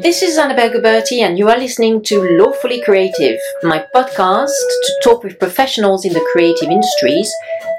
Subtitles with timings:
[0.00, 4.46] This is Annabelle Gauberti, and you are listening to Lawfully Creative, my podcast
[4.84, 7.28] to talk with professionals in the creative industries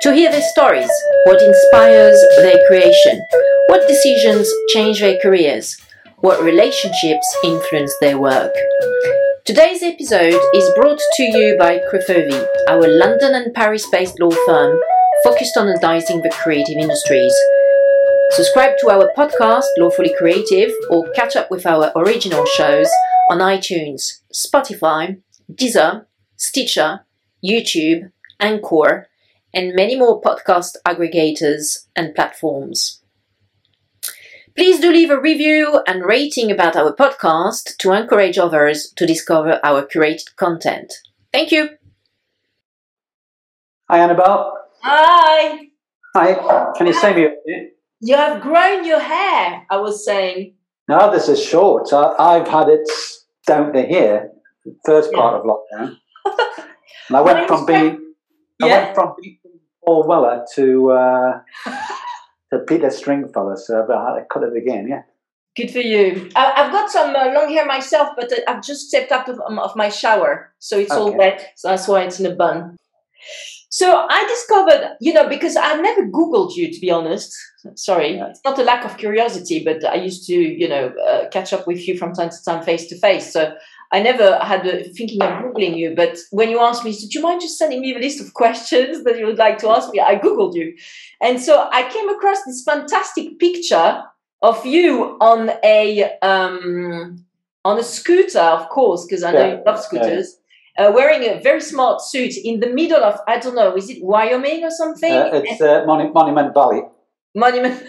[0.01, 0.91] to hear their stories,
[1.23, 3.25] what inspires their creation,
[3.67, 5.77] what decisions change their careers,
[6.17, 8.53] what relationships influence their work.
[9.45, 14.77] Today's episode is brought to you by Crefovi, our London and Paris based law firm
[15.23, 17.33] focused on advising the creative industries.
[18.31, 22.87] Subscribe to our podcast, Lawfully Creative, or catch up with our original shows
[23.31, 25.19] on iTunes, Spotify,
[25.51, 26.05] Deezer,
[26.37, 27.05] Stitcher,
[27.43, 29.07] YouTube, Anchor,
[29.53, 33.01] and many more podcast aggregators and platforms.
[34.55, 39.59] Please do leave a review and rating about our podcast to encourage others to discover
[39.63, 40.93] our curated content.
[41.33, 41.69] Thank you.
[43.89, 44.53] Hi, Annabelle.
[44.83, 45.67] Hi.
[46.13, 46.73] Hi.
[46.77, 47.69] Can you see me?
[48.01, 50.53] You have grown your hair, I was saying.
[50.87, 51.91] No, this is short.
[51.93, 52.89] I, have had it
[53.45, 54.31] down to here,
[54.85, 55.97] first part of lockdown.
[57.07, 58.13] and I went from being,
[58.59, 58.65] yeah.
[58.65, 59.39] I went from being
[59.85, 61.39] Paul Weller to uh,
[62.51, 64.87] to Peter Stringfellow, so I had to cut it again.
[64.87, 65.03] Yeah.
[65.55, 66.29] Good for you.
[66.35, 69.41] I, have got some uh, long hair myself, but uh, I've just stepped up of,
[69.45, 70.99] um, of my shower, so it's okay.
[71.01, 71.53] all wet.
[71.57, 72.77] So that's why it's in a bun.
[73.69, 77.37] So I discovered, you know, because I never Googled you, to be honest.
[77.75, 78.29] Sorry, yeah.
[78.29, 81.67] it's not a lack of curiosity, but I used to, you know, uh, catch up
[81.67, 83.31] with you from time to time, face to face.
[83.31, 83.53] So
[83.91, 85.93] I never had a thinking of Googling you.
[85.95, 89.03] But when you asked me, do you mind just sending me a list of questions
[89.03, 89.99] that you would like to ask me?
[89.99, 90.75] I Googled you.
[91.21, 94.01] And so I came across this fantastic picture
[94.41, 97.23] of you on a, um,
[97.63, 99.57] on a scooter, of course, because I know yeah.
[99.57, 100.38] you love scooters
[100.79, 104.03] uh, wearing a very smart suit in the middle of I don't know, is it
[104.03, 105.11] Wyoming or something?
[105.11, 106.81] Uh, it's uh, Mon- Monument Valley.
[107.35, 107.83] Monument.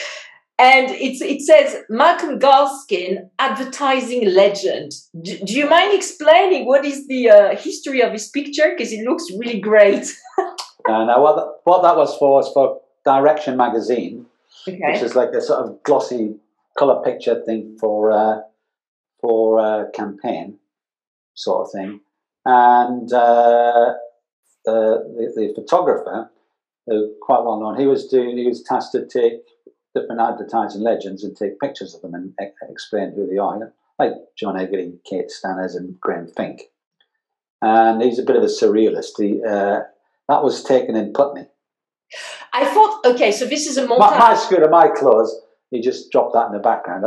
[0.58, 4.92] and it's, it says Malcolm Gaskin, advertising legend.
[5.20, 8.74] Do, do you mind explaining what is the uh, history of this picture?
[8.76, 10.06] Because it looks really great.
[10.86, 14.26] and uh, what, the, what that was for was for Direction magazine,
[14.66, 14.80] okay.
[14.82, 16.34] which is like a sort of glossy
[16.76, 18.40] color picture thing for uh,
[19.20, 20.58] for uh, campaign
[21.34, 22.00] sort of thing
[22.46, 23.94] and uh,
[24.64, 26.30] the, the, photographer,
[26.86, 29.40] who quite well known, he was doing he was tasked to take
[29.96, 32.32] different advertising legends and take pictures of them and
[32.70, 36.62] explain who they are, like John Egerton, Kate Stanners, and Graham Fink.
[37.62, 39.18] And he's a bit of a surrealist.
[39.18, 39.80] He, uh,
[40.28, 41.46] that was taken in Putney.
[42.52, 43.98] I thought, okay, so this is a montage.
[43.98, 45.34] My, my scooter, my clothes.
[45.72, 47.06] He just dropped that in the background.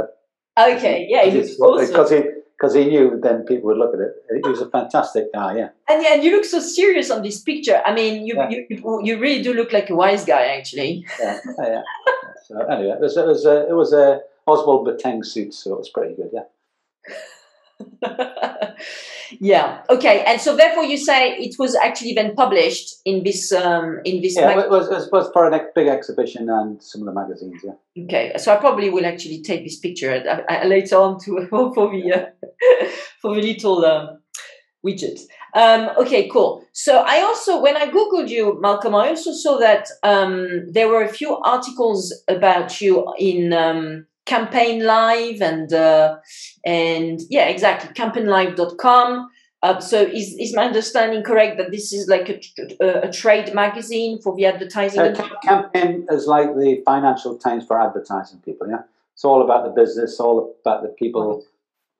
[0.60, 2.24] Okay, yeah, because he
[2.60, 4.42] because he knew then people would look at it.
[4.44, 5.70] He was a fantastic guy, yeah.
[5.88, 7.82] And yeah, and you look so serious on this picture.
[7.86, 8.50] I mean, you yeah.
[8.50, 11.06] you, you really do look like a wise guy, actually.
[11.20, 11.66] Yeah, yeah.
[11.68, 11.82] yeah.
[12.48, 15.80] So anyway, it was it was a, it was a Oswald Boateng suit, so it
[15.80, 17.16] was pretty good, yeah.
[19.40, 19.82] yeah.
[19.90, 20.24] Okay.
[20.26, 24.36] And so therefore, you say it was actually then published in this um, in this.
[24.36, 27.62] Yeah, mag- it, was, it was for a big exhibition and some of the magazines.
[27.64, 28.04] Yeah.
[28.06, 28.34] Okay.
[28.38, 32.14] So I probably will actually take this picture uh, uh, later on to for the
[32.14, 32.88] uh,
[33.22, 33.86] for the little.
[33.86, 34.20] Um,
[34.86, 35.20] widget.
[35.56, 36.64] Um, okay, cool.
[36.74, 41.04] So I also, when I googled you, Malcolm, I also saw that um, there were
[41.04, 46.18] a few articles about you in um, campaign live and uh,
[46.66, 49.30] and yeah exactly campaignlive.com
[49.62, 52.40] uh, so is, is my understanding correct that this is like a,
[52.82, 57.80] a, a trade magazine for the advertising uh, campaign is like the financial times for
[57.80, 58.84] advertising people yeah.
[59.14, 61.46] It's all about the business all about the people.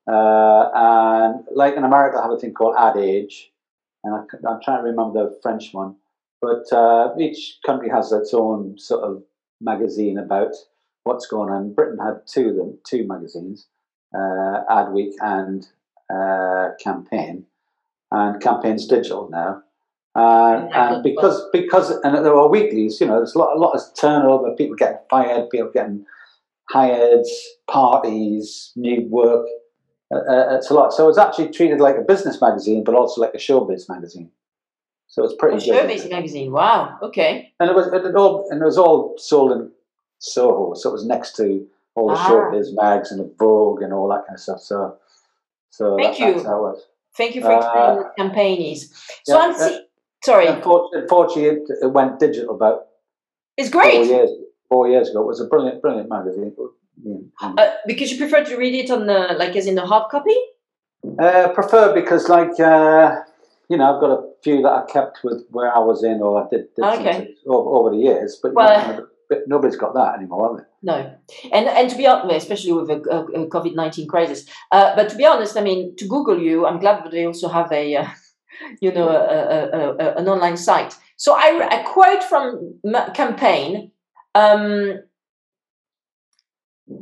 [0.08, 3.52] Uh, and like in america i have a thing called ad age
[4.04, 5.96] and I, am trying to remember the french one.
[6.42, 9.24] But uh, each country has its own sort of
[9.60, 10.54] magazine about
[11.10, 11.74] what's going on.
[11.74, 13.68] Britain had two of them, two magazines,
[14.14, 15.68] uh, Adweek and
[16.14, 17.46] uh, Campaign,
[18.12, 19.64] and Campaign's digital now.
[20.16, 23.76] Uh, and because because and there were weeklies, you know, there's a lot, a lot
[23.76, 26.06] of turnover, people getting fired, people getting
[26.70, 27.26] hired,
[27.70, 29.46] parties, new work.
[30.14, 30.92] Uh, uh, it's a lot.
[30.94, 34.32] So it's actually treated like a business magazine, but also like a showbiz magazine.
[35.08, 35.74] So it's pretty a.
[35.74, 36.52] Showbiz magazine.
[36.52, 36.98] Wow.
[37.02, 37.52] Okay.
[37.60, 39.72] And it was it all and it was all sold in
[40.20, 42.30] Soho, so it was next to all the ah.
[42.30, 44.60] showbiz mags and the Vogue and all that kind of stuff.
[44.62, 44.98] So,
[45.70, 46.34] so thank that, you.
[46.34, 46.84] That's how it was.
[47.16, 48.94] Thank you for explaining uh, what campaign is.
[49.24, 49.86] So yeah, I'm see-
[50.24, 50.48] sorry.
[50.48, 52.88] Unfortunately, it, went digital about.
[53.58, 53.96] It's great.
[53.96, 54.30] Four years,
[54.70, 56.56] four years ago, it was a brilliant, brilliant magazine.
[57.42, 60.36] Uh, because you prefer to read it on the like as in the hard copy.
[61.18, 63.22] Uh, prefer because like uh,
[63.70, 66.44] you know I've got a few that I kept with where I was in or
[66.44, 67.36] I did, did okay.
[67.48, 70.70] over, over, the years, but well but nobody's got that anymore, have they?
[70.82, 71.16] No,
[71.54, 74.46] and and to be honest, especially with a, a, a COVID nineteen crisis.
[74.72, 77.48] Uh, but to be honest, I mean, to Google you, I'm glad that they also
[77.48, 78.08] have a, uh,
[78.82, 80.98] you know, a, a, an online site.
[81.16, 82.80] So I, I quote from
[83.14, 83.92] campaign.
[84.36, 85.00] Um,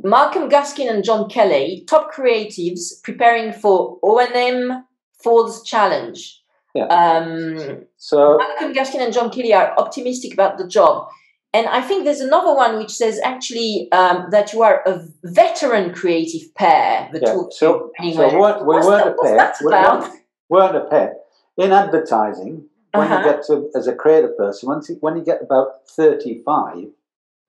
[0.02, 4.84] Malcolm Gaskin and John Kelly, top creatives preparing for O&M
[5.22, 6.42] Ford's challenge.
[6.74, 6.84] Yeah.
[6.86, 11.08] Um, So Malcolm Gaskin and John Kelly are optimistic about the job.
[11.58, 15.92] And I think there's another one which says actually um, that you are a veteran
[15.92, 17.08] creative pair.
[17.12, 17.90] The yeah, two so.
[17.98, 20.12] Anyway, so weren't, we What's weren't that- a pair.
[20.50, 21.14] we weren't a pair.
[21.56, 23.18] In advertising, when Uh-huh.
[23.18, 26.86] you get to as a creative person, once you, when you get about 35,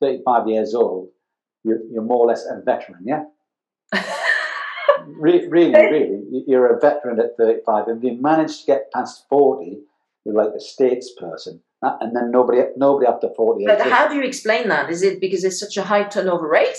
[0.02, 1.10] 35 years old,
[1.64, 3.26] you're, you're more or less a veteran, yeah.
[5.06, 7.88] Re- really, really, you're a veteran at 35.
[7.88, 9.80] And if you manage to get past 40,
[10.26, 11.60] you're like a statesperson.
[11.82, 14.90] Uh, And then nobody, nobody after 40 but how do you explain that?
[14.90, 16.78] Is it because it's such a high turnover rate?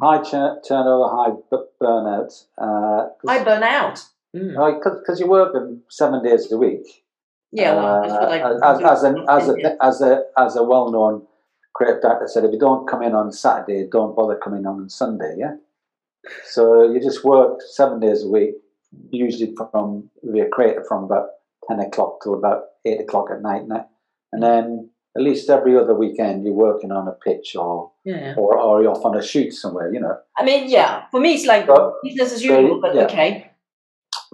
[0.00, 2.44] high tur- turnover, high bu- burnout.
[2.58, 4.04] Uh, I burn out.
[4.34, 4.82] Mm.
[4.98, 7.04] because you're working seven days a week.
[7.52, 10.64] Yeah, well, that's what I Uh, as, as, a, as, a, as a as a
[10.64, 11.24] well-known
[11.72, 14.88] creative director said, if you don't come in on Saturday, don't bother coming on on
[14.88, 15.36] Sunday.
[15.38, 15.54] Yeah.
[16.46, 18.54] So you just work seven days a week,
[19.10, 21.26] usually from you're creative from about
[21.68, 23.86] ten o'clock till about eight o'clock at night, night,
[24.34, 28.34] and then at least every other weekend you're working on a pitch or yeah.
[28.36, 29.92] or, or you're off on a shoot somewhere.
[29.92, 30.16] You know.
[30.36, 33.04] I mean, yeah, for me it's like So- business as usual, but yeah.
[33.04, 33.50] okay.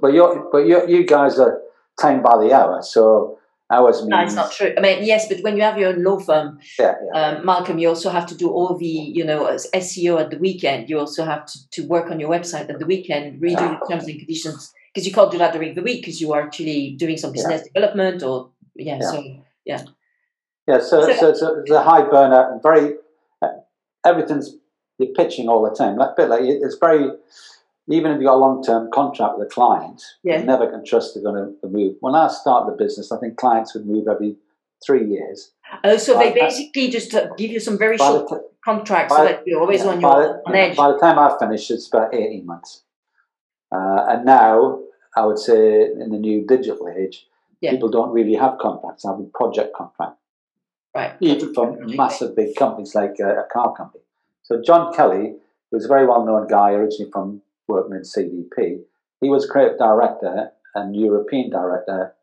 [0.00, 1.61] But you but you you guys are
[2.00, 3.38] time by the hour, so
[3.70, 4.73] hours means No, it's not true.
[4.76, 7.20] I mean, yes, but when you have your own law firm, Yeah, yeah.
[7.20, 10.38] um, Malcolm, you also have to do all the, you know, as SEO at the
[10.38, 10.88] weekend.
[10.88, 14.08] You also have to, to work on your website at the weekend, redo the terms
[14.08, 17.17] and conditions because you can't do that during the week because you are actually doing
[17.17, 18.99] some business development or yeah.
[19.00, 19.11] Yeah.
[19.11, 19.23] So
[19.65, 22.95] Yeah, so, So- so, so it's a high burnout and very
[23.43, 23.49] uh,
[24.05, 24.57] everything's
[24.99, 25.97] you're pitching all the time.
[25.97, 27.11] Like bit like it's very
[27.89, 30.39] even if you've got a long term contract with a client, Yeah.
[30.41, 31.97] you never can trust they're going to move.
[32.01, 34.37] When I started the business, I think clients would move every
[34.85, 35.53] three years.
[35.85, 39.19] uh, so they By basically just uh, give you some very the short contracts by-
[39.19, 40.77] so that you're always yeah, on your the- on yeah, edge.
[40.77, 42.83] By the time I finish, it's about eighteen months.
[43.73, 44.81] Uh, and now,
[45.17, 47.27] I would say in the new digital age,
[47.61, 47.73] Yeah.
[47.73, 49.05] people don't really have contracts.
[49.05, 50.17] A project contract.
[50.95, 51.12] Right.
[51.21, 54.03] even from massive big companies like uh, a car company.
[54.43, 55.35] So John Kelly,
[55.71, 58.81] who's a very well-known guy originally from working in CDP,
[59.21, 62.15] he was creative director and European director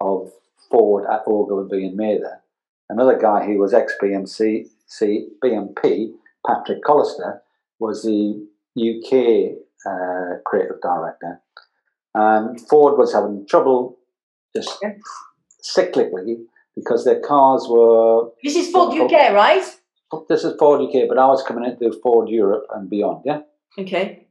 [0.00, 0.32] of
[0.70, 2.40] Ford at Ogilvy and Mather.
[2.90, 6.12] Another guy who was ex-BMC, C, BMP,
[6.46, 7.40] Patrick Collister,
[7.78, 8.46] was the
[8.76, 9.56] UK
[9.86, 11.40] uh, creative director.
[12.14, 13.96] And Ford was having trouble
[14.54, 14.94] just Yeah.
[15.62, 16.44] cyclically
[16.74, 19.64] because their cars were This is Ford UK, right?
[20.28, 23.40] this is Ford UK, but I was coming into Ford Europe and beyond, yeah.
[23.78, 24.26] Okay.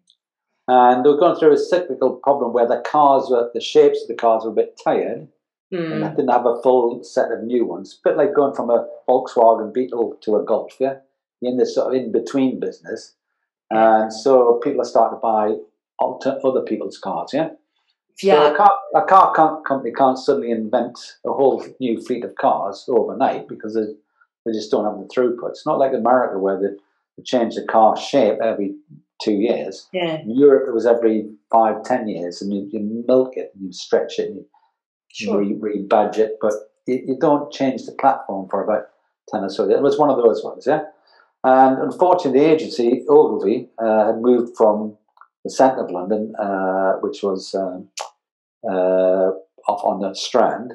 [0.68, 4.08] And they were going through a cyclical problem where the cars were the shapes of
[4.08, 5.28] the cars were a bit tired
[5.72, 6.02] and Hmm.
[6.02, 8.00] they didn't have a full set of new ones.
[8.04, 10.98] bit like going from a Volkswagen Beetle to a Golf, yeah.
[11.42, 13.16] In this sort of in between business,
[13.72, 15.56] and so people are starting to buy
[16.00, 17.52] alter, other people's cars, yeah.
[18.20, 18.52] So Yeah.
[18.52, 22.86] a car, a car com- company can't suddenly invent a whole new fleet of cars
[22.90, 23.86] overnight because they,
[24.46, 25.50] they just don't have the throughput.
[25.52, 26.76] It's not like America where they,
[27.16, 28.76] they change the car shape every
[29.24, 29.88] two years.
[29.94, 30.20] Yeah.
[30.20, 33.72] In Europe, it was every five, ten years, and you, you milk it and you
[33.72, 34.46] stretch it and you
[35.12, 35.40] Sure.
[35.40, 36.54] re, rebadge it, but
[36.86, 38.90] you, you don't change the platform for about
[39.30, 39.68] 10 or so.
[39.70, 40.82] It was one of those ones, yeah?
[41.44, 44.98] And unfortunately, the agency, Ogilvy, uh, had moved from
[45.44, 47.88] the centre of London, uh, which was um,
[48.68, 49.32] uh,
[49.68, 50.74] off on the Strand,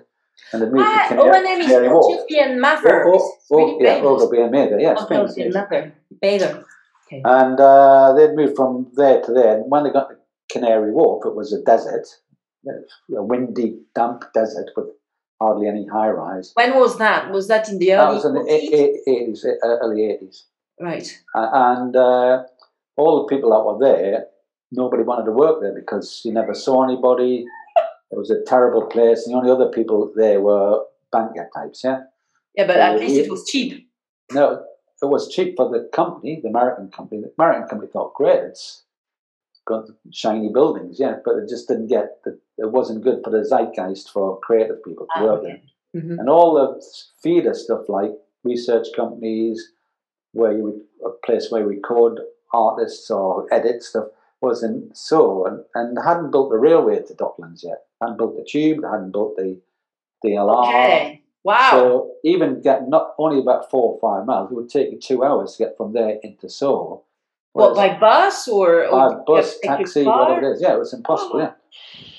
[0.52, 1.88] and had moved Ah, to oh, my Canary, name is Canary.
[1.88, 3.04] Ogilvy Mather.
[3.08, 4.00] Oh, oh, really yeah.
[4.02, 5.02] Ogilvy and Mather, famous.
[5.10, 5.92] Ogilvy and Mather.
[6.22, 6.64] Mather.
[7.12, 9.54] And uh, they'd moved from there to there.
[9.60, 10.16] And when they got to
[10.50, 12.06] Canary Wharf, it was a desert,
[12.66, 14.86] a windy, damp desert with
[15.40, 16.50] hardly any high rise.
[16.54, 17.30] When was that?
[17.30, 18.48] Was that in the That early was in the 40s?
[18.50, 18.72] eight-
[19.06, 20.42] eight- 80s, uh, early 80s.
[20.80, 21.22] Right.
[21.34, 22.42] Uh, and uh,
[22.96, 24.26] all the people that were there,
[24.72, 27.44] nobody wanted to work there because you never saw anybody.
[28.14, 29.26] It was a terrible place.
[29.26, 32.02] And the only other people there were banker types, yeah?
[32.54, 33.88] Yeah, but Uh, at least it was cheap.
[34.32, 34.64] No,
[35.02, 37.22] it was cheap for the company, the American company.
[37.22, 38.84] The American company thought, great, it's
[39.64, 43.44] got shiny buildings, yeah, but it just didn't get, the, it wasn't good for the
[43.44, 45.60] zeitgeist for creative people to Ah, work okay.
[45.94, 46.00] in.
[46.00, 46.18] Mhm.
[46.20, 46.66] And all the
[47.20, 48.12] feeder stuff like
[48.44, 49.72] research companies,
[50.32, 52.20] where you would, a place where you record
[52.52, 54.06] artists or edit stuff,
[54.44, 57.84] wasn't so, and, and hadn't built the railway to Docklands yet.
[58.00, 59.60] Hadn't built the tube, hadn't built the
[60.24, 60.68] DLR.
[60.68, 61.22] Okay.
[61.44, 61.70] Wow.
[61.70, 65.24] So even get not only about four or five miles, it would take you two
[65.24, 67.02] hours to get from there into Soho.
[67.52, 70.62] What by bus or, by or bus, taxi, whatever it is.
[70.62, 71.38] Yeah, it was impossible.
[71.38, 71.52] Yeah,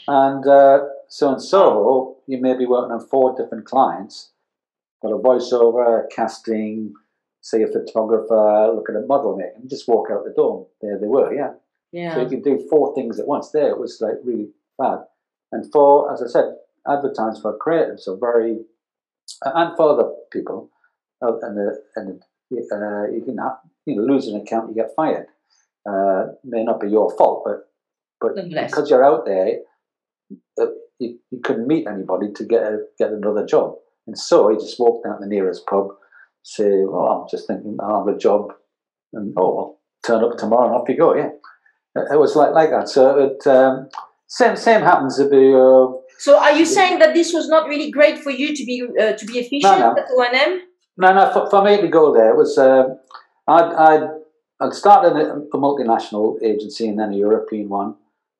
[0.07, 0.79] and uh,
[1.09, 4.31] so in Soho, you may be working on four different clients,
[5.01, 6.93] got a voiceover, casting,
[7.41, 10.67] say a photographer, looking at model making, and just walk out the door.
[10.81, 11.33] There they were.
[11.33, 11.53] Yeah.
[11.95, 12.13] Yeah.
[12.13, 13.51] So you can do four things at once.
[13.51, 14.99] There, it was like really bad.
[15.53, 18.57] And for, as I said, advertise for creatives are very,
[19.45, 20.69] and for other people,
[21.21, 22.21] uh, and the, and
[22.51, 25.27] uh, you can have, you know lose an account, you get fired.
[25.89, 27.69] Uh, may not be your fault, but
[28.19, 28.71] but Nonetheless.
[28.71, 29.59] because you're out there,
[30.59, 30.65] uh,
[30.99, 33.75] you, you couldn't meet anybody to get a, get another job,
[34.05, 35.89] and so you just walk down the nearest pub,
[36.43, 38.51] say, "Oh, I'm just thinking I have a job,"
[39.13, 41.15] and oh, well, turn up tomorrow and off you go.
[41.15, 41.29] Yeah,
[41.95, 42.89] it was like like that.
[42.89, 43.89] So it um,
[44.27, 45.57] same same happens if you.
[45.57, 48.77] Uh, So are you saying that this was not really great for you to be
[49.01, 49.95] uh, to be efficient no.
[49.97, 50.61] at O&M?
[50.97, 51.23] No, no.
[51.33, 52.97] For, for me to go there it was um
[53.47, 54.09] I'd, I'd
[54.61, 55.25] I'd started a,
[55.55, 57.95] a multinational agency and then a European one,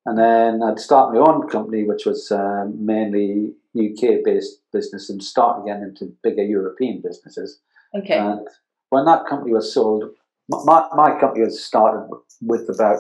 [0.06, 5.22] and then I'd start my own company, which was um, mainly UK based business, and
[5.22, 7.60] start again into bigger European businesses.
[7.94, 8.18] Okay.
[8.18, 8.48] And
[8.90, 10.06] when that company was sold,
[10.50, 12.08] my, my company was started
[12.42, 13.00] with about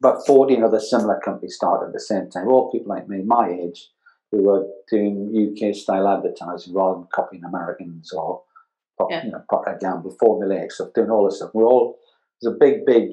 [0.00, 3.50] about 14 other similar companies started at the same time, all people like me, my
[3.50, 3.88] age,
[4.32, 8.42] who were doing UK style advertising rather than copying Americans or
[8.96, 9.24] pro- Yeah.
[9.24, 9.42] you know,
[9.80, 11.50] Gamble, Formula X stuff, doing all this stuff.
[11.52, 11.98] We're all,
[12.40, 13.10] there's a big, big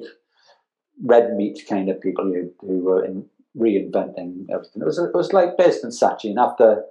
[1.04, 3.26] red meat kind of people who, who were in
[3.56, 4.82] reinventing everything.
[4.82, 6.84] It was, it was like based in Saatchi, and after,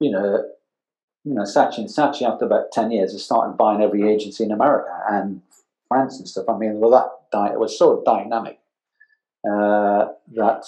[0.00, 0.44] you know,
[1.24, 4.52] you know, Saatchi and Saatchi, after about 10 years, has started buying every agency in
[4.52, 5.42] America and
[5.90, 6.46] France and stuff.
[6.48, 8.60] I mean, well, that di- it was so dynamic
[9.44, 10.64] uh, that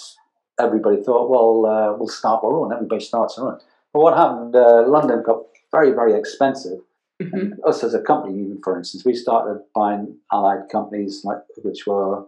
[0.59, 2.73] everybody thought, well, uh, we'll start our own.
[2.73, 3.59] Everybody starts their own.
[3.93, 4.57] But what happened?
[4.57, 6.81] Uh, London got very, very expensive.
[7.21, 7.33] Mhm.
[7.33, 11.87] And us as a company, even for instance, we started buying allied companies, like which
[11.87, 12.25] were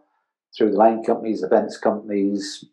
[0.57, 2.65] through the line companies, events companies,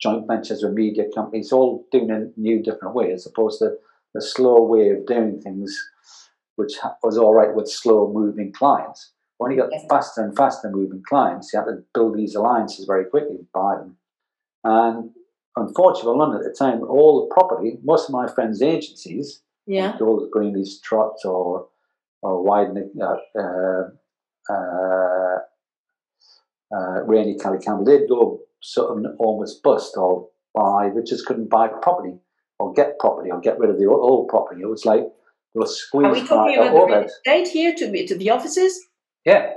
[0.00, 3.76] joint ventures with media companies, all doing a new different way, as opposed to
[4.14, 5.76] the slow way of doing things,
[6.54, 9.10] which was all right with slow moving clients.
[9.38, 9.86] When you got Okay.
[9.88, 13.96] faster and faster moving clients, you had to build these alliances very quickly, buy them.
[14.62, 15.10] And
[15.56, 19.96] unfortunately, for London at the time, all the property, most of my friends' agencies, Yeah.
[19.98, 21.68] Gold Greenlees Trott or
[22.22, 23.90] or Widening, uh, uh,
[24.50, 25.38] uh,
[26.74, 31.50] uh, Rainey Kelly Campbell, they'd go sort of almost bust or buy, they just couldn't
[31.50, 32.18] buy property
[32.58, 34.62] or get property or get rid of the old, old property.
[34.62, 37.74] It was like they were Are squeezed we talking by about the real estate here
[37.74, 38.80] to to the offices?
[39.24, 39.52] Yeah.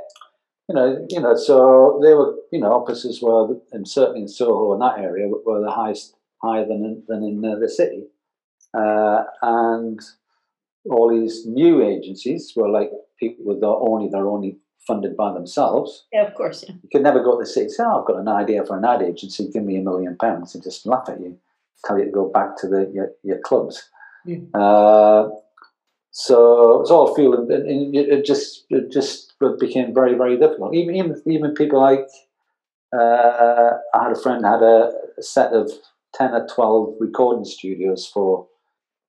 [0.70, 4.74] You know, you know, so they were, you know, offices were, and certainly in Soho
[4.74, 8.04] and that area, were the highest, higher than in, than in uh, the city.
[8.74, 10.00] Uh, and
[10.90, 16.06] all these new agencies were like people with their only, they're only funded by themselves.
[16.12, 16.66] Yeah, of course.
[16.68, 16.76] Yeah.
[16.84, 18.78] You could never go to the city and say, oh, I've got an idea for
[18.78, 21.38] an ad agency, give me a million pounds, and just laugh at you,
[21.86, 23.90] tell you to go back to the, your, your clubs.
[24.28, 24.50] Mm.
[24.54, 25.30] Uh,
[26.12, 29.27] so it's all feeling, and and it it just it just
[29.60, 30.76] became very very difficult.
[30.76, 32.08] Even even even people like
[32.96, 35.72] uh, I had a friend had a, a set of
[36.14, 38.48] ten or twelve recording studios for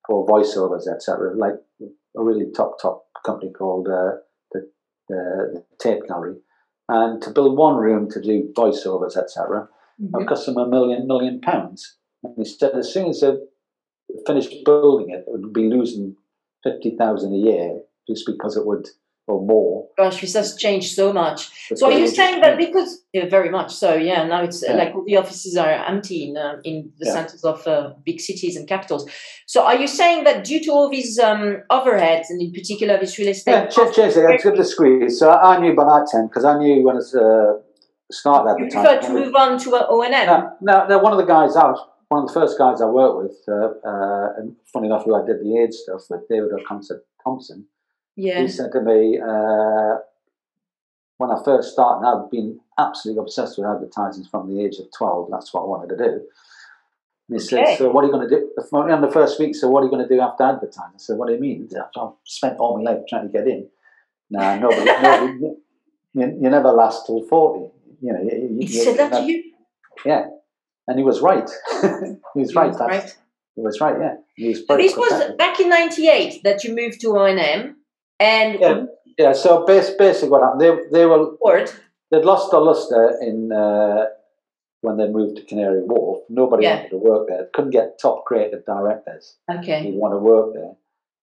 [0.07, 1.35] for voiceovers, etc.
[1.35, 4.17] Like a really top top company called uh,
[4.51, 4.69] the,
[5.07, 6.35] the Tape Gallery,
[6.87, 9.67] and to build one room to do voiceovers, etc.
[10.01, 10.21] Mhm.
[10.21, 11.97] It cost them a million million pounds.
[12.23, 13.37] And he said as soon as they
[14.27, 16.15] finished building it, it would be losing
[16.63, 18.87] fifty thousand a year just because it would
[19.29, 19.87] or more.
[19.97, 21.39] Gosh, this has changed so much.
[21.75, 23.93] So are you saying that because yeah, very much so?
[23.95, 24.73] Yeah, now it's Yeah.
[24.81, 27.13] like all the offices are empty in uh, in the Yeah.
[27.17, 29.03] centers of uh, big cities and capitals.
[29.45, 31.43] So are you saying that due to all these um,
[31.77, 34.23] overheads and in particular this real estate, Yeah, ch- change it.
[34.29, 35.19] Let's give the squeeze.
[35.19, 37.53] So I knew by that time because I knew when I uh,
[38.11, 38.81] started you advertising.
[38.81, 40.27] prefer to move on to O and M?
[40.27, 42.85] No, no, no, one of the guys I was one of the first guys I
[42.87, 43.53] worked with, uh,
[43.87, 47.59] uh, and funny enough, who I did the AIDS stuff with, David O'Connor Thompson.
[48.19, 49.99] Yeah, He said to me uh,
[51.17, 55.29] when I first started, I'd been absolutely obsessed with advertising from the age of twelve.
[55.31, 56.11] That's what I wanted to do.
[56.11, 56.21] And
[57.29, 57.65] he Okay.
[57.65, 58.41] said, "So what are you going to do?"
[58.73, 60.95] On the first week, so what are you going to do after advertising?
[60.95, 61.69] I said, "What do you mean?
[61.95, 63.67] I've spent all my life trying to get in."
[64.29, 65.33] Nah, nobody, nobody
[66.13, 67.65] you, you never last till forty.
[68.01, 69.43] You know, you, you, he said that to you.
[70.05, 70.27] yeah,
[70.87, 71.49] and he was right.
[72.33, 72.71] he was right.
[72.71, 73.15] was right.
[73.55, 73.95] He was right.
[73.99, 77.25] Yeah, he was this was back in '98 that you moved to O
[78.19, 78.85] and Yeah.
[79.17, 79.33] Yeah.
[79.33, 80.61] So bas- basically, what happened?
[80.61, 81.71] They they were board.
[82.11, 84.05] they'd lost their luster in uh,
[84.81, 86.23] when they moved to Canary Wharf.
[86.29, 86.75] Nobody Yeah.
[86.75, 87.49] wanted to work there.
[87.53, 89.83] Couldn't get top creative directors Okay.
[89.83, 90.75] who want to work there.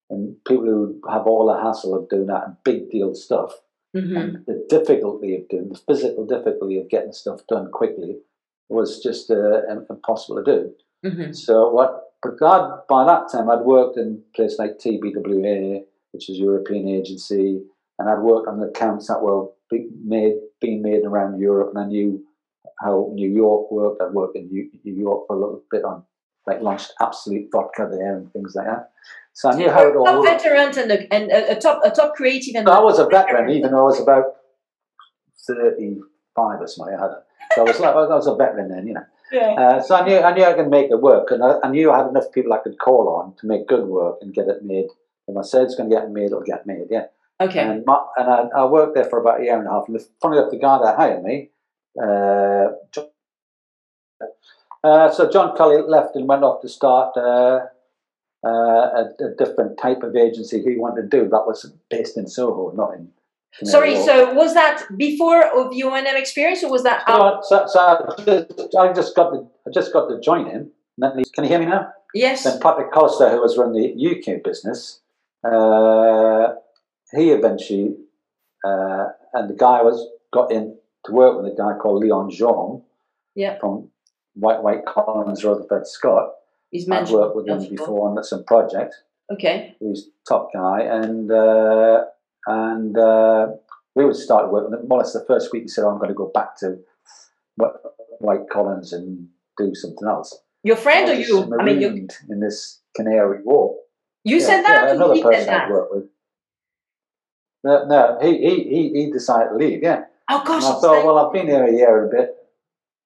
[0.08, 3.50] and people who have all the hassle of doing that and big deal stuff,
[3.92, 8.12] hmm and the difficulty of doing the physical difficulty of getting stuff done quickly
[8.68, 10.60] was just uh, impossible to do.
[11.10, 11.90] hmm So what?
[12.22, 16.88] But God, by that time, I'd worked in places like TBWA, which is a European
[16.88, 17.62] agency,
[17.98, 21.88] and I'd worked on the accounts that were made, being made around Europe, and I
[21.88, 22.24] knew
[22.80, 24.02] how New York worked.
[24.02, 26.04] I worked in New New York for a little bit on,
[26.46, 28.90] like, launched Absolut Vodka there and things like that.
[29.32, 30.42] So I knew how it all worked.
[30.42, 33.06] veteran and a, and a, a top a top creative and So I was a
[33.06, 34.24] veteran, even though I was about
[35.46, 36.94] thirty-five or something.
[36.94, 37.10] I had,
[37.54, 39.04] so I was like, I was a veteran then, you know.
[39.32, 39.52] yeah.
[39.52, 41.90] Uh, so I knew I knew I could make it work, and I, I knew
[41.90, 44.64] I had enough people I could call on to make good work and get it
[44.64, 44.88] made.
[45.28, 46.86] If I said it's going to get made, it'll get made.
[46.90, 47.06] Yeah.
[47.40, 47.60] okay.
[47.60, 49.88] And my, and I, I worked there for about a year and a half.
[49.88, 51.50] And funny enough, the guy that hired me,
[52.00, 53.06] uh, John,
[54.84, 57.60] uh, so John Kelly left and went off to start uh,
[58.44, 61.28] uh, a, a different type of agency he wanted to do.
[61.28, 63.08] That was based in Soho, not in.
[63.64, 67.04] Sorry, so was that before of your experience or was that?
[67.06, 70.70] So, so, so I, just, I just got the I just got to join him.
[71.16, 71.88] He- Can you hear me now?
[72.12, 72.44] Yes.
[72.44, 75.00] Then Patrick Costa, who was running the UK business,
[75.44, 76.54] uh,
[77.14, 77.96] he eventually
[78.64, 82.82] uh, and the guy was got in to work with a guy called Leon Jaume
[83.34, 83.58] Yeah.
[83.58, 83.90] from
[84.34, 86.30] Wight Wight Collins Rutherford Scott.
[86.70, 88.94] He's I've worked with him before on some project.
[89.32, 89.76] Okay.
[89.80, 92.04] He's top guy, and uh,
[92.46, 93.48] and uh,
[93.94, 94.86] we would start working.
[94.88, 96.78] More or less the first week, he said, oh, "I'm going to go back to
[98.20, 101.54] Wight Collins and do something else." Your friend or you?
[101.58, 103.76] I mean, you in this Canary Wharf.
[104.26, 105.48] You Yeah, said that yeah, another he person?
[105.54, 106.04] I'd worked with.
[107.64, 110.04] No, no, he, he, he, he decided to leave, yeah.
[110.30, 112.36] Oh And gosh, I thought, well, I've been here a year and a bit.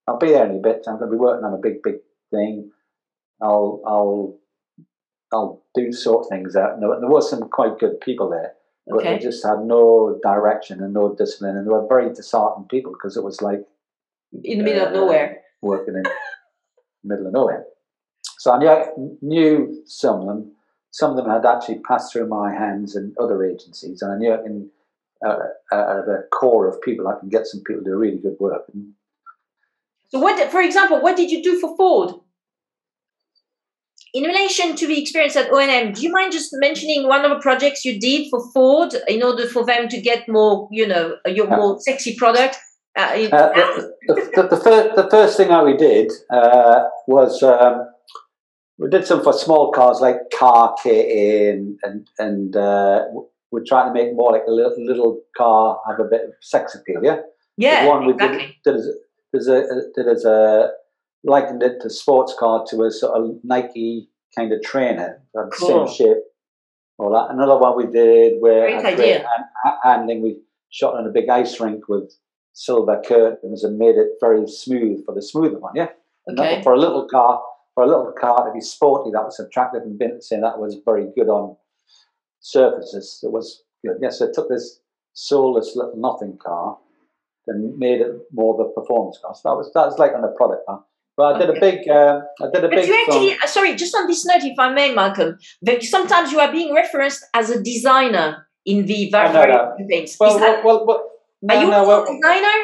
[0.07, 0.85] I'll be here in a bit.
[0.87, 1.97] I'm going to be working on a big, big
[2.31, 2.71] thing.
[3.43, 4.39] I'll, I'll,
[5.33, 6.75] I'll do sort things out.
[6.75, 8.53] And there, there was some quite good people there,
[8.87, 9.15] but okay.
[9.15, 13.17] they just had no direction and no discipline, and they were very disheartened people because
[13.17, 13.61] it was like
[14.45, 15.41] in the middle of uh, nowhere.
[15.63, 16.11] working in the
[17.04, 17.65] middle of nowhere.
[18.39, 20.52] So I knew, knew some of them.
[20.91, 24.33] Some of them had actually passed through my hands and other agencies, and I knew
[24.35, 24.71] I can,
[25.25, 25.37] uh,
[25.73, 28.37] out of a core of people, I can get some people to do really good
[28.41, 28.65] work.
[30.09, 32.15] So what, did- for example, what did you do for Ford?
[34.13, 37.39] In relation to the experience at O&M, do you mind just mentioning one of the
[37.39, 41.47] projects you did for Ford in order for them to get more, you know, your
[41.47, 41.57] Yeah.
[41.57, 42.57] more sexy product?
[42.99, 47.41] Uh, Uh, the, the, the, the, first, the first thing that we did uh, was
[47.45, 47.87] um,
[48.80, 53.04] we did some for small cars like car KA and and, and uh,
[53.50, 56.75] we're trying to make more like a little, little car have a bit of sex
[56.75, 57.00] appeal.
[57.04, 57.21] Yeah,
[57.56, 58.56] yeah, the one we exactly.
[58.64, 58.86] did, did as
[59.32, 60.71] did as a did as a
[61.25, 65.86] likened it to sports car to a sort of Nike kind of trainer, Cool.
[65.86, 66.19] same shape.
[66.99, 67.34] All that.
[67.34, 69.14] Another one we did where Great idea.
[69.19, 70.23] hand- ha- handling.
[70.23, 70.38] We
[70.71, 72.12] shot on a big ice rink with
[72.52, 75.73] silver curtains and made it very smooth for the smoother one.
[75.75, 75.88] Yeah.
[76.30, 76.62] Okay.
[76.62, 77.43] For a little car,
[77.75, 80.80] for a little car to be sporty, that was attractive, and been saying that was
[80.85, 81.56] very good on
[82.41, 83.21] surfaces.
[83.23, 83.97] It was good.
[84.00, 84.80] Yes, so I took this
[85.13, 86.78] soulless little nothing car
[87.47, 89.35] and made it more of a performance car.
[89.35, 90.85] So that was that was like on a product car.
[91.17, 92.89] But I did a big, um, I did a But big.
[92.89, 96.41] you actually, uh, sorry, just on this note, if I may, Malcolm, that sometimes you
[96.41, 99.75] are being referenced as a designer in the no, various no.
[99.76, 100.17] campaigns.
[100.19, 101.11] well, that, well, well,
[101.43, 102.59] well, are you no, a designer?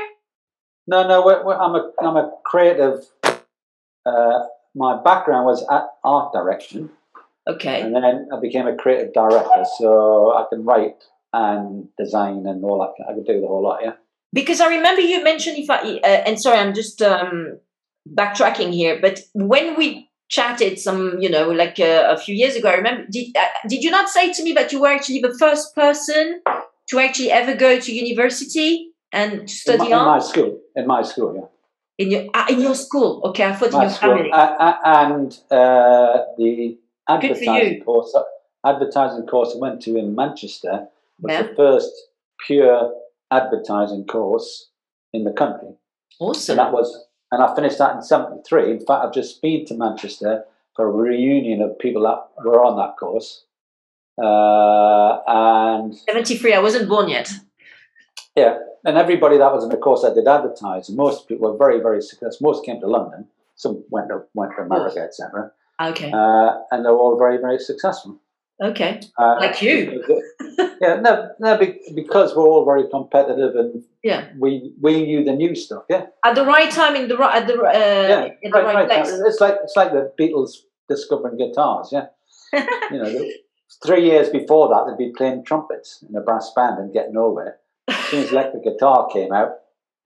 [0.87, 3.05] No, no, we're, we're, I'm a I'm a creative.
[4.07, 4.45] Uh,
[4.77, 6.91] my background was at art direction,
[7.49, 7.81] Okay.
[7.81, 12.79] and then I became a creative director, so I can write and design and all
[12.81, 13.05] that.
[13.09, 13.81] I could do the whole lot.
[13.83, 13.95] Yeah.
[14.33, 17.59] Because I remember you mentioned if I uh, and sorry, I'm just um,
[18.07, 22.69] backtracking here, but when we chatted some, you know, like uh, a few years ago,
[22.69, 25.35] I remember did uh, did you not say to me that you were actually the
[25.39, 26.43] first person
[26.89, 30.61] to actually ever go to university and to In study my, in my art school,
[30.75, 31.49] in my school, yeah.
[31.99, 33.21] In your ah, in your school?
[33.25, 34.31] Okay, I thought in your family.
[34.33, 36.79] And uh, the
[37.21, 37.51] Good for you.
[37.51, 38.17] advertising course,
[38.65, 40.89] advertising course I went to in Manchester
[41.21, 41.43] was Yeah.
[41.43, 41.93] the first
[42.47, 42.93] pure
[43.31, 44.69] advertising course
[45.13, 45.69] in the country.
[46.19, 46.59] Awesome.
[46.59, 48.71] And that was, and I finished that in '73.
[48.73, 52.77] In fact, I've just been to Manchester for a reunion of people that were on
[52.77, 53.45] that course.
[54.19, 56.55] Uh, and Seventy three.
[56.55, 57.31] I wasn't born yet.
[58.35, 61.81] yeah, and everybody that was in the course that did advertising, most people were very,
[61.81, 62.49] very successful.
[62.51, 63.27] Most came to London.
[63.57, 65.51] Some went to went to America, etc.
[65.81, 66.11] Okay.
[66.13, 68.19] Uh, and they were all very, very successful.
[68.63, 69.01] Okay.
[69.19, 70.03] Uh, Like you.
[70.81, 71.59] yeah, no, no,
[71.95, 74.29] because we're all very competitive and Yeah.
[74.39, 75.85] we we knew the new stuff.
[75.91, 78.89] Yeah, At the right time, in the right at the uh, yeah, in the right,
[78.89, 79.11] place.
[79.31, 80.53] It's like it's like the Beatles
[80.89, 81.91] discovering guitars.
[81.93, 82.07] Yeah,
[82.93, 83.11] you know,
[83.85, 87.59] three years before that, they'd be playing trumpets in a brass band and getting nowhere.
[87.89, 89.51] As soon as electric guitar came out,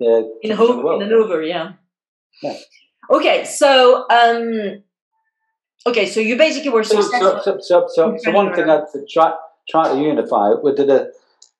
[0.00, 1.72] in, Ho- in Hanover, yeah.
[2.42, 2.56] Yeah.
[3.10, 4.82] Okay, so um,
[5.86, 7.40] okay, so you basically were successful.
[7.44, 9.34] So, so, so, so, so one thing I try
[9.68, 10.52] try to unify.
[10.62, 11.08] We did a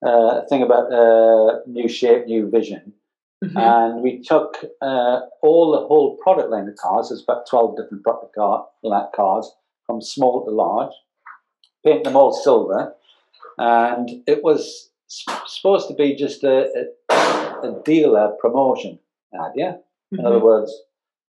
[0.07, 2.93] uh, thing about uh, new shape, new vision,
[3.45, 3.57] mm-hmm.
[3.57, 7.09] and we took uh, all the whole product line of cars.
[7.09, 8.67] There's about twelve different product car,
[9.15, 9.53] cars,
[9.87, 10.93] from small to large.
[11.85, 12.95] Paint them all silver,
[13.59, 14.90] and it was
[15.47, 18.99] supposed to be just a, a, a dealer promotion
[19.35, 19.53] ad.
[19.57, 19.77] Yeah,
[20.13, 20.27] in mm-hmm.
[20.27, 20.73] other words,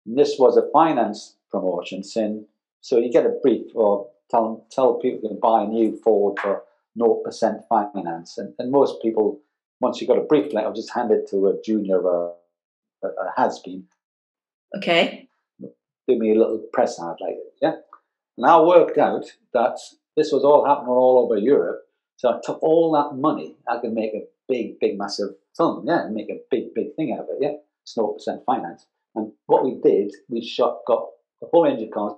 [0.06, 2.46] this was a finance promotion saying,
[2.82, 6.63] so you get a brief or tell tell people to buy a new Ford for
[6.98, 8.38] 0% finance.
[8.38, 9.40] And, and most people,
[9.80, 12.36] once you got a brief letter, just hand it to a junior or
[13.04, 13.86] a, a has been.
[14.76, 15.28] Okay.
[15.60, 17.76] Do me a little press ad like it, yeah?
[18.38, 19.78] And I worked out that
[20.16, 21.82] this was all happening all over Europe.
[22.17, 26.06] So I took all that money, I could make a big, big, massive film, yeah,
[26.06, 27.53] and make a big, big thing out of it, yeah?
[27.84, 28.86] It's 0% finance.
[29.15, 31.08] And what we did, we shot, got
[31.41, 32.15] the whole range of cars,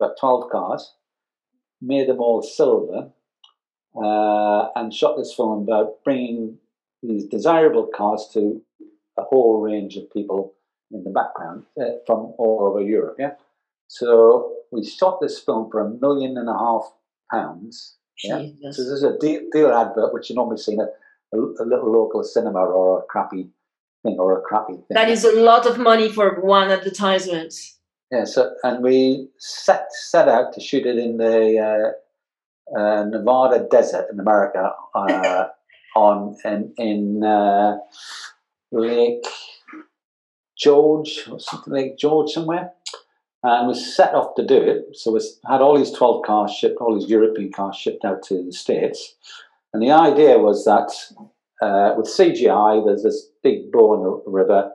[0.00, 0.94] about 12 cars,
[1.80, 3.10] made them all silver,
[4.02, 6.58] uh, and shot this film about bringing
[7.02, 8.62] these desirable cars to
[9.18, 10.54] a whole range of people
[10.90, 13.16] in the background uh, from all over Europe.
[13.18, 13.32] Yeah,
[13.88, 16.92] so we shot this film for a million and a half
[17.30, 17.96] pounds.
[18.24, 20.88] Yeah, so this is a deal, deal advert which you normally see in a,
[21.34, 23.48] a, a little local cinema or a crappy
[24.02, 24.86] thing or a crappy thing.
[24.90, 27.54] That is a lot of money for one advertisement.
[28.10, 33.66] Yeah, so and we set set out to shoot it in the uh, uh, Nevada
[33.70, 35.46] desert in America uh,
[35.96, 37.78] on in, in uh,
[38.70, 39.24] Lake
[40.56, 42.72] George or something Lake George somewhere,
[43.42, 44.96] and was set off to do it.
[44.96, 48.42] So we had all these twelve cars shipped, all these European cars shipped out to
[48.42, 49.14] the states,
[49.72, 50.92] and the idea was that
[51.64, 54.70] uh, with CGI, there's this big bow the river.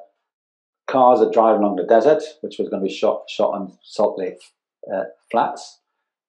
[0.88, 4.17] Cars are driving along the desert, which was going to be shot shot on Salt
[4.17, 4.41] Lake
[4.93, 5.80] uh, Flats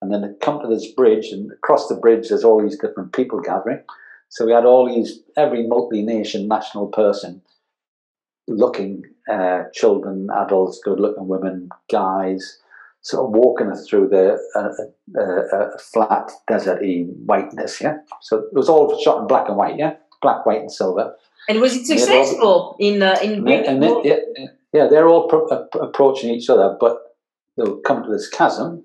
[0.03, 3.13] and then they come to this bridge, and across the bridge, there's all these different
[3.13, 3.83] people gathering.
[4.31, 7.41] So we had all these, every multi-nation national person
[8.49, 12.59] looking, uh, children, adults, good-looking women, guys,
[13.03, 17.81] sort of walking us through the uh, uh, uh, flat, deserty whiteness.
[17.81, 19.79] Yeah, so it was all shot in black and white.
[19.79, 21.15] Yeah, black, white, and silver.
[21.49, 23.47] And was it successful all, in uh, in?
[23.49, 24.17] And, and yeah,
[24.73, 25.47] yeah, they're all pro-
[25.81, 26.99] approaching each other, but
[27.57, 28.85] they'll come to this chasm,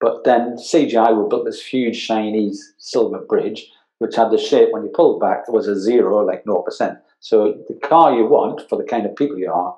[0.00, 4.84] but then CGI would build this huge shiny silver bridge, which had the shape when
[4.84, 7.00] you pulled back, there was a zero, like 0%.
[7.26, 9.76] So the car you want for the kind of people you are,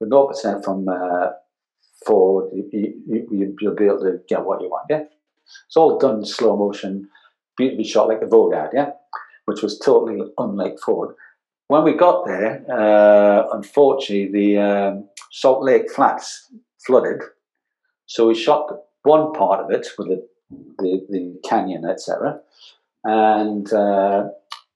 [0.00, 1.32] with 0% from uh,
[2.06, 5.02] Ford, you, you, you'll be able to get what you want, yeah?
[5.66, 7.10] It's all done in slow motion,
[7.58, 8.92] beautifully shot like a Vogue ad, yeah?
[9.44, 11.14] Which was totally unlike Ford.
[11.68, 16.50] When we got there, uh, unfortunately, the um, Salt Lake Flats
[16.86, 17.20] flooded.
[18.06, 18.70] So we shot
[19.02, 20.26] one part of it with the,
[20.78, 22.40] the, the canyon, etc.
[23.04, 24.28] And uh,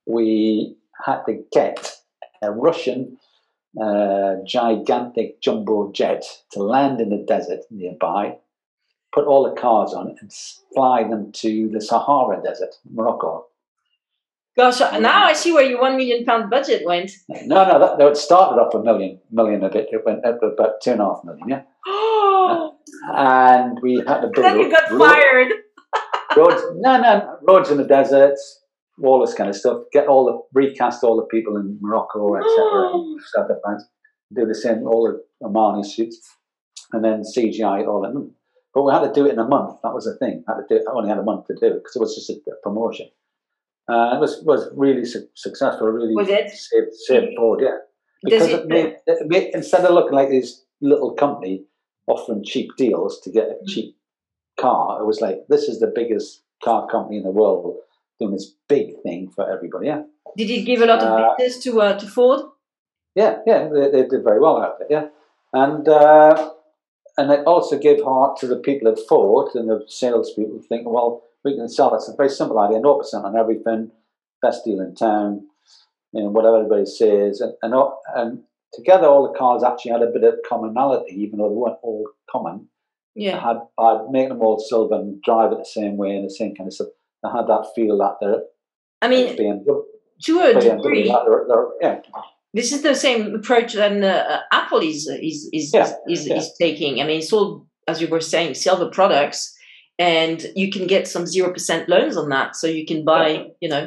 [0.04, 1.96] we had to get
[2.42, 3.18] a Russian
[3.80, 8.36] uh, gigantic jumbo jet to land in the desert nearby,
[9.12, 10.32] put all the cars on, and
[10.74, 13.46] fly them to the Sahara Desert, Morocco.
[14.56, 17.12] Gosh, now I see where your one million pound budget went.
[17.28, 19.88] No, no, that, no, it started off a million, million a bit.
[19.92, 21.62] It went up about two and a half million, yeah.
[23.14, 24.44] and we had to build.
[24.44, 25.52] Then you got road, fired.
[26.36, 28.59] roads, no, no, roads in the deserts,
[29.02, 29.82] all this kind of stuff.
[29.92, 32.92] Get all the recast all the people in Morocco, etc.
[33.34, 33.84] South France.
[34.34, 36.20] Do the same, all the Armani suits,
[36.92, 38.32] and then CGI all of them.
[38.72, 39.78] But we had to do it in a month.
[39.82, 40.44] That was the thing.
[40.48, 42.00] I had to do it, I only had a month to do it because it
[42.00, 43.08] was just a, a promotion.
[43.88, 45.88] Uh, it was was really su- successful.
[45.88, 46.50] Really was it?
[46.50, 47.78] saved, saved Ford, yeah.
[48.22, 51.64] Because it, it, made, it made, instead of looking like this little company,
[52.06, 53.68] offering cheap deals to get a mm.
[53.68, 53.96] cheap
[54.60, 55.00] car.
[55.00, 57.78] It was like this is the biggest car company in the world
[58.20, 59.86] doing this big thing for everybody.
[59.86, 60.02] Yeah.
[60.36, 62.42] Did it give a lot of uh, business to uh, to Ford?
[63.16, 64.86] Yeah, yeah, they, they, did very well out of it.
[64.90, 65.08] Yeah,
[65.52, 66.52] and uh,
[67.16, 71.24] and it also gave heart to the people at Ford and the salespeople thinking, well,
[71.44, 71.94] we can sell.
[71.94, 73.90] It's a very simple idea, no percent on everything,
[74.40, 75.48] best deal in town,
[76.12, 77.74] you know, whatever everybody says, and and,
[78.14, 81.78] and together all the cars actually had a bit of commonality, even though they weren't
[81.82, 82.68] all common.
[83.16, 83.38] Yeah.
[83.38, 86.30] I had I'd make them all silver and drive it the same way and the
[86.30, 86.88] same kind of stuff.
[87.24, 88.42] I had that feel that they're
[89.02, 89.82] I mean BMW,
[90.24, 92.00] to a degree they're, they're, yeah.
[92.52, 96.36] This is the same approach that uh, Apple is is is, yeah, is, yeah.
[96.36, 97.00] is taking.
[97.00, 99.56] I mean, it's all as you were saying, silver products,
[99.98, 103.44] and you can get some zero percent loans on that, so you can buy, yeah.
[103.60, 103.86] you know.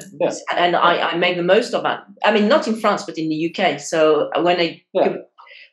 [0.56, 2.04] And I, I make the most of that.
[2.24, 3.80] I mean, not in France, but in the UK.
[3.80, 4.82] So when I.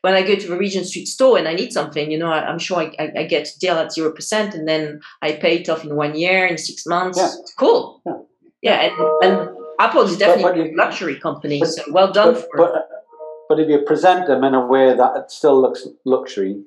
[0.01, 2.49] when I go to the Regent Street store and I need something, you know, I,
[2.49, 5.57] am sure I, I, I, get a deal at zero percent, and then I pay
[5.57, 7.19] it off in one year, in six months.
[7.19, 8.01] It's cool.
[8.61, 8.91] Yeah,
[9.23, 12.89] and, and Apple is definitely a luxury company, but, so well done but, but,
[13.49, 16.61] but, if you present them in a way that it still looks luxury,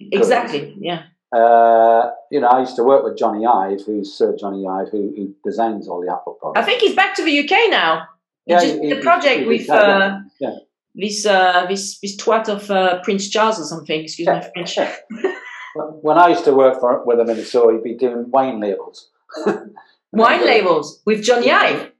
[0.00, 1.04] exactly, yeah.
[1.32, 5.14] Uh, you know, I used to work with Jony Ive, who's Sir Jony Ive, who,
[5.16, 6.60] who, designs all the Apple products.
[6.60, 8.06] I think he's back to the UK now.
[8.44, 10.56] He yeah, just he, the project he, with uh, yeah.
[10.94, 14.02] This uh, this this twat of uh, Prince Charles or something.
[14.02, 14.78] Excuse my French.
[16.02, 18.60] when I used to work for with him in the store, he'd be doing wine
[18.60, 19.10] labels.
[20.12, 21.92] wine labels with Jony Ive.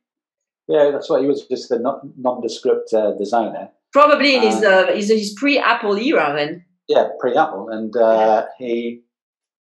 [0.69, 1.47] Yeah, that's what he was.
[1.47, 1.79] Just a
[2.17, 3.71] nondescript uh, designer.
[3.93, 6.65] Probably in his uh, his, his pre-Apple era then.
[6.89, 9.03] Yeah, pre-Apple, and uh, he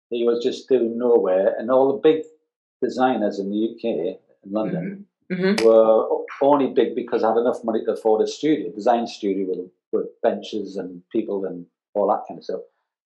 [0.09, 2.23] he was just doing nowhere, and all the big
[2.81, 5.01] designers in the UK, in London, mm-hmm.
[5.31, 5.63] Mm-hmm.
[5.63, 6.07] were
[6.41, 10.07] only big because I had enough money to afford a studio, design studio with with
[10.21, 12.61] benches and people and all that kind of stuff.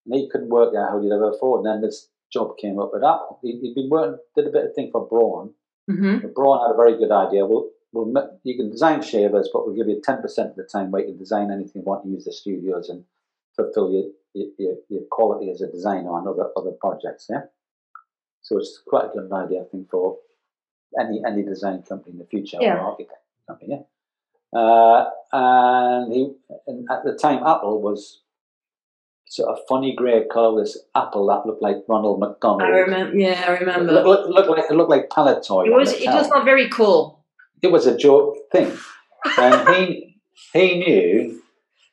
[0.06, 1.66] And he couldn't work out how he'd ever afford.
[1.66, 3.40] And then this job came up with Apple.
[3.42, 5.54] He, had been working, did a bit of thing for Braun.
[5.90, 6.28] Mm-hmm.
[6.34, 7.46] Braun had a very good idea.
[7.46, 11.02] Well, we'll, you can design shavers, but we'll give you 10% of the time where
[11.02, 13.04] you can design anything you want to use the studios and
[13.56, 17.28] fulfill your, your, your quality as a designer on other, other projects.
[17.30, 17.44] Yeah.
[18.42, 20.18] So it's quite a good idea, I think, for
[21.00, 22.76] any any design company in the future yeah.
[22.76, 23.76] or architect company.
[23.76, 24.60] Yeah.
[24.60, 26.32] Uh, and he,
[26.68, 28.22] and at the time, Apple was
[29.26, 32.62] sort of funny grey colour, this apple that looked like Ronald McDonald.
[32.62, 33.18] I remember.
[33.18, 33.98] Yeah, I remember.
[33.98, 35.66] It looked, looked like it looked like pallet toy.
[35.66, 35.92] It was.
[35.94, 37.24] It was not very cool
[37.64, 38.72] it was a joke thing.
[39.40, 40.20] And he
[40.54, 41.42] he knew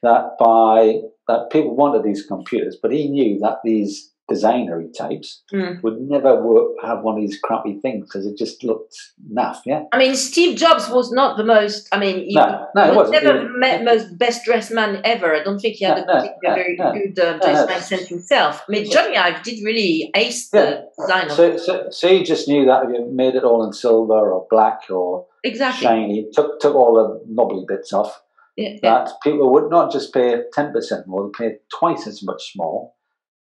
[0.03, 5.83] that by that people wanted these computers, but he knew that these designery types mm.
[5.83, 8.97] would never work, have one of these crappy things because it just looked
[9.33, 9.59] naff.
[9.67, 9.85] Yeah.
[9.93, 11.89] I mean, Steve Jobs was not the most.
[11.93, 15.35] I mean, he no, no, was never it, met most best dressed man ever.
[15.35, 18.63] I don't think he had no, a no, very good uh, design sense himself.
[18.69, 20.61] I mean, Jony Ive did really ace yeah.
[20.61, 21.31] the design.
[21.31, 24.47] So, so, so he just knew that if you made it all in silver or
[24.49, 28.23] black or exactly shiny, took took all the knobbly bits off.
[28.57, 29.13] Yeah, that yeah.
[29.23, 32.93] people would not just pay ten percent more; they pay twice as much more,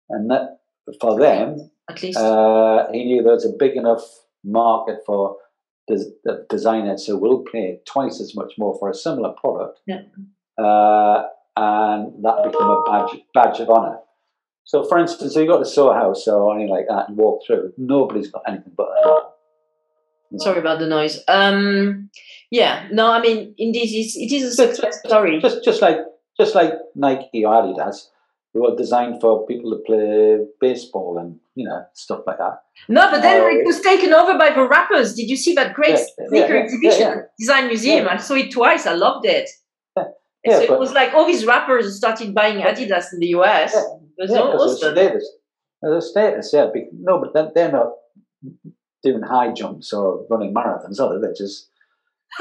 [0.10, 0.60] and that
[1.00, 4.04] for them, at least uh, he knew there was a big enough
[4.44, 5.38] market for
[5.88, 9.80] the designers who will pay twice as much more for a similar product.
[9.86, 10.02] Yeah.
[10.58, 14.00] Uh, and that became a badge badge of honor.
[14.64, 17.42] So, for instance, if you got a Soho House or anything like that and walk
[17.46, 19.26] through, nobody's got anything but a
[20.38, 21.24] Sorry about the noise.
[21.28, 22.10] Um,
[22.50, 25.40] yeah, no, I mean, indeed, it's, it is a success story.
[25.40, 25.98] Just, just like,
[26.38, 28.08] just like Nike or Adidas,
[28.56, 32.62] they were designed for people to play baseball and you know stuff like that.
[32.88, 35.14] No, but then uh, it was taken over by the rappers.
[35.14, 38.08] Did you see that great yeah, sneaker yeah, exhibition, yeah, Design Museum?
[38.08, 38.88] I saw it twice.
[38.88, 39.50] I loved it.
[39.98, 43.74] Yeah, so it was like all these rappers started buying Adidas in the US.
[43.74, 44.94] Yeah, it was yeah, awesome.
[44.94, 45.32] Status.
[45.82, 46.68] There's a status, yeah.
[46.94, 47.94] No, but they're not
[49.04, 51.22] doing high jumps or running marathons, are they?
[51.22, 51.70] They're just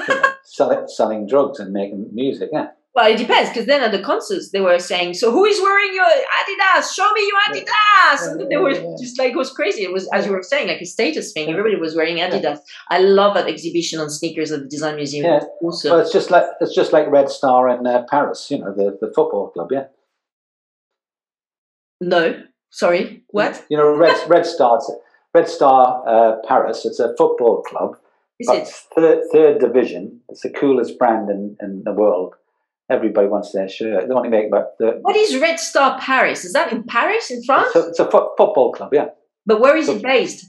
[0.07, 2.69] you know, selling, selling drugs and making music, yeah.
[2.95, 5.95] Well, it depends because then at the concerts they were saying, "So who is wearing
[5.95, 6.95] your Adidas?
[6.95, 9.83] Show me your Adidas!" And they were just like it was crazy.
[9.83, 11.49] It was as you were saying, like a status thing.
[11.49, 12.61] Everybody was wearing Adidas.
[12.91, 15.25] I love that exhibition on sneakers at the Design Museum.
[15.25, 15.41] Yeah.
[15.61, 15.91] Awesome.
[15.91, 18.49] Well, it's just like it's just like Red Star in uh, Paris.
[18.49, 19.73] You know, the the football club.
[19.73, 19.87] Yeah.
[22.01, 23.65] No, sorry, what?
[23.69, 24.81] You know, Red Red Star
[25.35, 26.85] Red Star uh, Paris.
[26.85, 27.97] It's a football club.
[28.39, 30.21] Is it third, third division?
[30.29, 32.35] It's the coolest brand in, in the world
[32.91, 34.09] everybody wants their shirt.
[34.09, 34.99] They only make about the.
[35.01, 36.45] What is Red Star Paris?
[36.45, 37.69] Is that in Paris, in France?
[37.75, 39.07] It's a, it's a fo- football club, yeah.
[39.47, 40.47] But where is so, it based?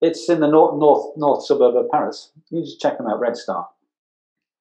[0.00, 2.32] It's in the north north north suburb of Paris.
[2.50, 3.68] You just check them out, Red Star.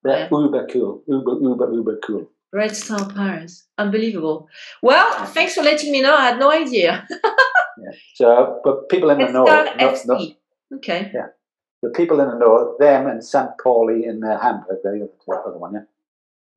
[0.03, 0.29] They're yeah.
[0.31, 2.29] uber cool, uber uber uber cool.
[2.53, 4.47] Red Star Paris, unbelievable.
[4.81, 6.15] Well, thanks for letting me know.
[6.15, 7.05] I had no idea.
[7.11, 7.91] yeah.
[8.13, 10.31] So, but people in Red the north, no, no,
[10.75, 11.11] okay.
[11.13, 11.27] Yeah,
[11.83, 13.49] the people in the north, them and St.
[13.61, 15.81] Pauli in uh, Hamburg, the other one, yeah.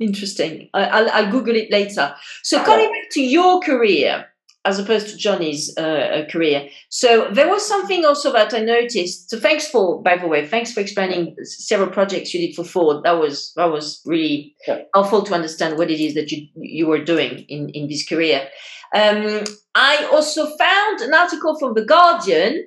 [0.01, 0.69] Interesting.
[0.75, 2.15] I, will I'll Google it later.
[2.43, 4.27] So coming back to your career,
[4.65, 6.69] as opposed to Jony's uh, uh, career.
[6.89, 9.31] So there was something also that I noticed.
[9.31, 13.03] So thanks for, by the way, thanks for explaining several projects you did for Ford.
[13.05, 14.83] That was that was really yeah.
[14.95, 18.49] helpful to understand what it is that you you were doing in in this career.
[18.95, 22.67] Um, I also found an article from the Guardian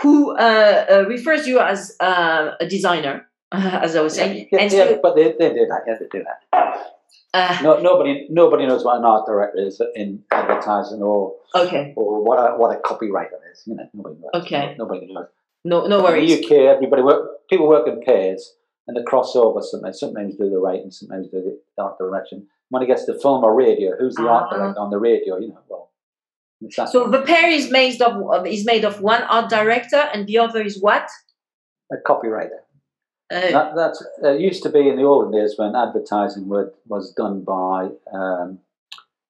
[0.00, 4.48] who uh, uh, refers you as uh, a designer uh, as I was saying.
[4.52, 5.82] Yeah, and yeah, so, but they, they do that.
[5.86, 6.86] Yeah, they do that.
[7.34, 12.22] uh, No, nobody nobody knows what an art director is in advertising or okay, or
[12.24, 13.62] what a, what a copywriter is.
[13.66, 14.30] You know, nobody knows.
[14.44, 14.74] Okay.
[14.78, 15.26] Nobody knows.
[15.64, 16.30] no, no worries.
[16.32, 17.48] In the UK, everybody work.
[17.48, 18.54] People work in pairs,
[18.86, 19.60] and they cross over.
[19.62, 22.46] Sometimes, sometimes do the writing, sometimes do the art direction.
[22.68, 24.56] When it gets to film or radio, who's the art Ah.
[24.56, 25.38] director on the radio?
[25.38, 25.88] You know, well,
[26.86, 30.38] So the pair is made of of- is made of one art director, and the
[30.38, 31.08] other is what?
[31.92, 32.60] a copywriter.
[33.30, 37.12] Uh, That, that's it used to be in the olden days when advertising would, was
[37.14, 38.58] done by um,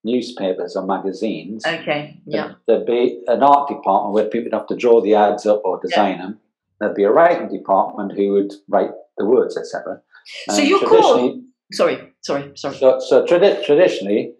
[0.04, 1.64] newspapers or magazines.
[1.66, 5.44] okay, yeah, There'd be an art department where people would have to draw the ads
[5.46, 6.38] up or design them.
[6.78, 10.00] There'd be a writing department who would write the words, etc.
[10.48, 12.74] So you're traditionally- Sorry, sorry, sorry.
[12.76, 14.32] So, so tradi- traditionally,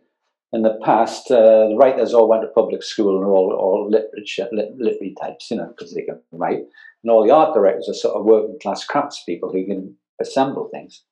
[0.53, 4.49] in the past, uh, the writers all went to public school and all, all literature,
[4.51, 6.63] lit, literary types, you know, because they can write.
[7.03, 11.05] And all the art directors are sort of working class craftspeople who can assemble things.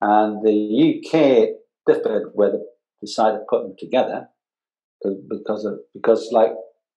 [0.00, 1.48] And the UK
[1.86, 2.58] differed where they
[3.00, 4.28] decided to put them together
[5.02, 6.52] because, because, of, because like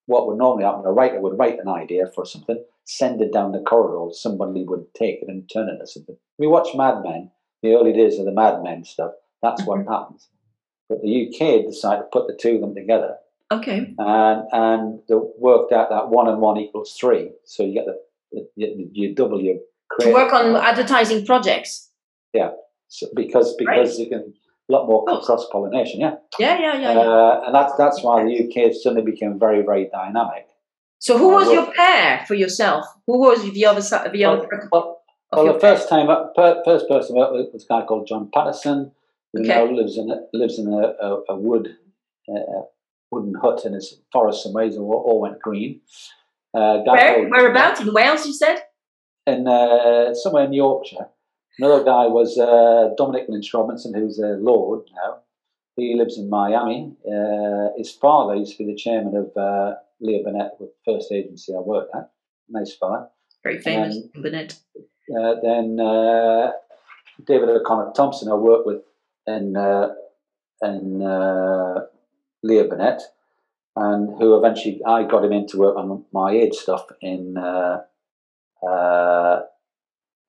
[0.06, 3.52] what would normally happen, a writer would write an idea for something, send it down
[3.52, 6.16] the corridor, somebody would take it and turn it into something.
[6.38, 7.30] We watch Mad Men,
[7.62, 9.12] the early days of the Mad Men stuff.
[9.42, 9.90] That's what mm-hmm.
[9.90, 10.28] happens.
[10.88, 13.16] But the UK decided to put the two of them together,
[13.52, 17.30] Okay, and and they worked out that one and one equals three.
[17.44, 18.00] So you get the
[18.32, 19.56] you, you double your
[20.00, 21.90] to work on advertising projects.
[22.32, 22.50] Yeah,
[22.88, 24.34] so because because you can
[24.68, 26.14] a lot more cross pollination, yeah.
[26.38, 26.92] Yeah, yeah, yeah.
[26.92, 26.98] yeah.
[27.00, 30.46] Uh, and that's that's why the UK suddenly became very very dynamic.
[30.98, 32.84] so who uh, was your pair for yourself?
[33.06, 34.12] Who was the other side?
[34.12, 37.32] The other Well, of well, well, the first time, uh, per, first person I worked
[37.34, 38.92] with was a guy called John Patterson,
[39.32, 39.48] who Okay.
[39.48, 41.76] now lives in a, lives in a, a, a wood
[42.28, 42.62] uh,
[43.10, 44.68] wooden hut in his forest somewhere.
[44.70, 45.80] All, all went green.
[46.56, 47.28] Uh, Where?
[47.28, 48.26] Whereabouts in Wales?
[48.26, 48.58] You said.
[49.26, 51.06] In uh, somewhere in Yorkshire.
[51.58, 55.18] Another guy was uh, Dominic Lynch Robinson, who's a lord now.
[55.76, 56.96] He lives in Miami.
[57.06, 61.12] Uh, his father used to be the chairman of uh, Leo Burnett, with the first
[61.12, 62.10] agency I worked at.
[62.48, 63.08] Nice fella.
[63.42, 64.58] Very famous, Um, Burnett.
[64.76, 66.52] Uh, then uh,
[67.26, 68.82] David O'Connor Thompson, I worked with
[69.26, 69.88] in uh,
[70.62, 71.80] in uh,
[72.42, 73.02] Leo Burnett,
[73.76, 77.82] and who eventually I got him into work on my age stuff in uh,
[78.66, 79.40] uh,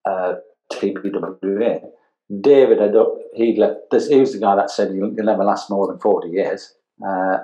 [0.04, 0.34] uh,
[0.72, 1.80] TBWA.
[2.40, 2.94] David, had,
[3.34, 3.90] he left.
[3.90, 6.74] This, he was the guy that said you'll, never last more than forty years.
[7.04, 7.38] Uh,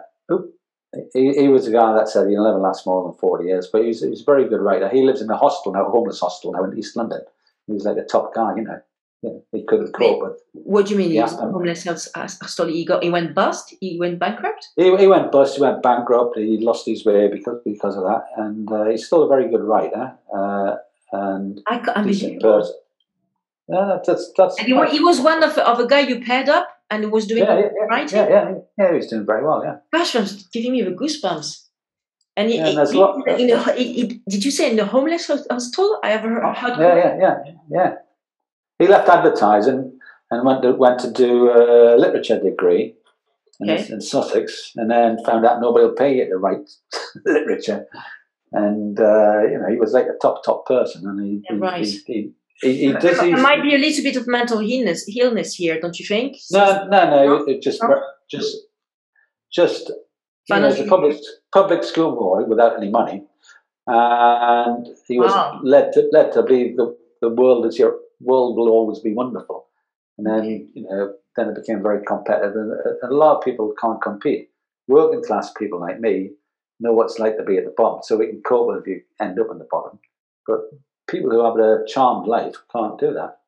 [1.14, 3.68] he, he was the guy that said you'll never last more than forty years.
[3.72, 4.90] But he was, he was a very good writer.
[4.90, 7.22] He lives in a hostel now, a homeless hostel now in East London.
[7.66, 8.80] He was like the top guy, you know.
[9.24, 10.36] Yeah, he couldn't cope with.
[10.52, 11.10] What do you mean?
[11.10, 11.22] He Yeah.
[11.24, 12.66] was homeless health hostel.
[12.68, 13.02] He got.
[13.02, 13.74] He went bust.
[13.80, 14.68] He went bankrupt.
[14.76, 15.56] He, he went bust.
[15.56, 16.36] He went bankrupt.
[16.38, 18.22] He lost his way because because of that.
[18.36, 20.04] And uh, he's still a very good writer
[20.36, 20.74] uh,
[21.12, 22.74] and I, ca- I mean, decent person.
[23.68, 24.58] Yeah, that's that's.
[24.58, 27.44] and he, he was one of of a guy you paired up and was doing
[27.44, 28.18] yeah, yeah, yeah, writing.
[28.18, 29.62] yeah, yeah, yeah, he was doing very well.
[29.64, 29.76] Yeah.
[29.90, 31.62] Gosh, I'm giving me the goosebumps.
[32.36, 34.84] And, he, Yeah, and he- lot- you know, he, he- did you say in the
[34.84, 35.98] homeless hos- hostel?
[36.02, 36.56] I ever heard.
[36.56, 37.36] heard Yeah, yeah, yeah,
[37.70, 37.94] yeah.
[38.78, 39.98] He left advertising
[40.30, 42.94] and went to went to do a literature degree
[43.60, 43.92] in, Okay.
[43.92, 46.68] in Sussex, and then found out nobody will pay you to write
[47.24, 47.86] literature.
[48.52, 51.60] And uh, you know, he was like a top top person, and he Yeah, he,
[51.60, 51.86] right.
[52.06, 52.32] he,
[52.62, 53.18] he, does.
[53.18, 56.36] There might be a little bit of mental illness, illness here, don't you think?
[56.50, 57.24] No, no, no.
[57.26, 57.44] No?
[57.46, 58.00] It just, No?
[58.30, 58.56] just,
[59.52, 59.90] just.
[60.48, 61.16] You know, as a public
[61.52, 63.24] public school boy without any money,
[63.86, 65.60] and he was Wow.
[65.62, 69.66] led to led to believe the the world is your world will always be wonderful,
[70.18, 72.72] and then you know then it became very competitive, and,
[73.02, 74.50] a lot of people can't compete.
[74.86, 76.30] Working class people like me
[76.80, 78.86] know what it's like to be at the bottom, so we can cope with if
[78.86, 79.98] you end up on the bottom.
[80.46, 80.60] But
[81.08, 83.38] people who have a charmed life can't do that.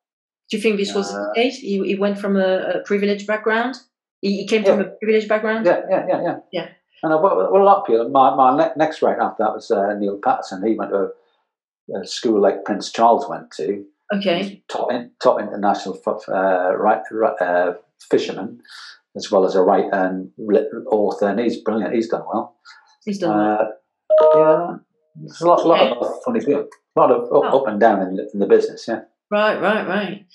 [0.49, 1.57] Do you think this was the Uh, case?
[1.57, 3.75] He, he went from a, a privileged background.
[4.21, 5.65] He, he came from a privileged background.
[5.65, 6.37] Yeah, yeah, yeah, yeah.
[6.51, 6.67] Yeah.
[7.03, 8.09] And I've worked with a lot of people.
[8.09, 10.65] My, my ne- next right after that was uh, Neil Patterson.
[10.65, 11.11] He went to
[11.93, 13.85] a, a school like Prince Charles went to.
[14.13, 14.63] Okay.
[14.69, 14.89] Top,
[15.21, 17.01] top international f- uh, right,
[17.41, 17.73] uh,
[18.09, 18.61] fisherman,
[19.15, 20.31] as well as a writer and
[20.91, 21.27] author.
[21.27, 21.93] And he's brilliant.
[21.93, 22.55] He's done well.
[23.05, 23.37] He's done.
[23.37, 23.73] well.
[24.21, 24.77] Uh, yeah,
[25.15, 26.67] there's a lot, lot of funny people.
[26.95, 27.59] A lot of up, Oh.
[27.61, 28.85] up and down in, the- in the business.
[28.87, 29.01] Yeah.
[29.29, 30.25] Right, right, right.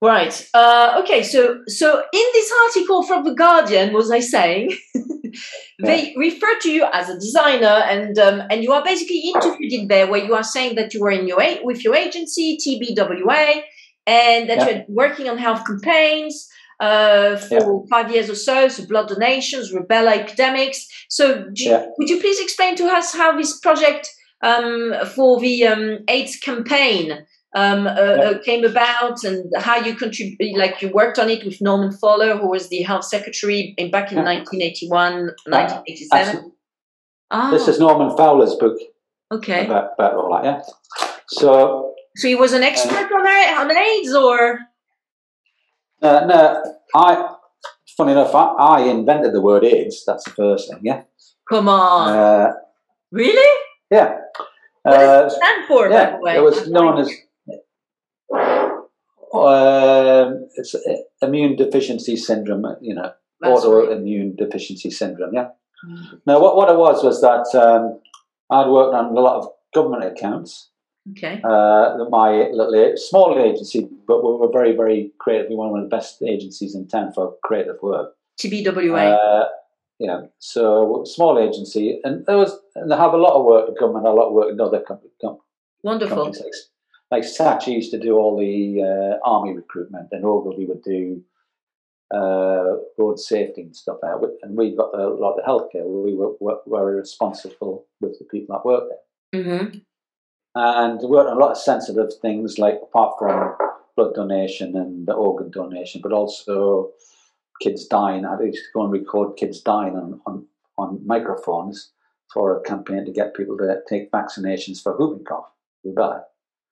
[0.00, 0.48] Right.
[0.54, 1.22] Uh, okay.
[1.24, 4.76] So, so in this article from the Guardian, was I saying,
[5.84, 9.88] they refer to you as a designer, and um, and you are basically interviewed in
[9.88, 13.62] there, where you are saying that you were in your with your agency TBWA,
[14.06, 14.70] and that Yeah.
[14.70, 16.48] you're working on health campaigns
[16.80, 20.86] uh, for five years or so, so blood donations, rubella epidemics.
[21.08, 21.86] So, you- Yeah.
[21.98, 24.08] would you please explain to us how this project
[24.42, 27.26] um, for the um, AIDS campaign?
[27.58, 31.60] Um, uh, uh, came about and how you contribute, like you worked on it with
[31.60, 34.24] Norman Fowler, who was the health secretary in, back in yeah.
[34.24, 35.12] 1981,
[35.46, 36.52] 1987.
[37.30, 37.50] Ah.
[37.50, 38.78] This is Norman Fowler's book.
[39.32, 39.66] Okay.
[39.66, 40.62] About, about all that, yeah.
[41.26, 41.94] So.
[42.14, 44.60] So he was an expert uh, on, on AIDS, or?
[46.00, 46.62] Uh, no,
[46.94, 47.34] I.
[47.96, 50.04] Funny enough, I, I, invented the word AIDS.
[50.06, 51.02] That's the first thing, yeah.
[51.50, 52.16] Come on.
[52.16, 52.52] Uh,
[53.10, 53.60] really?
[53.90, 54.18] Yeah.
[54.84, 55.90] What does it stand for?
[55.90, 57.10] Yeah, it was known as
[59.32, 60.74] uh, it's
[61.22, 64.36] immune deficiency syndrome, you know, That's autoimmune right.
[64.36, 65.34] deficiency syndrome.
[65.34, 65.48] Yeah.
[65.86, 66.20] Mm.
[66.26, 68.00] Now, what, what it was was that um,
[68.50, 70.70] I'd worked on a lot of government accounts.
[71.12, 71.40] Okay.
[71.42, 75.48] Uh, my little small agency, but we were very, very creative.
[75.48, 78.12] We were one of the best agencies in town for creative work.
[78.38, 79.16] TBWA.
[79.16, 79.46] Uh,
[79.98, 80.22] yeah.
[80.38, 84.06] So small agency, and there was, and they have a lot of work with government,
[84.06, 85.38] a lot of work in other com- com-
[85.82, 86.24] Wonderful.
[86.24, 86.67] companies
[87.10, 91.22] like Saatchi used to do all the uh, army recruitment, and Ogilvy would do
[92.14, 94.24] uh, road safety and stuff out.
[94.42, 95.84] And we got a lot of healthcare.
[95.84, 98.92] We were, were, were responsible with the people that worked
[99.32, 99.42] there.
[99.42, 99.78] Mm-hmm.
[100.54, 103.56] And we worked on a lot of sensitive things, like apart from
[103.96, 106.90] blood donation and the organ donation, but also
[107.60, 108.24] kids dying.
[108.24, 110.46] I used to go and record kids dying on, on,
[110.78, 111.92] on microphones
[112.32, 115.46] for a campaign to get people to take vaccinations for whooping cough,
[115.86, 116.22] rubella.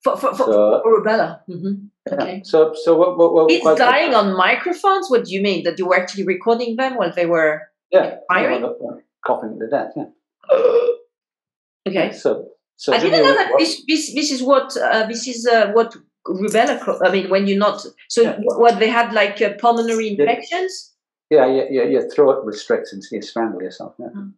[0.07, 1.40] For, for, for, so, for rubella.
[1.50, 2.12] Mm-hmm.
[2.12, 2.42] Okay.
[2.44, 5.11] So, so what, what, what it's dying on microphones.
[5.11, 8.62] What do you mean that you were actually recording them while they were yeah, firing?
[8.62, 9.94] Yeah, coughing to death.
[9.96, 10.04] Yeah.
[11.88, 12.12] okay.
[12.12, 15.72] So, so I didn't know that this, this this is what uh, this is uh,
[15.72, 16.78] what rubella.
[17.04, 18.38] I mean, when you're not so yeah.
[18.38, 20.92] what they had like uh, pulmonary infections.
[21.30, 21.82] Yeah, yeah, yeah.
[21.82, 23.94] Your throat restricts and you strangle yourself.
[23.98, 24.30] Yeah, oh.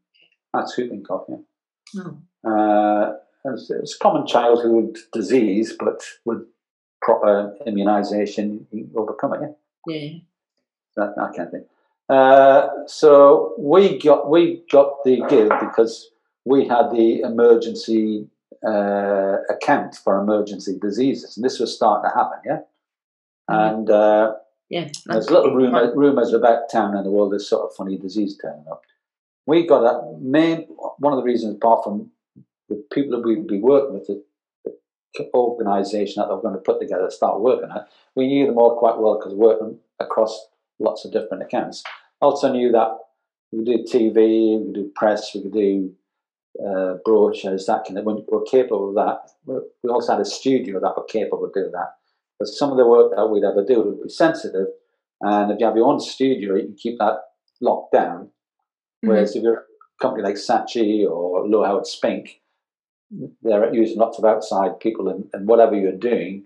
[0.55, 1.27] that's whooping cough.
[1.29, 2.05] Yeah.
[2.47, 3.19] Oh.
[3.45, 6.47] It's, common childhood disease, but with
[7.01, 9.41] proper immunisation, you overcome it.
[9.87, 9.95] Yeah.
[9.95, 10.19] Yeah.
[10.97, 11.65] That, that kind of thing.
[12.09, 16.11] Uh, so we got we got the give because
[16.45, 18.27] we had the emergency
[18.67, 22.39] uh, account for emergency diseases, and this was starting to happen.
[22.45, 22.61] Yeah.
[23.51, 23.75] Mm-hmm.
[23.75, 24.35] And uh,
[24.71, 27.33] yeah, there's little rumor, rumors about town and the world.
[27.33, 28.83] This sort of funny disease turning up.
[29.47, 30.67] We got a main
[30.99, 32.11] one of the reasons, apart from
[32.69, 34.23] the people that we'd be working with, the,
[35.15, 38.79] the organisation that they're going to put together, start working at, we knew them all
[38.79, 40.49] quite well because we're working across
[40.79, 41.83] lots of different accounts.
[42.21, 42.91] Also knew that
[43.53, 45.93] we could do TV, we could do press, we could do
[46.65, 48.05] uh, brochures, that kind of.
[48.05, 49.31] When we're capable of that,
[49.83, 51.95] we also had a studio that were capable of doing that.
[52.39, 54.67] But some of the work that we'd ever do would be sensitive,
[55.21, 57.19] and if you have your own studio, you can keep that
[57.61, 58.31] locked down.
[59.01, 59.39] Whereas mm-hmm.
[59.39, 62.41] if you're a company like Saatchi or Lowe Howard Spink,
[63.43, 66.45] they're using lots of outside people, and, and whatever you're doing,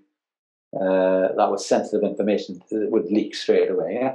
[0.74, 3.98] uh, that was sensitive information that would leak straight away.
[4.00, 4.14] Yeah.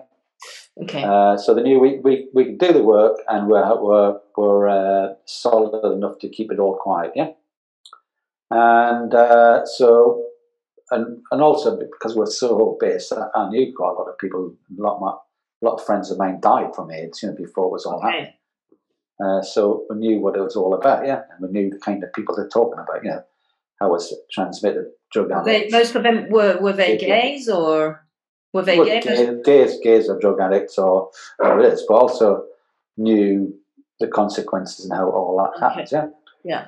[0.83, 1.03] Okay.
[1.03, 4.67] Uh, so they knew we, we, we could do the work and we're, we're, we're
[4.67, 7.11] uh, solid enough to keep it all quiet.
[7.15, 7.29] Yeah.
[8.51, 10.23] And uh, so,
[10.91, 14.55] and, and also because we're so based, I, I knew quite a lot of people,
[14.77, 17.35] a lot, of my, a lot of friends of mine died from AIDS, you know,
[17.35, 18.05] before it was all okay.
[18.05, 18.33] happening.
[19.23, 22.03] Uh, so we knew what it was all about, yeah, and we knew the kind
[22.03, 23.23] of people they're talking about, you know,
[23.79, 25.71] how was transmitted drug addicts.
[25.71, 28.05] They, most of them were were they gays or
[28.53, 29.29] were they well, gays?
[29.43, 32.45] Gays, gays or drug addicts or whatever it is, but also
[32.95, 33.53] knew
[33.99, 35.65] the consequences and how all that okay.
[35.65, 36.07] happens, yeah.
[36.43, 36.67] Yeah.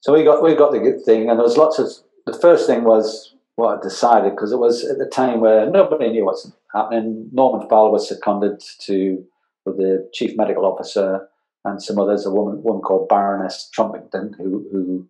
[0.00, 1.88] So we got we got the good thing, and there was lots of.
[2.26, 6.10] The first thing was what I decided because it was at the time where nobody
[6.10, 7.28] knew what's happening.
[7.32, 9.24] Norman Fowler was seconded to
[9.64, 11.28] with the chief medical officer
[11.64, 12.26] and some others.
[12.26, 15.08] A woman, woman called Baroness Trumpington, who who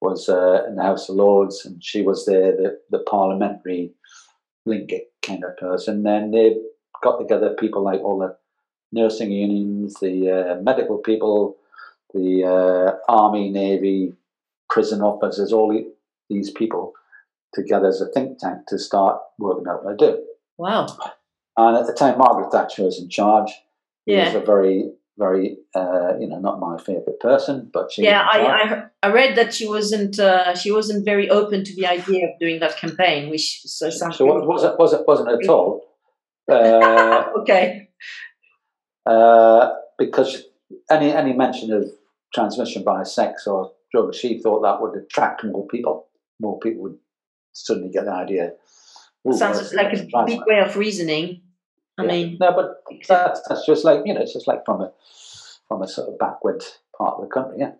[0.00, 3.92] was uh, in the House of Lords, and she was there, the the parliamentary
[4.66, 4.92] link
[5.22, 6.02] kind of person.
[6.02, 6.56] Then they
[7.02, 8.36] got together people like all the
[8.92, 11.56] nursing unions, the uh, medical people,
[12.12, 14.12] the uh, army, navy,
[14.68, 15.74] prison officers, all
[16.28, 16.92] these people
[17.54, 20.22] together as a think tank to start working out what to do.
[20.58, 20.86] Wow.
[21.56, 23.50] And at the time, Margaret Thatcher was in charge.
[24.06, 24.22] Yeah.
[24.22, 28.02] It was a very very, uh, you know, not my favorite person, but she.
[28.02, 31.86] Yeah, I, I, I read that she wasn't uh, she wasn't very open to the
[31.86, 34.12] idea of doing that campaign, which so some.
[34.12, 35.84] So was it was it wasn't at all.
[36.50, 37.88] Uh, okay.
[39.06, 40.42] Uh, because
[40.90, 41.88] any any mention of
[42.34, 46.08] transmission by sex or drugs, she thought that would attract more people.
[46.40, 46.98] More people would
[47.52, 48.54] suddenly get the idea.
[49.30, 51.42] Sounds like a big way of reasoning.
[51.98, 54.92] I mean, no, but that's, that's just like you know, it's just like from a
[55.68, 56.62] from a sort of backward
[56.96, 57.72] part of the country, yeah.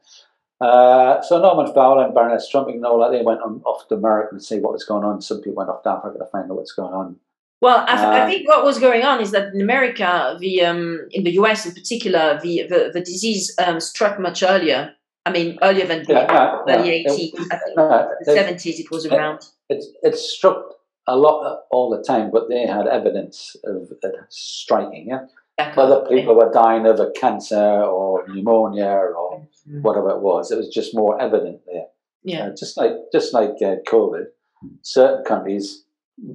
[0.61, 3.97] Uh, so Norman Fowler and Baroness Trumpington and all that, they went on, off to
[3.97, 5.21] America to see what was going on.
[5.21, 7.17] Some people went off to Africa to find out what's going on.
[7.61, 11.09] Well, I, uh, I think what was going on is that in America, the um,
[11.11, 14.95] in the US in particular, the the, the disease um, struck much earlier.
[15.25, 17.33] I mean, earlier than the yeah, early eighties.
[17.51, 19.45] I think the seventies it was around.
[19.69, 20.75] It, it, it struck
[21.07, 25.09] a lot all the time, but they had evidence of it striking.
[25.09, 25.27] Yeah,
[25.77, 29.83] other people were dying of a cancer or pneumonia or mm-hmm.
[29.83, 30.51] whatever it was.
[30.51, 31.87] It was just more evident there.
[32.23, 34.27] Yeah, uh, just like just like uh, COVID,
[34.83, 35.85] certain countries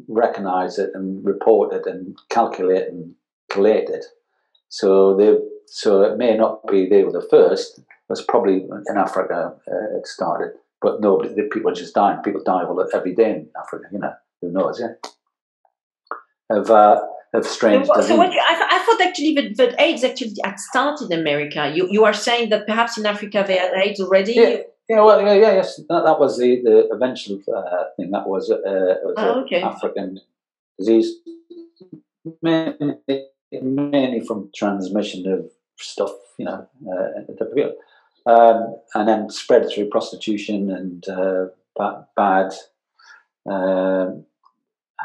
[0.08, 3.14] recognize it and report it and calculate and
[3.50, 4.06] collate it.
[4.70, 7.80] So they so it may not be they were the first.
[7.80, 10.52] It was probably in Africa uh, it started,
[10.82, 11.34] but nobody.
[11.34, 12.22] The people are just dying.
[12.22, 13.86] People die all every day in Africa.
[13.94, 14.80] You know who knows?
[14.80, 14.94] Yeah.
[16.50, 17.02] Of uh,
[17.34, 17.88] of strange.
[17.88, 21.12] So, so what you, I, th- I, thought actually that, that AIDS actually had started
[21.12, 21.72] in America.
[21.76, 24.34] You you are saying that perhaps in Africa they had AIDS already.
[24.34, 24.58] Yeah.
[24.90, 28.10] Yeah, well, yeah, yeah, yes, that, that was the, the eventual uh, thing.
[28.12, 29.62] That was, uh, was oh, okay.
[29.62, 30.22] African
[30.80, 31.16] disease,
[32.42, 32.96] mainly,
[33.52, 41.08] mainly, from transmission of stuff, you know, uh, um, and then spread through prostitution and
[41.10, 42.54] uh, bad, bad
[43.48, 44.26] um,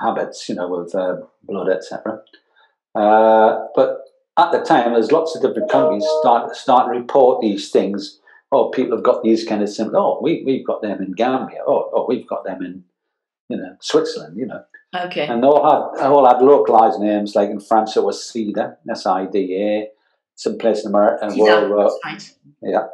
[0.01, 2.21] habits, you know, with uh, blood, etc.
[2.95, 4.03] Uh, but
[4.39, 8.19] at the time, there's lots of different countries start start to report these things.
[8.51, 9.97] Oh, people have got these kind of symptoms.
[9.99, 11.61] Oh, we we've got them in Gambia.
[11.67, 12.85] Oh, oh, we've got them in
[13.49, 14.37] you know Switzerland.
[14.37, 14.65] You know.
[14.95, 15.27] Okay.
[15.27, 17.35] And they all had all had localized names.
[17.35, 19.89] Like in France, it was SIDA, S I D A.
[20.35, 22.35] Some place in America, world, right.
[22.63, 22.87] yeah.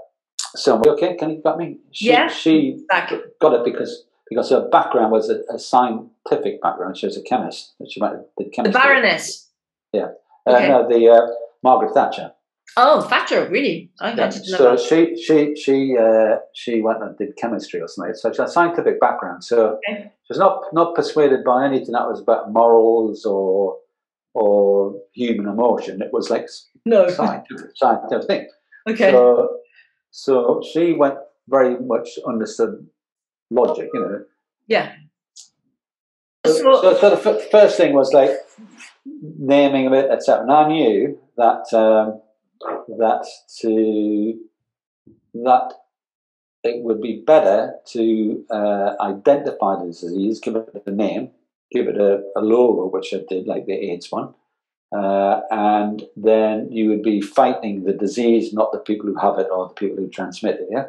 [0.56, 1.78] So okay, can you got me?
[1.92, 2.28] She, yeah.
[2.28, 3.12] She Back.
[3.40, 6.96] got it because because her background was a, a scientific background.
[6.96, 7.74] She was a chemist.
[7.88, 8.72] She went, did chemistry.
[8.72, 9.48] The Baroness.
[9.92, 10.08] Yeah.
[10.46, 10.68] Uh, okay.
[10.68, 11.26] no, the uh,
[11.62, 12.32] Margaret Thatcher.
[12.76, 13.90] Oh, Thatcher, really?
[14.00, 14.28] I yeah.
[14.28, 18.14] So she she she uh, she went and did chemistry or something.
[18.14, 19.42] So she had a scientific background.
[19.42, 20.12] So okay.
[20.22, 23.78] she was not not persuaded by anything that was about morals or
[24.34, 26.02] or human emotion.
[26.02, 26.46] It was like
[26.84, 28.48] no scientific, scientific thing.
[28.88, 29.10] Okay.
[29.10, 29.56] So
[30.10, 31.16] so she went
[31.48, 32.86] very much understood
[33.50, 34.24] logic, you know.
[34.66, 34.92] Yeah.
[36.46, 38.30] So, so, so the f- first thing was like
[39.04, 40.42] naming of it, etc.
[40.42, 42.20] And I knew that um,
[42.98, 43.26] that
[43.60, 44.38] to
[45.34, 45.72] that
[46.64, 51.30] it would be better to uh, identify the disease, give it a name,
[51.70, 54.34] give it a, a logo, which I did, like the AIDS one,
[54.92, 59.48] uh, and then you would be fighting the disease, not the people who have it
[59.50, 60.68] or the people who transmit it.
[60.70, 60.86] Yeah.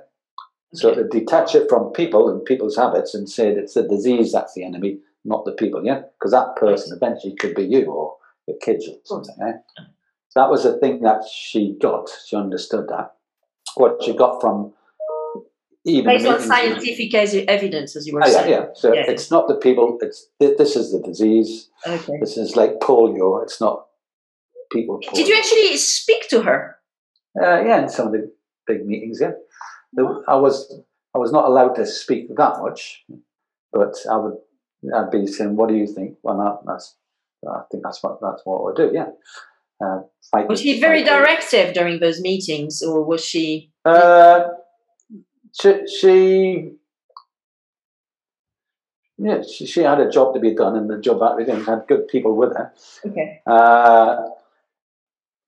[0.73, 4.31] So to detach it from people and people's habits and say that it's the disease
[4.31, 6.01] that's the enemy, not the people, yeah?
[6.19, 8.17] Because that person eventually could be you or
[8.47, 9.53] your kids or something, eh?
[10.29, 12.07] So that was the thing that she got.
[12.27, 13.13] She understood that.
[13.75, 14.73] What she got from
[15.85, 18.49] even based on scientific evidence, as you were oh, saying.
[18.49, 18.65] Yeah, yeah.
[18.75, 19.05] So yeah.
[19.07, 19.97] it's not the people.
[20.01, 21.69] It's this is the disease.
[21.85, 22.19] Okay.
[22.19, 23.41] This is like polio.
[23.41, 23.87] It's not
[24.71, 24.99] people.
[24.99, 25.13] Polio.
[25.15, 26.77] Did you actually speak to her?
[27.41, 28.31] Uh, yeah, in some of the
[28.67, 29.19] big meetings.
[29.21, 29.31] Yeah.
[29.97, 30.81] I was
[31.15, 33.03] I was not allowed to speak that much,
[33.71, 34.37] but I would
[34.95, 36.95] I'd be saying, "What do you think?" Well, that, that's
[37.47, 38.91] I think that's what that's what I would do.
[38.93, 39.09] Yeah.
[39.81, 40.01] Uh,
[40.47, 43.71] was she very directive during those meetings, or was she?
[43.85, 44.41] Uh,
[45.59, 46.71] she, she
[49.17, 51.65] yeah, she, she, had a job to be done, and the job that we did
[51.65, 52.73] had good people with her.
[53.05, 53.41] Okay.
[53.47, 54.17] Uh,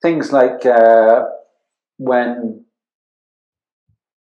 [0.01, 1.23] things like uh,
[1.97, 2.60] when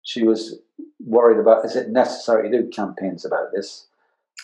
[0.05, 0.59] she was
[1.03, 3.87] worried about is it necessary to do campaigns about this?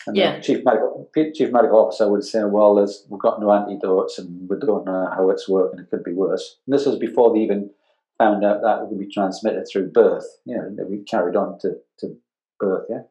[0.06, 0.36] And yeah.
[0.36, 4.48] the chief medical chief medical officer would say, "Well, there's, we've got no antidotes, and
[4.48, 5.80] we don't know how it's working.
[5.80, 7.70] It could be worse." And this was before they even
[8.18, 10.26] found out that it could be transmitted through birth.
[10.44, 12.16] You know, we carried on to, to
[12.58, 12.86] birth.
[12.90, 13.02] Yeah.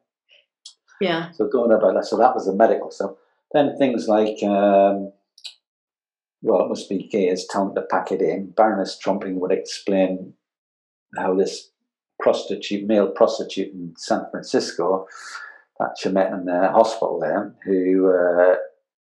[1.00, 1.30] Yeah.
[1.32, 2.04] So don't know about that.
[2.04, 3.12] So that was the medical stuff.
[3.52, 5.12] Then things like, um,
[6.42, 8.50] well, it must be gay as telling to pack it in.
[8.50, 10.34] Baroness Trumpington would explain
[11.16, 11.71] how this
[12.22, 15.06] prostitute, male prostitute in San Francisco
[15.78, 18.56] that she met in the hospital there, who uh,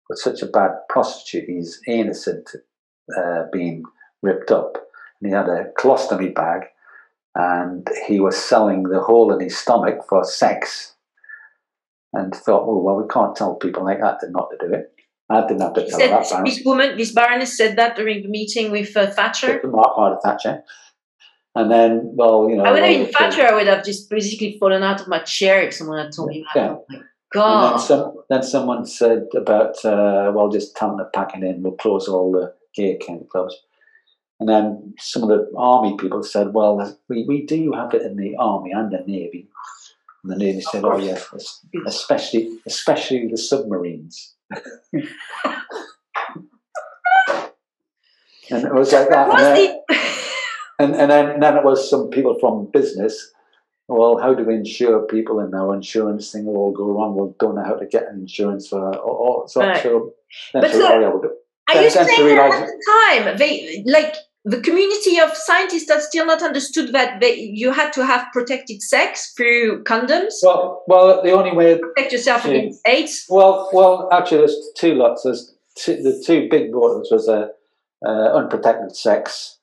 [0.10, 1.49] was such a bad prostitute.
[1.49, 2.49] He's innocent
[3.18, 3.84] uh, being
[4.22, 4.78] ripped up.
[5.22, 6.64] And he had a colostomy bag
[7.34, 10.95] and he was selling the hole in his stomach for sex
[12.14, 14.93] and thought, oh, well, we can't tell people like that not to do it.
[15.30, 16.45] I didn't have to tell said, that.
[16.45, 19.62] This woman, this baroness said that during the meeting with uh, Thatcher?
[19.64, 20.64] Margaret Thatcher.
[21.58, 22.64] And then, well, you know.
[22.66, 23.41] I would have been fatter.
[23.41, 26.45] I would have just basically fallen out of my chair if someone had told me
[26.53, 26.60] that.
[26.60, 26.76] Yeah.
[26.76, 27.01] Oh my
[27.34, 27.72] God.
[27.72, 31.64] Then, some, then, someone said about, uh, well, just tell them to pack it in.
[31.64, 33.60] We'll close all the gay camp clubs.
[34.39, 38.18] And then some of the army people said, well, we, we do have it in
[38.18, 39.49] the army and the navy.
[40.24, 41.20] And the navy said, oh yeah,
[41.88, 44.36] especially especially the submarines.
[44.93, 45.08] and
[48.51, 49.84] it was like that.
[50.80, 53.32] And then, and, then, then it was some people from business.
[53.88, 55.40] Well, how do we insure people?
[55.40, 57.16] And our insurance thing will all go wrong.
[57.16, 58.96] We don't know how to get an insurance for.
[58.98, 59.82] Or, or, so, right.
[59.82, 60.14] so,
[60.54, 64.16] but so, yeah, are you saying that at the time they like
[64.48, 68.82] the community of scientists that still not understood that they, you had to have protected
[68.82, 70.36] sex through condoms.
[70.42, 73.26] Well, well, the only way protect yourself to, against AIDS.
[73.28, 75.24] Well, well, actually, there's two lots.
[75.24, 77.50] There's two, the two big borders was a
[78.06, 79.57] uh, uh, unprotected sex,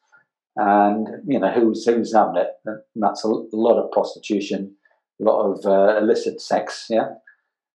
[0.56, 2.50] and you know who's who's having it.
[2.64, 4.74] And that's a, a lot of prostitution,
[5.20, 7.08] a lot of uh, illicit sex, yeah.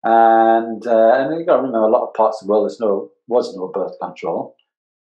[0.04, 2.80] And uh, and you got to remember, a lot of parts of the world there's
[2.80, 4.56] no was no birth control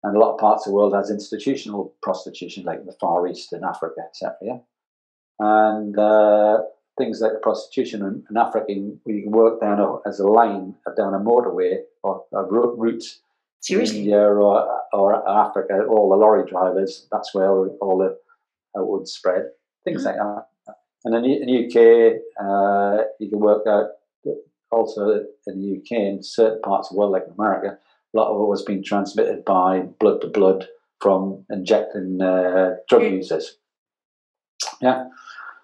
[0.03, 3.53] and a lot of parts of the world has institutional prostitution, like the Far East
[3.53, 4.35] and Africa, etc.
[4.41, 4.57] Yeah?
[5.39, 6.59] And uh,
[6.97, 11.19] things like prostitution in, Africa, you can work down a, as a line down a
[11.19, 13.03] motorway or a route.
[13.61, 13.99] Seriously?
[13.99, 18.17] India or, or Africa, all the lorry drivers, that's where all the
[18.79, 19.45] it would spread.
[19.83, 20.17] Things mm-hmm.
[20.17, 20.35] like
[20.67, 20.75] that.
[21.03, 23.87] And in the UK, uh, you can work out
[24.71, 27.77] also in the UK, in certain parts of the world, like America,
[28.13, 30.67] a lot of it was being transmitted by blood to blood
[30.99, 33.57] from injecting uh, drug users.
[34.81, 35.05] Yeah.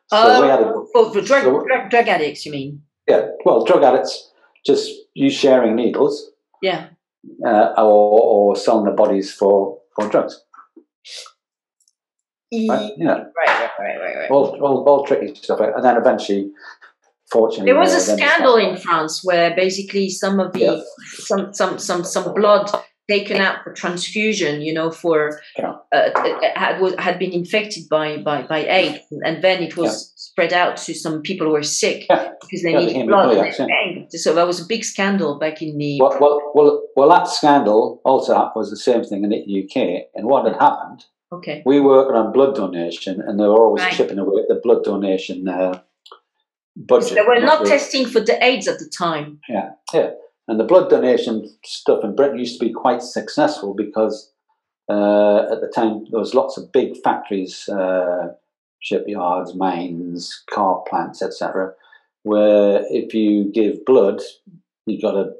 [0.07, 2.81] So uh, we had a, for, for drug, so, drug, drug addicts, you mean?
[3.07, 3.29] Yeah.
[3.45, 4.31] Well, drug addicts
[4.65, 6.31] just you sharing needles.
[6.61, 6.87] Yeah.
[7.45, 10.43] Uh, or, or selling their bodies for, for drugs.
[12.53, 12.93] Right?
[12.97, 13.07] Yeah.
[13.07, 14.31] Right, right, right, right, right.
[14.31, 15.59] All, all, all tricky stuff.
[15.59, 16.51] And then eventually
[17.29, 20.79] fortunately there was a scandal in france where basically some of the yeah.
[20.99, 22.71] some some some some blood
[23.09, 25.73] taken out for transfusion you know for yeah.
[25.93, 26.09] uh,
[26.55, 30.13] had had been infected by by by aids and then it was yeah.
[30.15, 33.53] spread out to some people who were sick because they needed blood
[34.09, 38.01] so that was a big scandal back in the well, well well well that scandal
[38.03, 39.75] also was the same thing in the uk
[40.15, 43.93] and what had happened okay we worked on blood donation and they were always right.
[43.93, 45.81] chipping away at the blood donation uh,
[46.77, 47.09] budget.
[47.09, 49.39] So they were not testing for the AIDS at the time.
[49.49, 50.11] Yeah, yeah.
[50.47, 54.31] And the blood donation stuff in Britain used to be quite successful because
[54.89, 58.29] uh, at the time there was lots of big factories, uh,
[58.79, 61.73] shipyards, mines, car plants, etc.,
[62.23, 64.21] where if you give blood,
[64.85, 65.33] you got a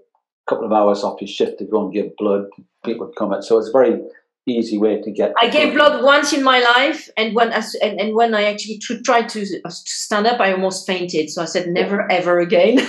[0.47, 2.45] couple of hours off your shift to go and give blood.
[2.85, 3.99] People would come at so it's very
[4.47, 5.33] easy way to get.
[5.39, 9.29] I gave blood once in my life, and when and, and when I actually tried
[9.29, 11.29] to, to stand up, I almost fainted.
[11.29, 12.17] So I said, never yeah.
[12.17, 12.79] ever again.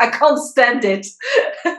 [0.00, 1.06] I can't stand it.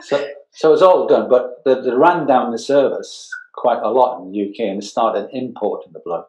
[0.02, 4.20] so, so it's all done, but they, they ran down the service quite a lot
[4.20, 6.24] in the UK and started importing the blood.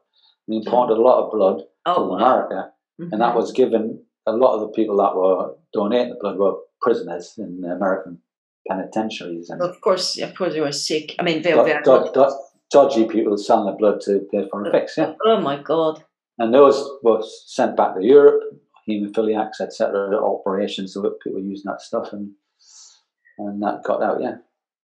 [0.48, 2.18] They imported a lot of blood oh, from wow.
[2.18, 3.14] America, mm-hmm.
[3.14, 4.02] and that was given.
[4.28, 8.20] A lot of the people that were donating the blood were prisoners in the American
[8.68, 9.50] penitentiaries.
[9.50, 11.16] And of course, of course, they were sick.
[11.20, 12.40] I mean, they were do, do,
[12.72, 14.98] dodgy people selling their blood to pay for a fix.
[14.98, 15.14] Yeah.
[15.26, 16.04] Oh my God.
[16.38, 18.42] And those were sent back to Europe,
[18.90, 20.18] hemophiliacs, etc.
[20.18, 22.32] Operations, so people were using that stuff, and
[23.38, 24.22] and that got out.
[24.22, 24.36] Yeah.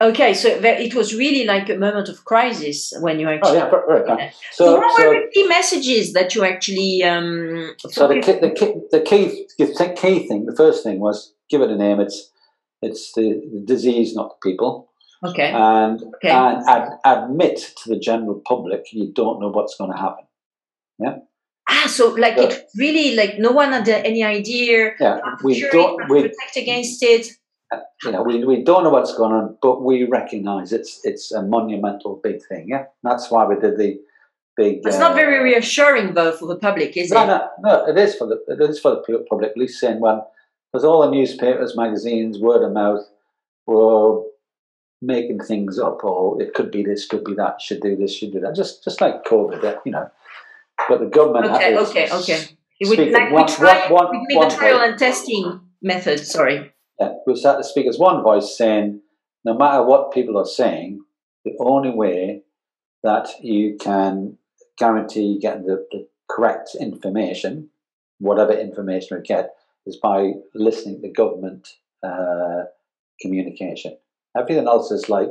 [0.01, 3.51] Okay, so it was really like a moment of crisis when you actually.
[3.51, 7.03] Oh yeah, very, very So, so, what so, were the key messages that you actually?
[7.03, 11.33] Um, so the key, the key, the key, the key thing, the first thing was
[11.49, 11.99] give it a name.
[11.99, 12.31] It's
[12.81, 14.89] it's the, the disease, not the people.
[15.23, 15.51] Okay.
[15.51, 16.29] And okay.
[16.29, 20.25] and ad, admit to the general public you don't know what's going to happen.
[20.97, 21.17] Yeah.
[21.69, 24.91] Ah, so like so, it really like no one had any idea.
[24.99, 27.27] Yeah, we don't we protect against it.
[27.71, 31.31] Uh, you know, we, we don't know what's going on, but we recognise it's it's
[31.31, 32.67] a monumental big thing.
[32.69, 34.01] Yeah, that's why we did the
[34.57, 34.79] big.
[34.83, 37.27] It's uh, not very reassuring though for the public, is no, it?
[37.27, 39.51] No, no, it is for the it is for the public.
[39.51, 40.31] At least saying, well,
[40.71, 43.01] because all the newspapers, magazines, word of mouth
[43.65, 44.23] were
[45.01, 48.33] making things up, or it could be this, could be that, should do this, should
[48.33, 50.09] do that, just just like COVID, uh, you know.
[50.87, 51.45] But the government.
[51.45, 52.47] Okay, okay, okay.
[52.81, 56.25] Would, like one, we try, one, we one the trial and testing method.
[56.25, 56.71] Sorry.
[56.97, 59.01] Yeah, we start to speak as one voice, saying,
[59.43, 61.01] no matter what people are saying,
[61.43, 62.43] the only way
[63.03, 64.37] that you can
[64.77, 67.69] guarantee getting the, the correct information,
[68.19, 69.49] whatever information we get,
[69.89, 71.67] is by listening to government
[72.03, 72.63] uh,
[73.21, 73.97] communication.
[74.37, 75.29] Everything else is like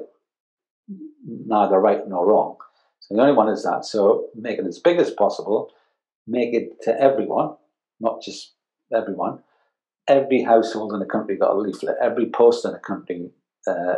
[1.24, 2.56] neither right nor wrong.
[3.00, 3.84] So the only one is that.
[3.84, 5.72] So make it as big as possible,
[6.26, 7.56] make it to everyone,
[8.00, 8.54] not just
[8.94, 9.40] everyone.
[10.08, 11.96] Every household in the country got a leaflet.
[12.02, 13.30] Every poster in the country,
[13.66, 13.94] uh,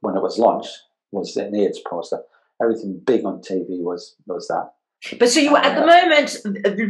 [0.00, 0.76] when it was launched,
[1.12, 2.20] was an AIDS poster.
[2.60, 4.70] everything big on TV was was that.
[5.18, 6.28] But so you at the moment,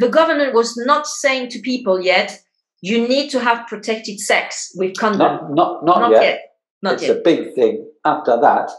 [0.01, 2.43] the government was not saying to people yet,
[2.83, 5.55] you need to have protected sex with condom.
[5.55, 6.23] Not not not, Not yet.
[6.23, 6.41] yet.
[6.83, 7.17] Not it's yet.
[7.17, 7.89] a big thing.
[8.05, 8.71] After that,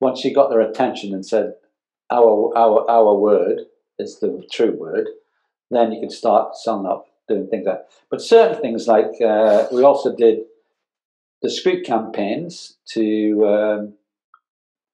[0.00, 1.54] once you got their attention and said,
[2.10, 3.60] "Our our our word
[3.98, 5.06] is the true word,"
[5.70, 7.78] then you can start selling up, doing things like.
[7.78, 7.88] That.
[8.10, 10.40] But certain things like uh, we also did
[11.40, 13.94] discreet campaigns to um,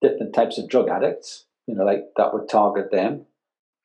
[0.02, 1.46] different types of drug addicts.
[1.66, 3.24] You know, like that would target them.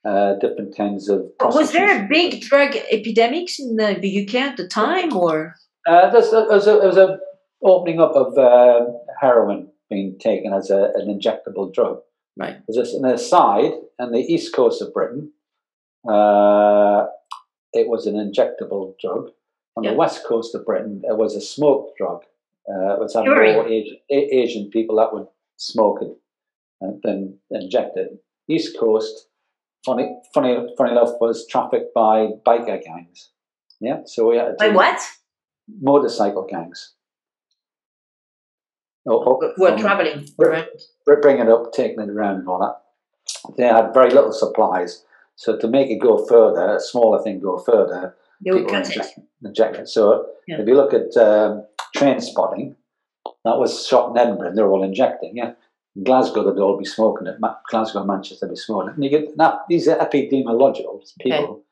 [0.05, 1.25] Uh, different kinds of.
[1.39, 5.55] was there a big drug epidemics in the, the UK at the time, or
[5.87, 7.17] Uh, there's, a, a, there's a
[7.63, 8.85] opening up of uh,
[9.21, 11.99] heroin being taken as a, an injectable drug.
[12.37, 12.57] right?
[12.67, 15.31] There's an aside on the east coast of Britain.
[16.07, 17.05] Uh,
[17.71, 19.29] it was an injectable drug.
[19.77, 19.91] On Yeah.
[19.91, 22.23] the west coast of Britain, it was a smoke drug.
[22.69, 25.27] Uh, it was more Asian, Asian people that would
[25.57, 26.15] smoke it
[26.81, 28.21] and then inject it.
[28.49, 29.29] East coast,
[29.85, 33.29] funny, funny, funny enough, was trafficked by biker gangs.
[33.79, 34.99] Yeah, so we had By what?
[35.81, 36.93] motorcycle gangs.
[39.05, 40.67] Oh, oh, from- traveling around?
[41.05, 42.79] bringing it up, taking it around, and all that.
[43.57, 45.03] They had very little supplies,
[45.35, 48.95] so to make it go further, a smaller thing go further, They would cut it.
[48.95, 49.89] inject, inject it.
[49.89, 50.61] So Yeah.
[50.61, 51.65] if you look at um,
[51.95, 52.75] Trainspotting,
[53.43, 55.35] that was shot in Edinburgh, and they're all injecting.
[55.35, 55.53] Yeah,
[56.01, 57.35] Glasgow they'd all be smoking it.
[57.39, 58.95] Ma- Glasgow, and Manchester, be smoking it.
[58.95, 61.63] And you get now these are epidemiological people.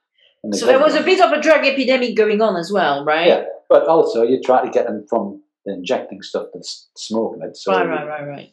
[0.44, 3.28] the So there was a bit of a drug epidemic going on as well, right?
[3.28, 6.60] Yeah, but also you try to get them from the injecting stuff to
[6.96, 7.58] smoking it.
[7.58, 8.52] So Right, right, right, right.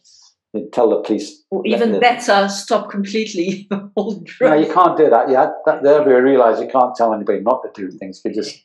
[0.54, 1.44] you tell the police.
[1.50, 5.28] Or even the- better, stop completely all No, you can't do that.
[5.30, 8.22] Yeah, that, there we realise you can't tell anybody not to do things.
[8.24, 8.62] You just.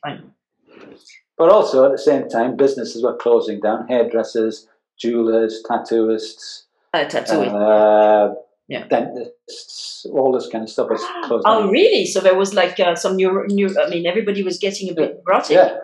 [1.36, 3.88] But also at the same time, businesses were closing down.
[3.88, 6.63] Hairdressers, jewelers, tattooists,
[6.94, 7.48] Uh, tattoo it.
[7.48, 8.34] uh,
[8.68, 8.86] Yeah.
[8.88, 11.44] dentists, all this kind of stuff was closing.
[11.46, 11.70] Oh, down.
[11.70, 12.06] really?
[12.06, 13.68] So there was like uh, some new, new.
[13.80, 15.56] I mean, everybody was getting a bit neurotic.
[15.56, 15.78] Yeah.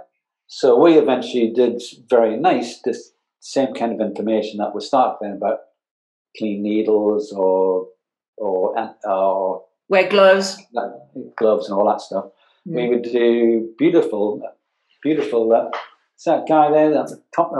[0.46, 4.88] So we eventually did very nice, this same kind of information that was
[5.20, 5.58] then about
[6.36, 7.88] clean needles or
[8.36, 10.56] or or Wear gloves.
[11.36, 12.26] gloves and all that stuff.
[12.68, 12.74] Mm.
[12.76, 14.40] We would do beautiful,
[15.02, 15.52] beautiful.
[15.52, 15.70] Uh,
[16.26, 17.50] that guy there, that top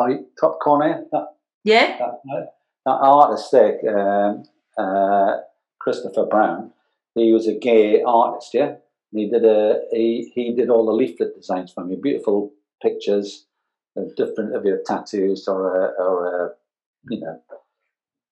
[0.41, 1.27] top corner, that
[1.65, 1.99] Yeah.
[1.99, 2.47] that, that
[2.87, 4.45] artist there, um,
[4.79, 5.39] uh,
[5.81, 6.73] Christopher Brown.
[7.15, 8.75] He was a gay artist, yeah.
[9.13, 12.53] And he did a he, he did all the leaflet designs for me, beautiful
[12.83, 13.47] pictures
[13.97, 16.51] of different of your tattoos or a, or a,
[17.11, 17.41] you know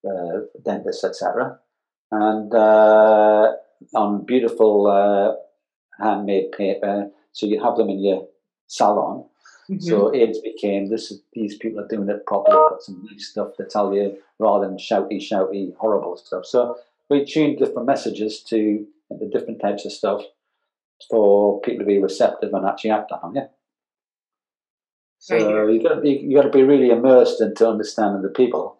[0.09, 1.59] uh, dentist, etc.
[2.11, 3.53] And uh,
[3.95, 5.35] on beautiful uh,
[6.03, 8.29] handmade paper, so you have them in your
[8.69, 9.25] salon.
[9.71, 9.83] Mhm.
[9.83, 11.13] So AIDS became this.
[11.33, 12.57] These people are doing it properly.
[12.57, 16.47] Got some nice stuff to tell you rather than shouty, shouty, horrible stuff.
[16.47, 16.79] So
[17.11, 20.23] we tuned different messages to the different types of stuff
[21.11, 23.35] for people to be receptive and actually act on.
[23.35, 23.49] Yeah.
[25.19, 25.37] So
[25.69, 28.79] you got to be you got to be really immersed into understanding the people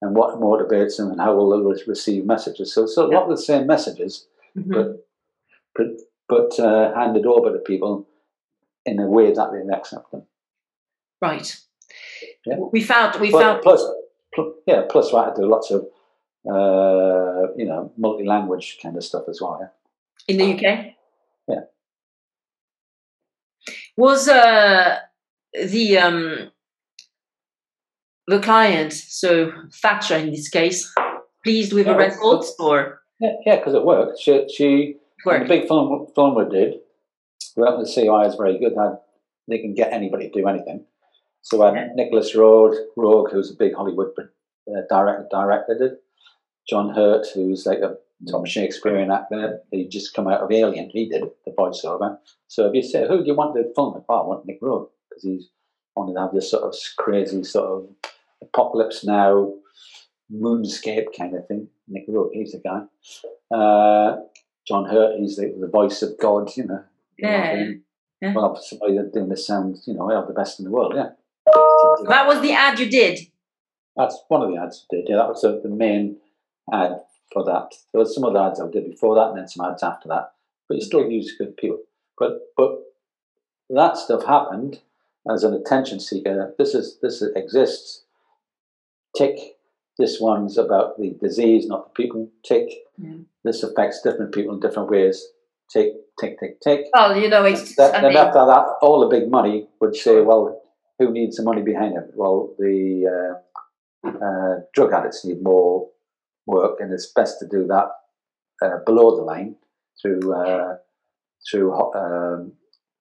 [0.00, 2.72] and what motivates them and how will they receive messages.
[2.72, 4.26] So so a lot of the same messages,
[4.56, 4.72] Mhm.
[4.74, 5.06] but
[5.74, 5.86] but
[6.28, 8.06] but uh, handed over to people
[8.86, 10.22] in a way that they accept them.
[11.20, 11.56] Right.
[12.46, 12.56] Yeah.
[12.72, 13.20] We found.
[13.20, 13.62] We Plus, found.
[13.62, 13.84] plus,
[14.66, 15.82] yeah, plus had to do lots of,
[16.48, 19.58] uh, you know, multi-language kind of stuff as well.
[19.60, 19.68] Yeah.
[20.28, 20.94] in the UK.
[21.48, 21.60] Yeah.
[23.96, 24.98] Was uh,
[25.52, 26.50] the um,
[28.26, 29.52] the client, so
[29.82, 30.90] Thatcher in this case,
[31.44, 34.20] pleased with the Yeah, results or Yeah, yeah, because it worked.
[34.20, 34.96] She, she
[35.26, 36.74] on the big film, film we did,
[37.56, 38.72] we the CI is very good.
[39.48, 40.86] They can get anybody to do anything.
[41.42, 41.88] So had Yeah.
[41.94, 46.02] Nicolas Roeg, Roeg, who's a big Hollywood uh, director, directed it.
[46.68, 47.96] John Hurt, who's like a
[48.30, 49.60] top Shakespearean actor.
[49.70, 50.90] He just come out of Alien.
[50.90, 52.18] He did the voiceover.
[52.48, 54.04] So if you say, who do you want to film it?
[54.08, 55.48] Well, I want Nick Roeg because he's
[55.96, 57.88] wanted to have this sort of crazy sort of
[58.42, 59.54] apocalypse now,
[60.32, 61.68] moonscape kind of thing.
[61.88, 63.54] Nick Roeg, he's the guy.
[63.54, 64.20] Uh,
[64.66, 66.84] John Hurt, he's the, the voice of God, you know.
[67.18, 67.80] You know
[68.20, 68.34] Yeah.
[68.34, 71.10] Well, somebody doing the sound, you know, of the best in the world, yeah.
[72.08, 73.20] That was the ad you did.
[73.96, 75.06] That's one of the ads I did.
[75.08, 76.16] Yeah, that was the, the main
[76.72, 77.00] ad
[77.32, 77.74] for that.
[77.92, 80.32] There was some other ads I did before that, and then some ads after that.
[80.68, 81.80] But you still use good people.
[82.18, 82.78] But but
[83.68, 84.80] that stuff happened
[85.30, 86.54] as an attention seeker.
[86.58, 88.04] This is this exists.
[89.16, 89.56] Tick.
[89.98, 92.30] This one's about the disease, not the people.
[92.42, 92.70] Tick.
[93.00, 93.24] Mm.
[93.44, 95.26] This affects different people in different ways.
[95.70, 96.86] Tick, tick, tick, tick.
[96.94, 97.76] Well, you know, it's.
[97.76, 100.62] That, then after that, all the big money would say, well,
[101.00, 102.10] who needs the money behind it?
[102.14, 103.40] Well, the
[104.06, 105.88] uh, uh, drug addicts need more
[106.46, 107.88] work, and it's best to do that
[108.62, 109.56] uh, below the line
[110.00, 110.76] through uh,
[111.50, 112.52] through um,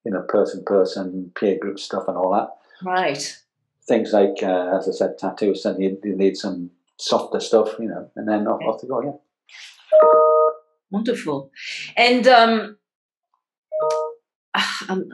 [0.06, 2.50] you know person person peer group stuff and all that.
[2.90, 3.38] Right.
[3.86, 7.88] Things like, uh, as I said, tattoos, and you, you, need some softer stuff, you
[7.88, 9.02] know, and then off, off to go.
[9.04, 10.00] Yeah.
[10.92, 11.52] Wonderful,
[11.98, 12.78] and um,
[14.88, 15.10] um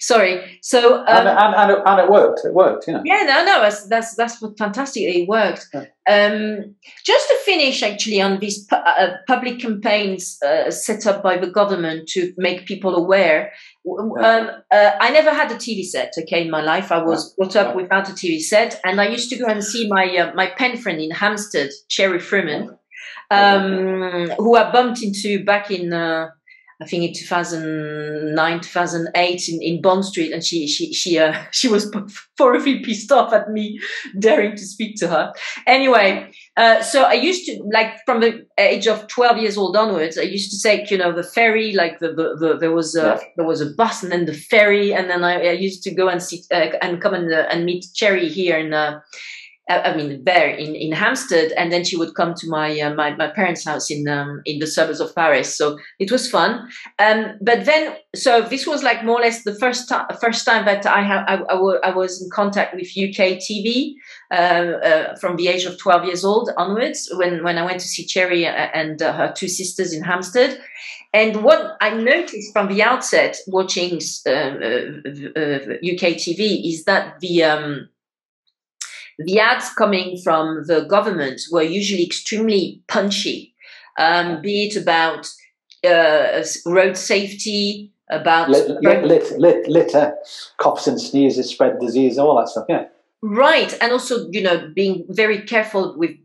[0.00, 0.58] Sorry.
[0.62, 2.40] So um, and, and, and, it, and, it, worked.
[2.44, 2.86] It worked.
[2.86, 3.02] You know.
[3.04, 3.24] Yeah.
[3.24, 3.44] No.
[3.44, 3.60] No.
[3.62, 5.02] That's that's that's fantastic.
[5.02, 5.68] It worked.
[5.72, 5.86] Yeah.
[6.08, 11.22] Um, just to finish, actually, on these pu- uh, uh, public campaigns uh, set up
[11.22, 13.52] by the government to make people aware.
[13.86, 16.12] Um, uh, I never had a TV set.
[16.18, 19.30] Okay, in my life, I was brought up without a TV set, and I used
[19.30, 22.76] to go and see my uh, my pen friend in Hampstead, Cherry Freeman,
[23.30, 26.30] um, who I bumped into back in uh,
[26.82, 31.68] I think in 2009, 2008 in, in Bond Street, and she she she uh, she
[31.68, 31.90] was
[32.38, 33.80] thoroughly pissed off at me
[34.18, 35.32] daring to speak to her.
[35.66, 40.18] Anyway, uh, so I used to like from the age of 12 years old onwards,
[40.18, 43.02] I used to take you know the ferry, like the, the, the there was a,
[43.02, 43.20] yeah.
[43.36, 46.08] there was a bus and then the ferry, and then I, I used to go
[46.08, 49.00] and see uh, and come and uh, and meet Cherry here in uh,
[49.80, 53.14] I mean, there in, in Hampstead, and then she would come to my uh, my,
[53.16, 55.56] my parents' house in um, in the suburbs of Paris.
[55.56, 56.68] So it was fun.
[56.98, 60.64] Um, but then, so this was like more or less the first time first time
[60.64, 63.94] that I have I, I, w- I was in contact with UK TV
[64.30, 67.08] uh, uh, from the age of twelve years old onwards.
[67.14, 70.60] When when I went to see Cherry uh, and uh, her two sisters in Hampstead,
[71.14, 77.88] and what I noticed from the outset watching UK uh, TV is that the um,
[79.26, 83.54] the ads coming from the government were usually extremely punchy,
[83.98, 85.28] um, be it about
[85.86, 90.14] uh, road safety, about lit, lit, lit, lit, litter,
[90.58, 92.66] coughs and sneezes, spread disease, all that stuff.
[92.68, 92.86] Yeah,
[93.22, 96.16] right, and also you know being very careful with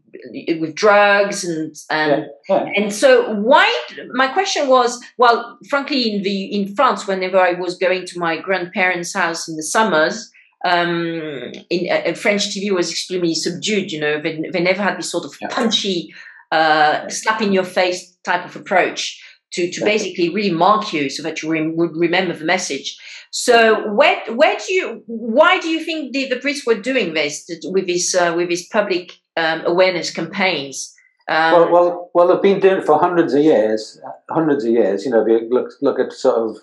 [0.60, 2.72] with drugs and and yeah, yeah.
[2.76, 3.72] and so why
[4.14, 8.38] my question was well frankly in the in France whenever I was going to my
[8.38, 10.32] grandparents house in the summers
[10.66, 13.92] um, in uh, French TV was extremely subdued.
[13.92, 16.14] You know, they, they never had this sort of punchy,
[16.52, 19.22] uh, slap in your face type of approach
[19.54, 22.98] to, to basically really mark you so that you re- would remember the message.
[23.32, 27.50] So where where do you why do you think the, the Brits were doing this
[27.66, 30.94] with this uh, with these public um, awareness campaigns?
[31.30, 34.00] Um, well, well, well, they've been doing it for hundreds of years.
[34.30, 35.04] Hundreds of years.
[35.04, 36.58] You know, if you look look at sort of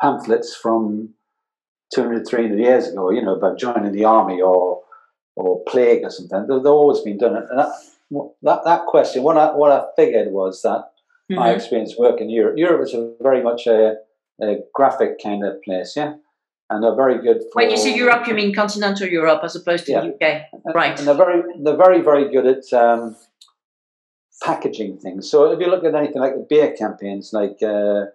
[0.00, 1.14] pamphlets from
[1.94, 4.82] 200, 300 years ago, you know, about joining the army or
[5.36, 6.46] or plague or something.
[6.46, 7.36] They've, always been done.
[7.36, 7.72] And that,
[8.42, 10.90] that, that question, what I, what I figured was that
[11.30, 11.36] mm-hmm.
[11.36, 13.96] my experience working in Europe, Europe was a very much a,
[14.40, 16.14] a graphic kind of place, yeah?
[16.70, 19.86] And they're very good for, When you say Europe, you mean continental Europe as opposed
[19.86, 20.00] to yeah.
[20.00, 20.98] the UK, right?
[20.98, 23.16] And they're very, they're very, very good at um,
[24.42, 25.30] packaging things.
[25.30, 28.06] So if you look at anything like the beer campaigns, like uh,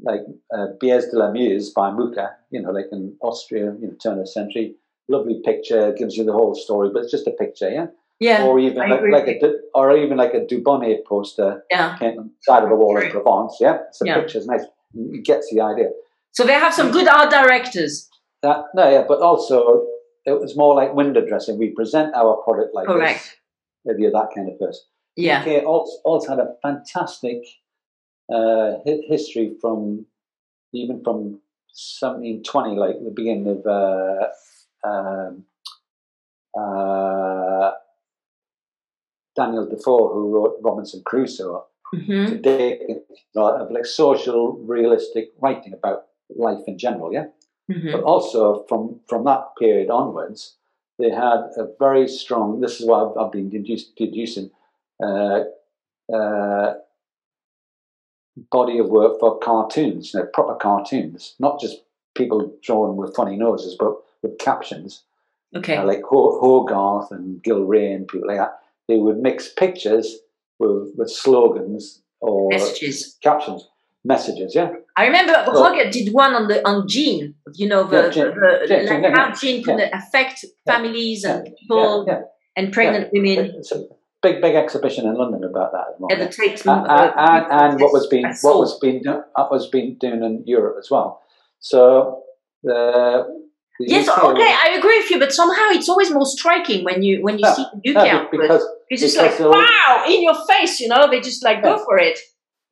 [0.00, 0.20] like
[0.56, 4.14] uh, Bières de la Meuse by Mucha, you know, like in Austria, you know, turn
[4.14, 4.74] of the century.
[5.08, 7.86] Lovely picture, gives you the whole story, but it's just a picture, yeah.
[8.20, 8.44] Yeah.
[8.44, 11.98] Or even like, like, a or even like a Dubonnet poster, yeah,
[12.40, 13.78] side of a wall in Provence, yeah.
[13.92, 14.20] So yeah.
[14.20, 14.62] picture's nice.
[14.94, 15.90] It gets the idea.
[16.30, 18.08] So they have some good art directors.
[18.42, 19.84] That, no, yeah, but also
[20.24, 21.58] it was more like window dressing.
[21.58, 23.36] We present our product like Correct.
[23.84, 23.94] this.
[23.94, 24.84] If you're that kind of person.
[25.16, 25.42] Yeah.
[25.42, 27.42] Okay, also, also had a fantastic
[28.32, 30.06] uh, history from
[30.72, 31.40] even from
[31.74, 35.44] 1720, like the beginning of uh, um,
[36.56, 37.72] uh,
[39.36, 42.26] Daniel Defoe, who wrote Robinson Crusoe, mm-hmm.
[42.26, 42.80] today
[43.36, 46.06] of like social, realistic writing about
[46.36, 47.26] life in general, yeah.
[47.70, 47.92] Mm-hmm.
[47.92, 50.56] But also from from that period onwards,
[50.98, 52.60] they had a very strong.
[52.60, 54.50] This is what I've, I've been deducing.
[55.02, 55.44] Uh,
[56.12, 56.74] uh,
[58.50, 61.82] body of work for cartoons, you know, proper cartoons, not just
[62.14, 65.02] people drawn with funny noses, but with captions.
[65.54, 65.80] Okay.
[65.82, 68.58] Like Hogarth and Gillray and people like that.
[68.88, 70.18] They would mix pictures
[70.58, 73.68] with, with slogans or messages, captions,
[74.04, 74.54] messages.
[74.54, 74.72] Yeah.
[74.96, 77.34] I remember Hogarth did one on the on gene.
[77.54, 82.06] You know the, yeah, gene, the, gene, like how gene can affect families and people
[82.56, 83.62] and pregnant women
[84.24, 86.30] big big exhibition in London about that at the moment.
[86.30, 90.24] The Tate, and, and, and, what was being what was being what was being doing
[90.24, 91.22] in Europe as well.
[91.60, 92.22] So
[92.62, 93.24] the,
[93.78, 97.02] the yes, UK okay, I agree with you, but somehow it's always more striking when
[97.02, 100.36] you when you no, see the UK no, because, it's just like wow in your
[100.46, 101.08] face, you know.
[101.10, 101.76] They just like yeah.
[101.76, 102.18] go for it.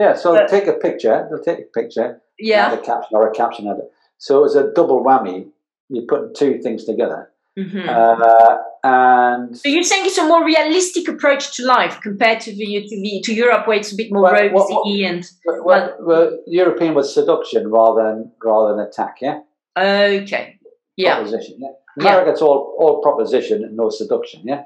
[0.00, 1.28] Yeah, so but, take a picture.
[1.30, 2.22] They'll take a picture.
[2.38, 3.84] Yeah, a caption or a caption of it.
[4.18, 5.50] So it was a double whammy.
[5.88, 7.31] You put two things together.
[7.58, 7.86] Mhm.
[7.86, 12.66] Uh, and So you're saying it's a more realistic approach to life compared to the
[12.88, 15.24] to, the, to Europe, where it's a bit more Well, rosy what- and
[15.64, 19.18] well, well, European was seduction rather than rather than attack.
[19.20, 19.40] Yeah,
[19.78, 20.58] okay,
[20.96, 21.16] yeah.
[21.16, 21.58] proposition.
[21.60, 21.68] Yeah,
[22.00, 24.42] America it's all all proposition and no seduction.
[24.44, 24.62] Yeah,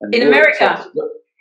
[0.00, 0.64] and In America?
[0.64, 0.86] it's-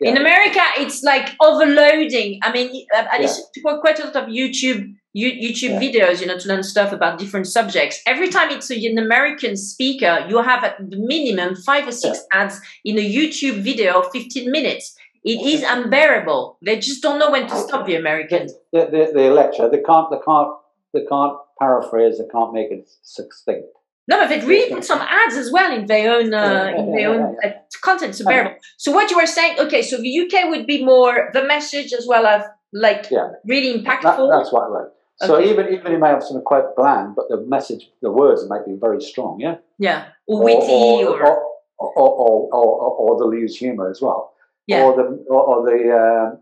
[0.01, 2.39] In America, it's like overloading.
[2.41, 3.21] I mean, I, I Yeah.
[3.23, 5.79] listen to quite- a lot of YouTube You- YouTube Yeah.
[5.79, 7.99] videos, you know, to learn stuff about different subjects.
[8.05, 12.19] Every time it's a, an American speaker, you have at the minimum five or six
[12.33, 14.95] ads in a YouTube video of 15 minutes.
[15.23, 16.57] It is unbearable.
[16.65, 18.53] They just don't know when to stop the Americans.
[18.71, 19.67] They, they, they lecture.
[19.69, 20.09] They can't.
[20.11, 20.49] They can't.
[20.93, 22.19] They can't paraphrase.
[22.19, 23.67] They can't make it succinct.
[24.07, 26.79] No, but they really put some ads as well in their own uh, Yeah, yeah,
[26.79, 27.53] in their yeah, own yeah, uh,
[27.83, 28.11] content.
[28.11, 28.55] It's unbearable.
[28.77, 29.59] So what you were saying?
[29.59, 32.41] Okay, so the UK would be more the message as well as
[32.73, 33.29] like Yeah.
[33.45, 34.31] really That, impactful.
[34.31, 34.87] that's what I like.
[35.21, 35.49] So Okay.
[35.51, 38.75] even even it may have something quite bland, but the message, the words might be
[38.75, 39.39] very strong.
[39.39, 39.57] Yeah.
[39.77, 41.35] yeah, or witty, or, or,
[41.77, 44.33] or, or, or, or, they'll use humor as well.
[44.67, 46.35] yeah, Or the or, or the uh,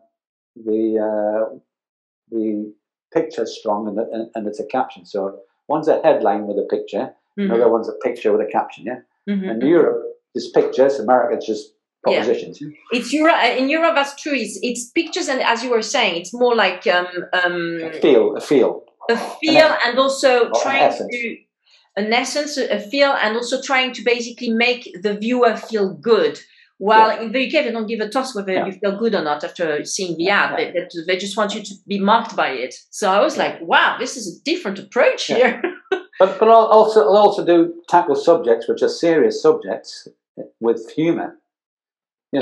[0.67, 1.57] the uh,
[2.31, 2.73] the
[3.13, 5.05] picture's strong and, the, and and it's a caption.
[5.05, 8.85] So one's a headline with a picture, Mhm, another one's a picture with a caption.
[8.85, 8.99] Yeah.
[9.27, 9.49] mhm.
[9.51, 10.03] In Europe,
[10.35, 10.99] it's pictures.
[10.99, 11.73] America, it's just.
[12.03, 12.59] Propositions.
[12.61, 12.69] Yeah.
[12.91, 13.35] It's Europe.
[13.57, 14.33] In Europe, that's true.
[14.33, 18.35] It's, it's pictures, and as you were saying, it's more like um, um, A feel,
[18.35, 18.83] a feel.
[19.09, 21.11] a feel, and also trying essence.
[21.11, 21.37] to
[21.95, 26.39] an essence, a feel, and also trying to basically make the viewer feel good.
[26.79, 28.67] While in the UK, they don't give a toss whether Yeah.
[28.67, 30.59] you feel good or not after seeing the ad.
[30.59, 30.71] Yeah.
[30.73, 32.75] They, they, just want you to be marked by it.
[32.91, 33.43] So I was Yeah.
[33.45, 35.37] like, wow, this is a different approach Yeah.
[35.37, 35.61] here.
[36.19, 40.07] But but I'll also I'll also do tackle subjects which are serious subjects
[40.59, 41.37] with humour.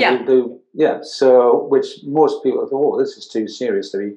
[0.00, 0.16] know, Yeah.
[0.18, 0.98] they'll do yeah.
[1.02, 4.16] So which most people thought, oh, this is too serious to be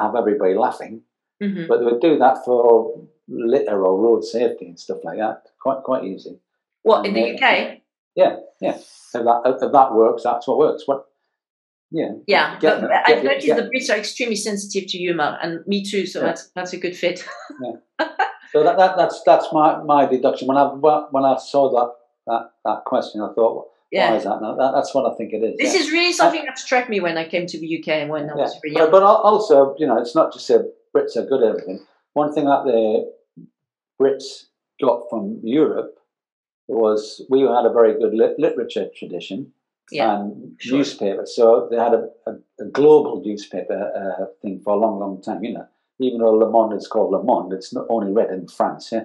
[0.00, 1.02] have everybody laughing.
[1.42, 1.68] Mhm.
[1.68, 5.42] But they would do that for litter or road safety and stuff like that.
[5.60, 6.38] Quite quite easy.
[6.82, 7.80] What in the UK?
[8.14, 8.76] Yeah, yeah.
[8.76, 10.86] If that if that works, that's what works.
[10.86, 11.06] What?
[11.90, 12.12] Yeah.
[12.26, 15.64] Yeah, Get- but get- I've get- noticed the Brits are extremely sensitive to humour, and
[15.66, 16.06] me too.
[16.06, 16.26] So Yeah.
[16.26, 17.24] that's that's a good fit.
[17.62, 17.76] yeah.
[18.52, 20.46] So that, that that's that's my, my deduction.
[20.46, 20.66] When I
[21.14, 21.90] when I saw that
[22.28, 24.14] that, that question, I thought, why Yeah.
[24.16, 24.40] is that?
[24.40, 24.72] That?
[24.74, 25.56] That's what I think it is.
[25.58, 25.80] This yeah.
[25.80, 28.34] is really something that struck me when I came to the UK and when I
[28.36, 28.42] Yeah.
[28.42, 28.90] was But, young.
[28.90, 31.80] but al- also, you know, it's not just that Brits are good at everything.
[32.14, 33.12] One thing that the
[34.00, 34.46] Brits
[34.80, 35.98] got from Europe
[36.68, 39.52] was we had a very good lit- literature tradition
[39.90, 40.78] Yeah, and sure.
[40.78, 41.26] newspaper.
[41.26, 45.44] So they had a, a, a global newspaper uh, thing for a long, long time.
[45.44, 45.66] You know,
[46.00, 48.90] even though Le Monde is called Le Monde, it's not only read in France.
[48.92, 49.04] Yeah,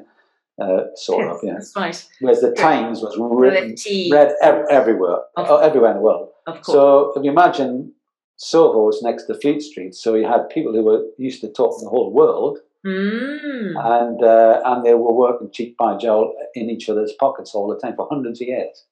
[0.61, 1.37] uh, sort of.
[1.43, 1.53] Yeah.
[1.53, 2.09] That's nice.
[2.19, 3.75] Whereas the Times was written,
[4.11, 6.29] read ev- everywhere, oh, everywhere in the world.
[6.47, 6.67] of course.
[6.75, 7.93] So if you imagine
[8.37, 11.83] Soho's next to Fleet Street, so you had people who were used to talk to
[11.85, 13.73] the whole world, Mm.
[13.75, 17.77] and uh, and they were working cheek by jowl in each other's pockets all the
[17.77, 18.85] time for hundreds of years.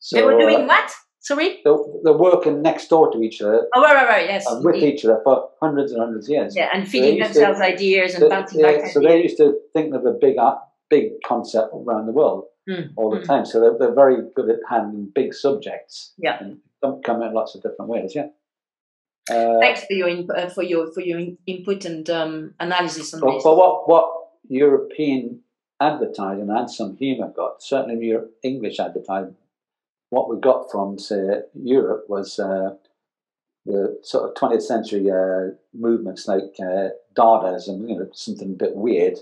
[0.00, 0.90] So they were doing uh, what?
[1.20, 1.60] Sorry?
[1.64, 4.26] they're, they're working next door to each other Oh, right, right, right.
[4.26, 4.44] Yes.
[4.48, 6.56] and with each other for hundreds and hundreds of years.
[6.56, 9.12] Yeah, and feeding to- themselves ideas and bouncing yeah, back so ideas.
[9.12, 10.36] they used to think of a big
[10.94, 13.26] big concept around the world Mm, all the mm.
[13.26, 13.44] time.
[13.44, 16.12] So they're, they're very good at handling big subjects.
[16.16, 16.38] Yeah.
[16.40, 16.58] and
[17.04, 18.12] come in lots of different ways.
[18.14, 18.28] Yeah.
[19.30, 23.20] Uh, Thanks for your in, uh, for your for your input and um, analysis on
[23.20, 23.44] But, this.
[23.44, 24.06] but what what
[24.48, 25.40] European
[25.80, 29.36] advertising and some humour got certainly in your English advertising.
[30.10, 32.76] What we got from say Europe was uh,
[33.66, 38.76] the sort of 20th century uh, movements like uh, Dadaism, you know, something a bit
[38.76, 39.18] weird.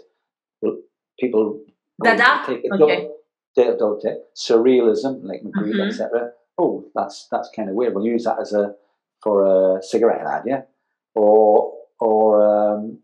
[1.20, 1.60] People
[2.02, 2.42] Dada?
[2.46, 3.08] take it, Okay.
[3.56, 5.88] don't, don't take surrealism, like Magritte, Mhm.
[5.88, 6.32] etc.
[6.58, 7.94] Oh, that's that's kind of weird.
[7.94, 8.74] We'll use that as a
[9.22, 9.44] for
[9.78, 10.62] a cigarette ad, yeah,
[11.14, 12.98] or or um,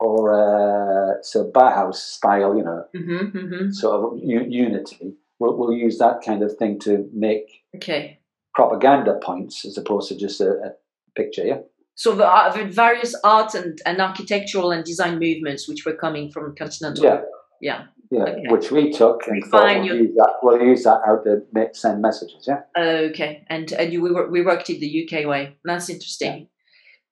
[0.00, 5.14] or uh, so Bauhaus style, you know, hmm hmm sort of u- unity.
[5.38, 8.20] We'll, we'll use that kind of thing to make Okay.
[8.54, 10.72] propaganda points as opposed to just a, a
[11.16, 11.60] picture, yeah.
[11.96, 16.30] So the, uh, the various art and, and architectural and design movements which were coming
[16.30, 17.04] from continental.
[17.04, 17.20] Yeah.
[17.60, 17.84] Yeah.
[18.10, 18.44] Yeah, Okay.
[18.48, 20.32] which we took and thought we'll your- use that.
[20.42, 22.46] We'll use that out to make, send messages.
[22.46, 23.44] Yeah, Okay.
[23.48, 25.56] And and you we, wor- we worked it the UK way.
[25.64, 26.48] That's interesting.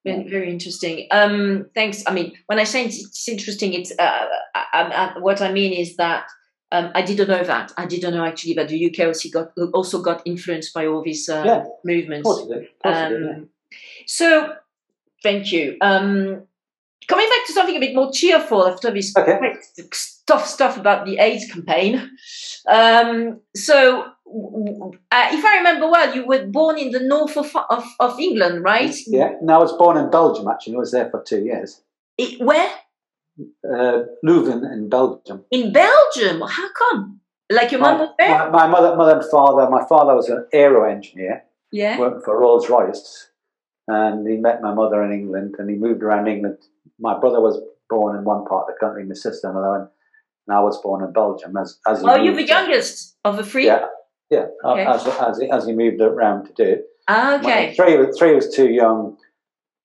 [0.04, 1.06] Very, very interesting.
[1.10, 2.04] Um, thanks.
[2.06, 4.80] I mean, when I say it's, it's interesting, it's uh, I, I,
[5.14, 6.24] I- what I mean is that
[6.70, 7.72] um, I didn't know that.
[7.76, 11.28] I didn't know actually that the UK also got also got influenced by all these
[11.28, 11.64] uh, Yeah.
[11.84, 12.28] movements.
[12.28, 12.42] did.
[12.42, 13.16] Of course yeah.
[13.16, 13.48] Um,
[14.06, 14.54] so,
[15.22, 15.76] thank you.
[15.80, 16.42] Um,
[17.08, 19.38] coming back to something a bit more cheerful after this Okay.
[20.26, 22.10] tough stuff about the AIDS campaign.
[22.68, 27.84] Um, so, uh, if I remember well, you were born in the north of, of,
[28.00, 28.94] of England, right?
[29.06, 29.32] Yeah.
[29.42, 30.48] No, I was born in Belgium.
[30.48, 31.82] Actually, I was there for two years.
[32.18, 32.70] It, where?
[33.64, 35.44] Uh, Leuven in Belgium.
[35.50, 36.42] In Belgium.
[36.42, 37.20] How come?
[37.50, 38.28] Like your mum my, was there?
[38.28, 39.68] my, my mother, mother and father.
[39.68, 41.98] My father was an aero engineer, Yeah.
[41.98, 43.28] working for Rolls Royce,
[43.88, 46.58] and he met my mother in England, and he moved around England.
[46.98, 49.90] My brother was born in one part of the country, my sister in another,
[50.46, 51.56] and I was born in Belgium.
[51.56, 53.66] As as he Oh, you're the youngest of the three?
[53.66, 53.86] Yeah,
[54.30, 54.46] yeah.
[54.64, 54.86] Okay.
[54.86, 56.84] As, as, he, as he moved around to do it.
[57.08, 57.74] Ah, okay.
[57.74, 59.16] Three, was- three was too young.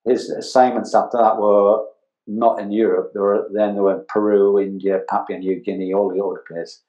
[0.06, 1.84] His assignments after that were
[2.28, 3.12] not in Europe.
[3.14, 6.54] They were then they were in Peru, India, Papua New Guinea, all the over the
[6.54, 6.82] place.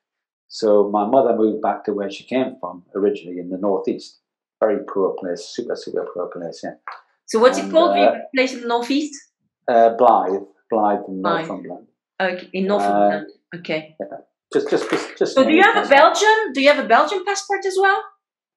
[0.48, 4.18] So my mother moved back to where she came from originally in the northeast.
[4.60, 6.60] Very poor place, super super poor place.
[6.64, 6.74] Yeah,
[7.26, 7.96] So what's it called?
[7.96, 9.14] uh, the place in the northeast?
[9.68, 11.46] uh, Blythe, Blythe in Blythe.
[11.46, 11.86] Northumberland.
[12.20, 13.26] Okay, in Northumberland.
[13.54, 13.96] okay.
[14.52, 15.34] Just, just, just, just.
[15.34, 16.52] So do you have a Belgian?
[16.54, 18.02] Do you have a Belgian passport as well?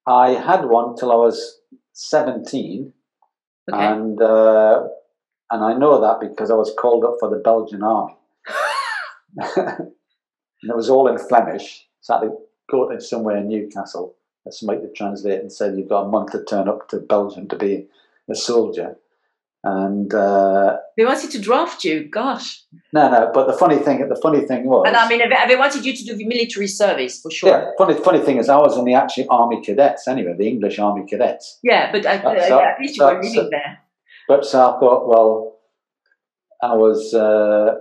[0.08, 1.60] I had one till I was
[1.93, 2.93] seventeen.
[3.72, 3.86] Okay.
[3.86, 4.84] and uh,
[5.52, 8.16] and I know that because I was called up for the Belgian army,
[9.38, 9.91] and
[10.64, 11.86] it was all in Flemish.
[11.99, 12.38] So I had to
[12.70, 14.16] go to somewhere in Newcastle.
[14.49, 17.55] Somebody to translate and said you've got a month to turn up to Belgium to
[17.55, 17.87] be
[18.29, 18.97] a soldier.
[19.63, 22.09] And uh, they wanted to draft you.
[22.09, 22.63] Gosh.
[22.91, 23.29] no, no.
[23.31, 26.03] But the funny thing, the funny thing was, And I mean, they- wanted you to
[26.03, 27.49] do the military service for sure.
[27.49, 27.69] yeah.
[27.77, 31.05] Funny, funny thing is, I was in the actually army cadets anyway, the English army
[31.07, 31.59] cadets.
[31.61, 33.77] Yeah, but uh, Uh, so- at least you so- were living so- there.
[34.27, 35.57] But so I thought, well,
[36.63, 37.13] I was.
[37.13, 37.75] Uh,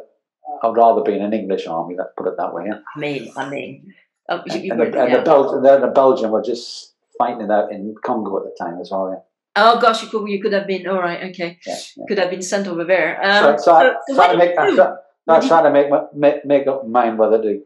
[0.62, 1.94] I'd rather be in an English army.
[1.96, 2.64] That put it that way.
[2.66, 2.78] Yeah.
[2.94, 3.94] I mean, I mean,
[4.30, 7.42] uh, you, And, you and, the, and the, Bel- the, the Belgian were just fighting
[7.42, 9.10] it out in Congo at the time as well.
[9.10, 9.20] Yeah.
[9.56, 11.30] Oh gosh, you could you could have been all right.
[11.30, 12.04] Okay, yeah, yeah.
[12.08, 13.22] could have been sent over there.
[13.22, 14.76] Um, so, so, I, so trying what to make, I, do?
[14.76, 14.92] try, I
[15.24, 17.60] What trying to make, my, make make up my mind whether to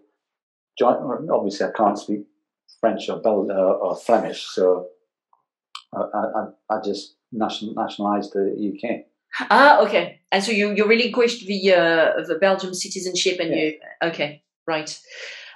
[0.79, 1.29] join.
[1.31, 2.21] Obviously, I can't speak
[2.81, 4.89] French or Bel- uh, or Flemish, so
[5.93, 9.03] I, I, I just national, nationalised the UK.
[9.51, 10.21] Ah, okay.
[10.33, 13.57] And so you you relinquished the uh, the Belgium citizenship, and Yeah.
[13.57, 14.99] you okay, right?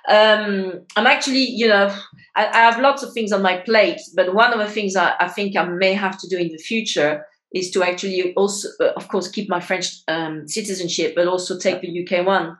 [0.08, 1.94] Um, I'm actually, you know,
[2.36, 5.14] I, I have lots of things on my plate, but one of the things I,
[5.20, 8.92] I think I may have to do in the future is to actually also, uh,
[8.96, 12.56] of course, keep my French um, citizenship, but also take the UK one.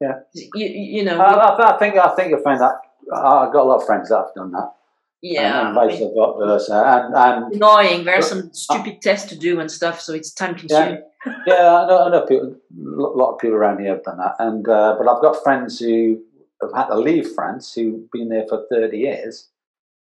[0.00, 0.20] Yeah.
[0.34, 1.20] You, you know.
[1.20, 2.74] I, I, think I think you'll find that
[3.12, 4.72] I've got a lot of friends that have done that,
[5.20, 5.68] yeah.
[5.68, 6.00] and, and vice
[6.38, 8.04] versa, and and annoying.
[8.04, 11.02] There are some stupid tests to do and stuff, so it's time consuming.
[11.46, 14.36] Yeah, I know, I know people, a lot of people around here have done that,
[14.38, 16.20] and uh, but I've got friends who
[16.62, 19.48] have had to leave France who've been there for thirty years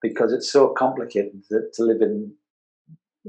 [0.02, 2.32] because it's so complicated to, to live in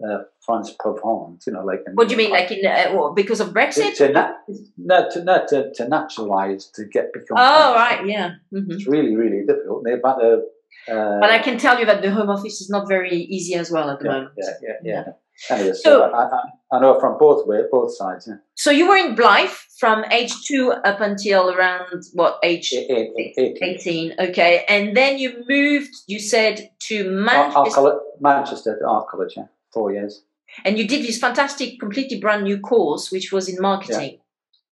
[0.07, 1.45] uh, France Provence.
[1.47, 3.95] You know, like in, What do you mean, like in uh, because of Brexit?
[3.97, 4.34] to, na-
[4.78, 7.38] no, to, no, to, to naturalize to get become.
[7.39, 8.36] Oh, right, yeah.
[8.51, 9.84] hmm It's really, really difficult.
[9.84, 10.41] They've had to.
[10.88, 13.72] Uh, But I can tell you that the Home Office is not very easy as
[13.72, 14.32] well at the yeah, moment.
[14.38, 15.03] yeah, yeah, yeah.
[15.50, 16.40] Anyway, so, So- I, I,
[16.72, 18.28] I know from both way, both sides.
[18.28, 18.36] Yeah.
[18.56, 22.72] So you were in Blythe from age two up until around what age?
[22.74, 24.12] Eight- eight- eight- eighteen.
[24.14, 24.30] 18.
[24.30, 24.66] Okay.
[24.68, 27.58] And then you moved, you said, to Manchester.
[27.60, 30.24] Art College, Manchester Art College, yeah, four years.
[30.66, 34.20] And you did this fantastic, completely brand new course, which was in marketing.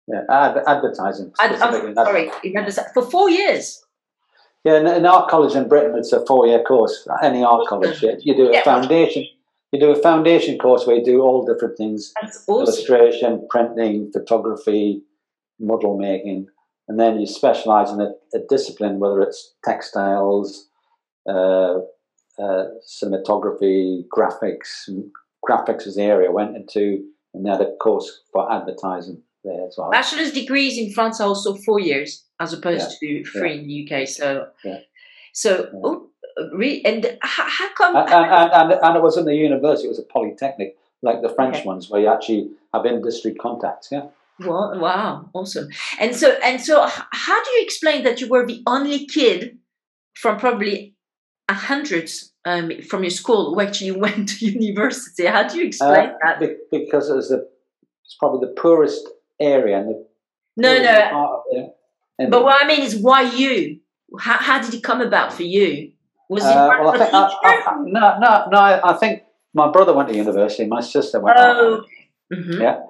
[0.06, 1.32] Yeah, ad, advertising.
[1.40, 1.58] Ad-.
[1.58, 2.30] Sorry,
[2.92, 3.84] for four years.
[4.64, 7.06] Yeah, in, in art college in Britain, it's a four-year course.
[7.22, 8.12] Any art college, yeah.
[8.20, 8.64] you do a Yeah.
[8.64, 9.26] foundation.
[9.74, 12.62] You do a foundation course where you do all different things: That's awesome.
[12.62, 15.02] illustration, printing, photography,
[15.58, 16.46] model making,
[16.86, 20.68] and then you specialize in a, a discipline, whether it's textiles,
[21.28, 21.78] uh,
[22.38, 24.88] uh, cinematography, graphics.
[25.44, 27.04] Graphics is the area I went into,
[27.34, 29.90] and then a course for advertising there as well.
[29.90, 34.06] Bachelor's degrees in France are also four years as opposed to three in the UK.
[34.06, 34.78] So, Yeah.
[35.32, 35.80] so Yeah.
[35.82, 36.10] oh,
[36.54, 37.96] re- and how, how come?
[37.96, 41.28] and, and, and, and it was in the university, it was a polytechnic, like the
[41.28, 41.64] French Okay.
[41.66, 43.88] ones, where you actually have industry contacts.
[43.92, 44.06] Yeah.
[44.40, 45.68] Wow, wow, awesome.
[46.00, 49.58] And so, and so, how do you explain that you were the only kid
[50.14, 50.96] from probably
[51.48, 52.10] a hundred
[52.44, 55.26] um, from your school who actually went to university?
[55.26, 56.40] How do you explain Uh, that?
[56.40, 57.48] be- because it was the,
[58.04, 59.08] it's probably the poorest
[59.40, 60.06] area and the
[60.56, 61.10] No, no.
[61.10, 61.74] part of the,
[62.18, 63.80] and But what I mean is, why you?
[64.18, 65.92] How, how did it come about for you?
[66.28, 67.62] Was it uh, well, I think, I?
[67.66, 68.80] I, no, no, no.
[68.84, 69.22] I, think
[69.52, 71.38] my brother went to university, my sister went.
[71.38, 71.84] Oh,
[72.30, 72.60] to mhm.
[72.60, 72.80] Yeah.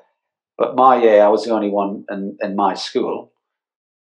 [0.57, 3.33] But my year, I was the only one in, in my school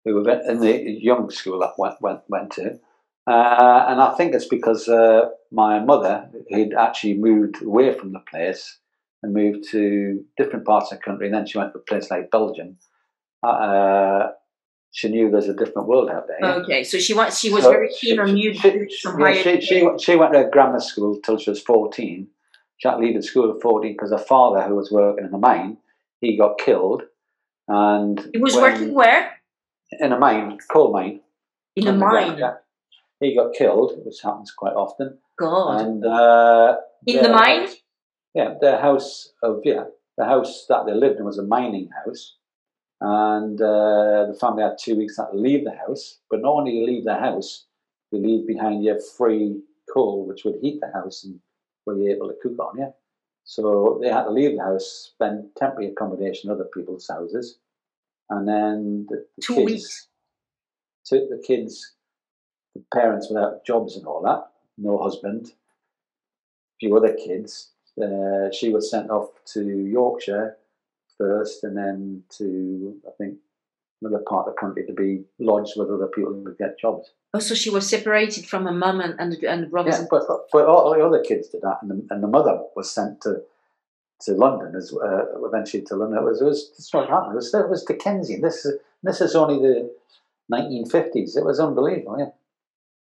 [0.06, 2.80] who were in the young school that went went, went to.
[3.26, 8.20] Uh, and I think it's because uh, my mother had actually moved away from the
[8.20, 8.78] place
[9.22, 11.28] and moved to different parts of the country.
[11.28, 12.78] And then she went to a place like Belgium.
[13.42, 14.32] Uh,
[14.96, 16.40] she knew there's a different world out there.
[16.62, 19.34] Okay, so she was she was So very keen she- on you she- some yeah,
[19.34, 22.28] she, she, she went to grammar school till she was 14.
[22.78, 25.32] She had to leave the school at 14 because her father, who was working in
[25.32, 25.78] the mine,
[26.22, 27.02] he got killed.
[27.68, 29.32] And He was when- working where?
[30.00, 31.22] in a mine, coal mine.
[31.76, 32.40] In a mine.
[33.20, 35.18] He got killed, which happens quite often.
[35.40, 35.82] God.
[35.82, 36.76] And uh,
[37.08, 37.68] In the mine?
[38.36, 39.86] yeah, their house of yeah,
[40.18, 42.36] the house that they lived in was a mining house,
[43.04, 46.20] and uh, the family had two weeks to leave the house.
[46.30, 47.66] But not only you leave the house,
[48.12, 49.60] you leave behind you free
[49.94, 51.40] coal, which would heat the house and
[51.86, 52.80] were you able to cook on.
[52.80, 52.92] Yeah,
[53.44, 57.60] so they had to leave the house, spend temporary accommodation in other people's houses,
[58.30, 60.08] and then the, the Two kids, weeks.
[61.06, 61.96] took the kids,
[62.74, 64.48] the parents without jobs and all that,
[64.78, 67.72] no husband, a few other kids.
[68.02, 70.58] Uh, she was sent off to Yorkshire
[71.18, 73.38] first, and then to I think
[74.02, 77.12] another part of the country to be lodged with other people to get jobs.
[77.34, 79.96] Oh, so she was separated from her mum and, and, and the brothers.
[79.98, 82.62] Yeah, but, but, but all the other kids did that, and the, and the mother
[82.76, 83.42] was sent to
[84.22, 86.20] to London as uh, eventually to London.
[86.20, 87.34] It was it was this what happened.
[87.34, 88.42] It was, it was Dickensian.
[88.42, 89.92] This is this is only the
[90.52, 91.36] 1950s.
[91.36, 92.18] It was unbelievable.
[92.20, 92.30] Yeah.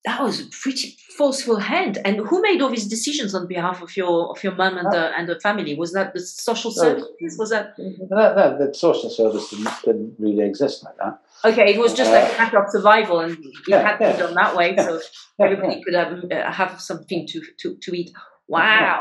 [0.07, 0.87] That was a pretty
[1.21, 1.93] forceful hand.
[2.05, 5.03] And who made all these decisions on behalf of your of your mum and the
[5.17, 5.73] and the family?
[5.83, 6.81] Was that the social No.
[6.83, 7.31] services?
[7.41, 11.13] Was that No, no, the social service didn't, didn't really exist like that.
[11.49, 11.67] okay?
[11.73, 14.11] It was just like a matter of survival, and it Yeah, had to yeah.
[14.13, 14.91] be done that way, so
[15.39, 18.09] Yeah, everybody could have uh, have something to to to eat.
[18.55, 18.99] Wow.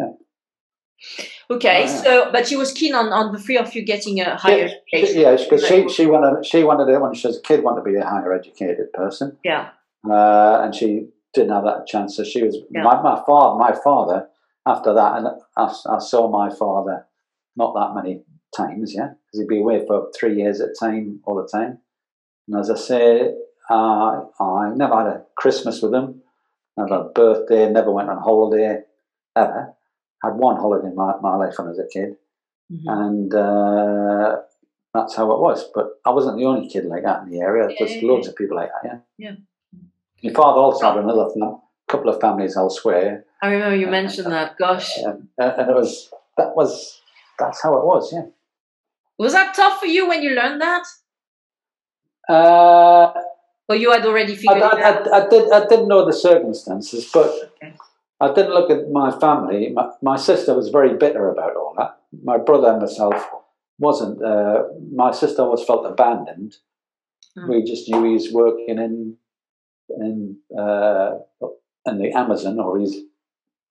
[0.00, 0.12] Yeah.
[1.56, 2.02] Okay, Oh, yeah.
[2.04, 4.74] so but she was keen on, on the three of you getting a higher She-
[4.96, 5.20] education.
[5.24, 7.96] yeah, because she, she wanted she wanted when she was a kid wanted to be
[7.96, 9.64] a higher educated person, Yeah.
[10.08, 12.16] Uh, and she didn't have that chance.
[12.16, 12.82] So she was Yeah.
[12.82, 13.58] my, my father.
[13.58, 14.28] My father
[14.66, 17.06] after that, and I, I saw my father
[17.56, 18.22] not that many
[18.56, 21.78] times, yeah, because he'd be away for three years at a time, all the time.
[22.46, 23.34] And as I say,
[23.70, 26.22] uh, I never had a Christmas with him,
[26.76, 28.82] never had a birthday, never went on holiday,
[29.36, 29.74] ever.
[30.22, 32.16] Had one holiday in my, my life when I was a kid
[32.70, 32.84] Mhm.
[32.86, 34.36] and uh,
[34.92, 35.70] that's how it was.
[35.74, 37.68] But I wasn't the only kid like that in the area.
[37.78, 38.84] There's Yeah, yeah, loads of people like that.
[38.84, 38.98] Yeah.
[39.30, 39.36] Yeah.
[40.24, 44.56] My father also had another fam- couple of families elsewhere, I remember you mentioned that.
[44.58, 47.00] Gosh, and, and it was that was
[47.38, 48.12] that's how it was.
[48.12, 48.26] Yeah.
[49.18, 50.84] was that tough for you when you learned that,
[52.28, 53.12] Uh,
[53.68, 55.12] or you had already I, figured I, it out?
[55.12, 55.52] I, I did.
[55.52, 57.30] I didn't know the circumstances, but
[57.62, 57.74] Okay.
[58.20, 59.70] I didn't look at my family.
[59.72, 62.00] My, my sister was very bitter about all that.
[62.24, 63.14] My brother and myself
[63.78, 64.22] wasn't.
[64.22, 66.56] Uh, my sister always felt abandoned.
[67.36, 67.48] Mm.
[67.48, 69.16] We just knew he was working in
[69.90, 71.18] in uh,
[71.86, 72.96] in the Amazon or he's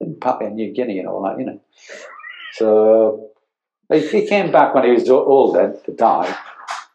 [0.00, 1.60] in Papua New Guinea and all that, you know.
[2.52, 3.30] So
[3.92, 6.36] he, came back when he was older to die,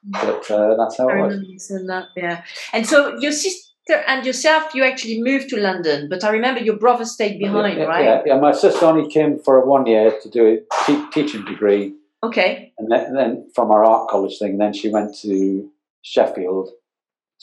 [0.03, 1.31] but uh, that's how I it was.
[1.31, 2.43] remember you said that, yeah.
[2.71, 6.77] And so your sister and yourself, you actually moved to London, but I remember your
[6.77, 8.05] brother stayed behind, yeah, right?
[8.05, 11.93] Yeah, yeah, my sister only came for one year to do a te- teaching degree,
[12.21, 12.73] Okay.
[12.77, 15.69] and then, and then from our art college thing, then she went to
[16.01, 16.69] Sheffield.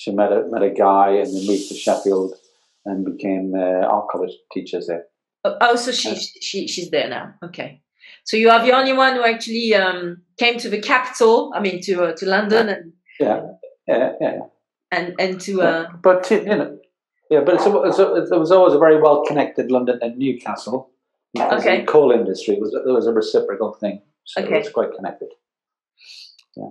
[0.01, 2.33] She met a, met a guy and then moved to Sheffield
[2.87, 5.05] and became uh, art college teachers there.
[5.45, 7.35] Oh, oh, so she's she, she's there now.
[7.45, 7.83] Okay.
[8.25, 11.53] So you are the only one who actually um, came to the capital.
[11.55, 13.43] I mean, to uh, to London and Yeah,
[13.87, 14.39] yeah, yeah.
[14.91, 15.65] and and to yeah.
[15.65, 16.79] uh, But you know,
[17.31, 20.91] yeah, but it was always a very well connected London and Newcastle.
[21.39, 21.81] Okay.
[21.81, 24.55] The coal industry was there was a reciprocal thing, so Okay.
[24.57, 25.29] it was quite connected.
[26.57, 26.71] Yeah.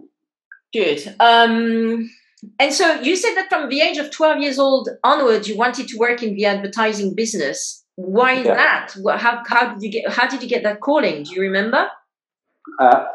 [0.74, 1.16] Good.
[1.20, 2.10] Um,
[2.60, 5.88] and so you said that from the age of twelve years old onwards, you wanted
[5.90, 7.84] to work in the advertising business.
[7.96, 8.56] Why Yeah.
[8.56, 8.96] that?
[9.20, 11.24] How how did you get how did you get that calling?
[11.24, 11.88] Do you remember?
[12.80, 13.06] Uh,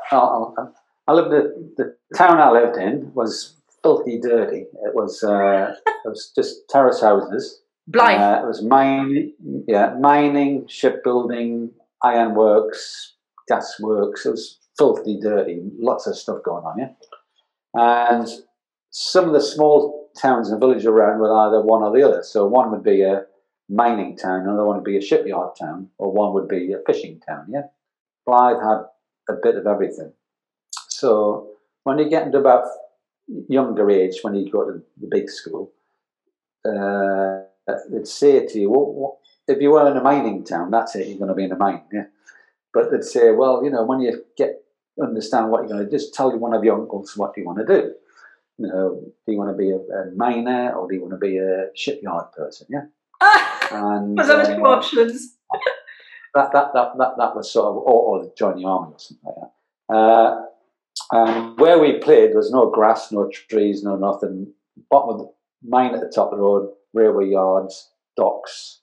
[1.06, 4.66] I, lived the, the town I lived in was filthy dirty.
[4.86, 7.60] It was uh, it was just terrace houses.
[7.86, 8.20] Blythe.
[8.20, 9.34] Uh, it was mining,
[9.68, 11.70] yeah, mining, shipbuilding,
[12.02, 13.14] ironworks,
[13.46, 14.24] gas works.
[14.26, 15.60] It was filthy dirty.
[15.78, 16.88] Lots of stuff going on, yeah.
[17.74, 18.28] And
[18.96, 22.22] some of the small towns and villages around were either one or the other.
[22.22, 23.24] So one would be a
[23.68, 27.20] mining town, another one would be a shipyard town, or one would be a fishing
[27.26, 27.46] town.
[27.50, 27.62] Yeah,
[28.24, 28.84] Blythe had
[29.28, 30.12] a bit of everything.
[30.88, 31.48] So
[31.82, 32.68] when you get into about
[33.48, 35.72] younger age, when you go to the big school,
[36.64, 37.40] uh,
[37.90, 39.14] they'd say to you, well, what,
[39.48, 41.56] if you were in a mining town, that's it, you're going to be in a
[41.56, 42.04] mine, yeah.
[42.72, 44.60] But they'd say, well, you know, when you get
[45.02, 47.58] understand what you're going to do, just tell one of your uncles what you want
[47.58, 47.92] to do.
[48.58, 51.18] You know, do you want to be a, a miner or do you want to
[51.18, 52.68] be a shipyard person?
[52.70, 52.86] Yeah,
[53.72, 55.36] and Was there uh, two options?
[56.34, 59.24] that, that, that, that, that was sort of, or, or join the army or something
[59.24, 59.34] like
[59.88, 59.94] that.
[59.94, 60.46] Uh,
[61.12, 64.52] and where we played, there was no grass, no trees, no nothing.
[64.90, 65.32] Bottom of the
[65.68, 68.80] mine at the top of the road, railway yards, docks,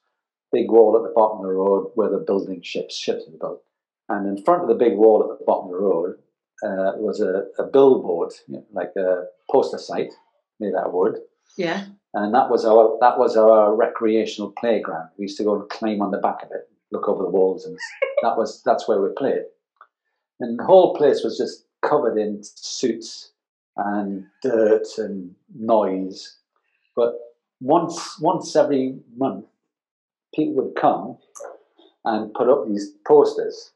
[0.51, 3.63] big wall at the bottom of the road where they're building ships, ships are built.
[4.09, 6.17] And in front of the big wall at the bottom of the road
[6.63, 10.13] uh, was a, a billboard, you know, like a poster site
[10.59, 11.17] made out of wood.
[11.57, 11.85] Yeah.
[12.13, 15.09] And that was our that was our recreational playground.
[15.17, 17.65] We used to go and climb on the back of it, look over the walls,
[17.65, 17.77] and
[18.21, 19.43] that was that's where we played.
[20.39, 23.31] And the whole place was just covered in suits
[23.77, 26.37] and dirt and noise.
[26.95, 27.13] But
[27.61, 29.45] once once every month,
[30.35, 31.17] people would come
[32.03, 33.71] and put up these posters,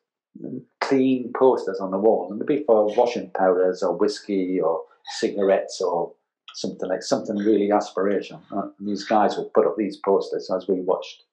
[0.82, 4.82] clean posters on the wall, and it'd be for washing powders or whiskey or
[5.18, 6.14] cigarettes or
[6.54, 8.42] something like something really aspirational.
[8.52, 11.24] Uh, and these guys would put up these posters as we watched.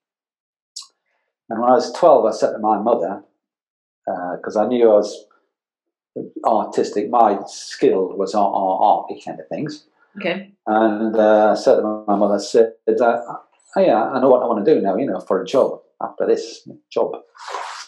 [1.49, 3.23] And when I was 12, I said to my mother,
[4.07, 5.27] because uh, I knew I was
[6.45, 9.87] artistic, my skill was on art kind of things.
[10.19, 10.53] Okay.
[10.67, 13.41] And uh, I said to my mother, I said, oh,
[13.77, 16.27] yeah, I know what I want to do now, you know, for a job after
[16.27, 17.13] this job.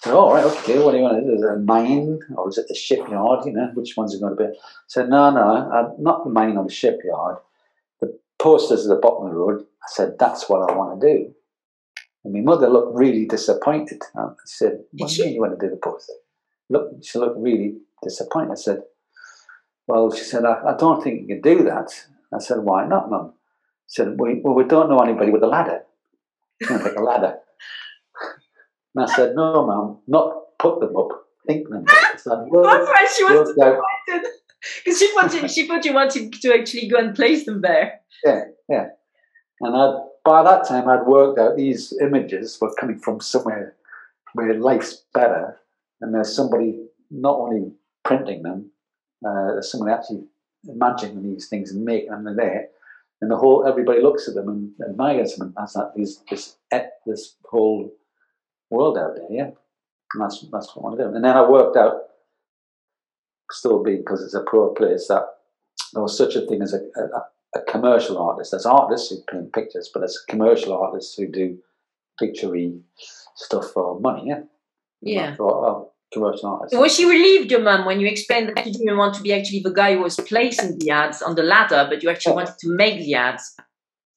[0.05, 1.35] So, all right, okay, what do you want to do?
[1.35, 3.47] Is it a mine or is it the shipyard?
[3.47, 4.51] You know, which one's it going to be?
[4.51, 7.39] I said, no, no, uh, not the mine or the shipyard.
[8.02, 9.62] The posters at the bottom of the road.
[9.62, 11.35] I said, that's what I want to do.
[12.22, 14.02] And my mother looked really disappointed.
[14.14, 16.12] I said, what do you mean you want to do the poster?
[16.68, 18.52] Look, she looked really disappointed.
[18.52, 18.82] I said,
[19.86, 21.89] well, she said, I, I don't think you can do that.
[22.31, 23.32] I said, why not, Mum?
[23.89, 25.81] She said, we, well, we don't know anybody with a ladder.
[26.60, 27.39] You know, like a ladder.
[28.94, 31.08] And I said, no, Mum, not put them up,
[31.46, 31.94] think them up.
[32.24, 34.30] That's why she was disappointed.
[34.84, 38.00] Because she, wanted, she thought you wanted to actually go and place them there.
[38.24, 38.86] Yeah, yeah.
[39.60, 43.76] And I, by that time, I'd worked out these images were coming from somewhere
[44.32, 45.60] where life's better,
[46.00, 47.72] and there's somebody not only
[48.04, 48.70] printing them,
[49.26, 50.24] uh, there's somebody actually
[50.68, 52.68] imagining these things and making them there.
[53.20, 56.56] And the whole everybody looks at them and admires them, and that's that these this
[57.06, 57.92] this whole
[58.70, 59.27] world out there.
[59.31, 59.51] Yeah,
[60.15, 61.15] and that's that's what I want to do.
[61.15, 61.95] And then I worked out,
[63.51, 65.24] still being because it's a poor place, that
[65.93, 68.51] there was such a thing as a, a, a commercial artist.
[68.51, 71.59] There's artists who paint pictures, but there's commercial artists who do
[72.20, 72.81] picturey
[73.36, 74.24] stuff for money.
[74.27, 74.41] Yeah.
[75.01, 75.36] Yeah.
[75.36, 76.66] Thought, commercial.
[76.73, 79.61] Was she relieved, your mum, when you explained that you didn't want to be actually
[79.61, 82.36] the guy who was placing the ads on the ladder, but you actually yeah.
[82.36, 83.57] wanted to make the ads?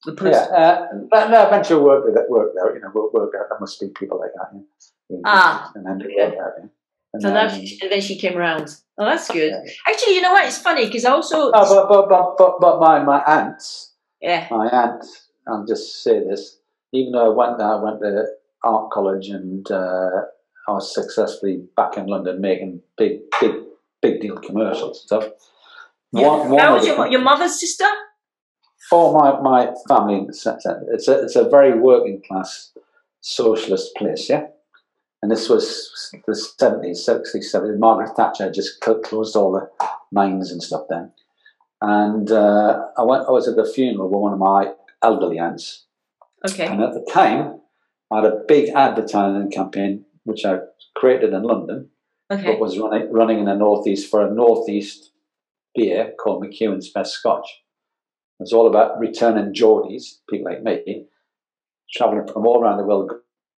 [0.05, 2.73] The yeah, uh, but no, eventually work with it, work there.
[2.75, 3.47] You know, work, work out.
[3.49, 4.63] There must be people like that.
[5.09, 5.17] Yeah.
[5.25, 6.25] Ah, and then yeah.
[6.25, 6.33] out.
[6.35, 6.65] Yeah.
[7.13, 7.49] And so then,
[7.81, 8.75] and then she came around.
[8.97, 9.51] Oh, that's good.
[9.51, 9.71] Yeah.
[9.87, 10.45] Actually, you know what?
[10.45, 11.51] It's funny because I also.
[11.51, 13.93] Oh, but, but, but, but, but my, my aunts.
[14.21, 14.47] Yeah.
[14.51, 15.03] My aunt,
[15.47, 16.59] I'll just say this.
[16.93, 18.25] Even though I went there, I went to
[18.63, 20.23] art college and uh,
[20.67, 23.55] I was successfully back in London making big, big,
[24.01, 25.33] big deal commercials and stuff.
[26.11, 26.27] Yeah.
[26.27, 27.85] One, one was your, your mother's sister?
[28.91, 32.71] Oh, my, my family, it's a, it's a very working class
[33.21, 34.47] socialist place, yeah?
[35.21, 37.79] And this was the 70s, 60s, 70s.
[37.79, 39.69] Margaret Thatcher just closed all the
[40.11, 41.11] mines and stuff then.
[41.81, 43.27] And uh, I went.
[43.27, 44.73] I was at the funeral with one of my
[45.03, 45.85] elderly aunts.
[46.47, 46.65] Okay.
[46.65, 47.59] And at the time,
[48.11, 50.59] I had a big advertising campaign which I
[50.95, 51.89] created in London,
[52.29, 52.43] okay.
[52.43, 55.11] but was running running in the northeast for a northeast
[55.73, 57.47] beer called McEwan's Best Scotch.
[58.39, 61.07] It was all about returning Geordies, people like me,
[61.91, 63.11] travelling from all around the world,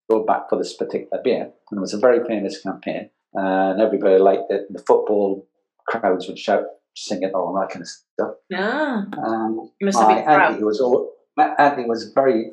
[0.10, 1.52] go back for this particular beer.
[1.70, 4.72] And it was a very famous campaign, and everybody liked it.
[4.72, 5.48] The football
[5.86, 6.64] crowds would shout,
[6.96, 8.36] sing it, all that kind of stuff.
[8.54, 10.54] Ah, um, must have been proud.
[10.54, 12.52] Auntie was all, my auntie was very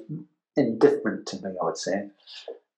[0.57, 2.09] indifferent to me, I would say.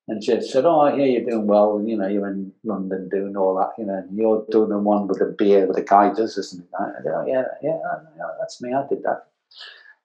[0.08, 1.82] And she said, "Oh, I hear you're doing well.
[1.84, 3.72] You know, you're in London doing all that.
[3.78, 6.62] You know, and you're doing the one with the beer with the guy does, isn't
[6.62, 7.78] it?" I said, "Oh, yeah, yeah,
[8.16, 8.72] yeah, that's me.
[8.72, 9.26] I did that."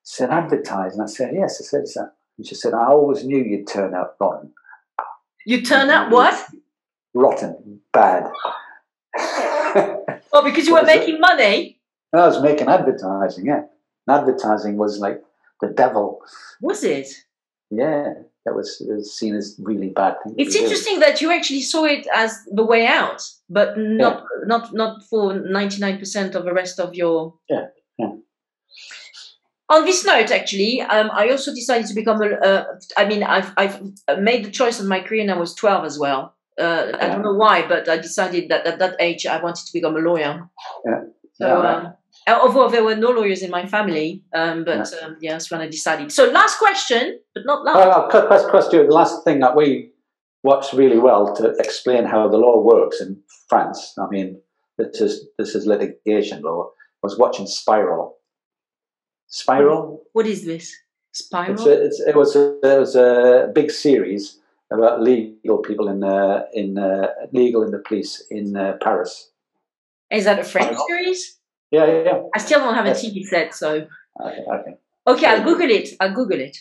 [0.05, 3.43] She said, "Advertising." I said, "Yes." I said, "That." And she said, "I always knew
[3.43, 4.53] you'd turn out rotten."
[5.45, 6.15] You turn out mm-hmm.
[6.15, 6.49] what?
[7.13, 8.31] Rotten, bad.
[9.17, 11.21] oh, because you were making it?
[11.21, 11.79] money.
[12.13, 13.45] I was making advertising.
[13.45, 13.63] Yeah,
[14.07, 15.21] and advertising was like
[15.61, 16.21] the devil.
[16.61, 17.07] Was it?
[17.69, 18.13] Yeah
[18.45, 20.35] that was, was seen as really bad thing.
[20.37, 24.45] It's interesting that you actually saw it as the way out, but not yeah.
[24.47, 27.35] not not for ninety nine percent of the rest of your.
[27.49, 27.67] Yeah.
[27.97, 28.11] yeah.
[29.73, 32.29] On this note, actually, um, I also decided to become a.
[32.35, 33.81] Uh, I mean, I've I've
[34.19, 36.35] made the choice of my career, and I was twelve as well.
[36.59, 36.97] Uh, yeah.
[37.01, 39.95] I don't know why, but I decided that at that age I wanted to become
[39.95, 40.47] a lawyer.
[40.85, 41.01] Yeah.
[41.33, 41.65] So.
[41.65, 41.93] Um,
[42.27, 45.05] uh, although there were no lawyers in my family, um, but yeah.
[45.05, 46.11] Um, yeah, that's when I decided.
[46.11, 47.75] So, last question, but not last.
[47.75, 48.85] Well, cut, question.
[48.87, 49.91] The last thing that we
[50.43, 53.19] watched really well to explain how the law works in
[53.49, 53.95] France.
[53.97, 54.39] I mean,
[54.77, 56.69] this is this is litigation law.
[57.01, 58.15] Was watching Spiral.
[59.33, 60.03] Spiral.
[60.13, 60.75] What is this?
[61.11, 61.53] Spiral.
[61.53, 64.39] It's a, it's, it was a, it was a big series
[64.71, 69.31] about legal people in uh, in uh, legal in the police in uh, Paris.
[70.11, 71.39] Is that a French series?
[71.71, 72.21] Yeah, yeah.
[72.35, 73.87] I still don't have a TV set, so.
[74.21, 74.73] Okay, okay.
[75.07, 75.89] Okay, I'll Google it.
[75.99, 76.55] I'll Google it.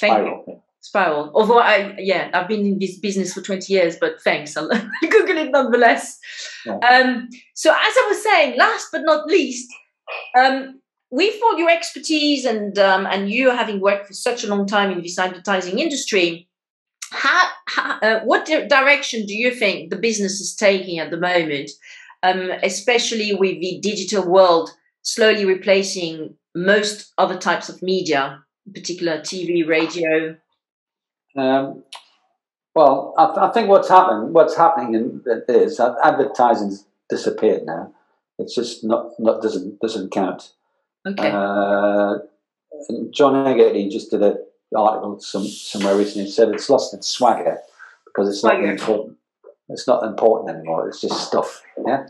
[0.00, 0.44] Thank Spiral.
[0.48, 0.62] you.
[0.80, 1.30] Spiral.
[1.34, 4.56] Although I, yeah, I've been in this business for 20 years, but thanks.
[4.56, 4.68] I'll
[5.02, 6.18] Google it nonetheless.
[6.64, 6.78] Yeah.
[6.78, 9.68] Um, so as I was saying, last but not least,
[10.38, 10.80] um,
[11.14, 14.90] with all your expertise and um, and you having worked for such a long time
[14.90, 16.48] in this advertising industry,
[17.12, 21.70] how, how uh, what direction do you think the business is taking at the moment,
[22.24, 24.70] um, especially with the digital world
[25.02, 30.36] slowly replacing most other types of media, in particular TV, radio?
[31.36, 31.84] Um,
[32.74, 37.92] well, I, I, think what's happening, what's happening in, is advertising's disappeared now.
[38.40, 40.50] It's just not, not doesn't doesn't count.
[41.06, 41.30] Okay.
[41.30, 42.18] Uh,
[43.10, 44.38] John Hegarty just did an
[44.76, 47.58] article some, somewhere recently said it's lost its swagger
[48.06, 48.62] because it's swagger.
[48.62, 49.18] not important.
[49.68, 50.88] It's not important anymore.
[50.88, 51.62] It's just stuff.
[51.86, 52.06] Yeah.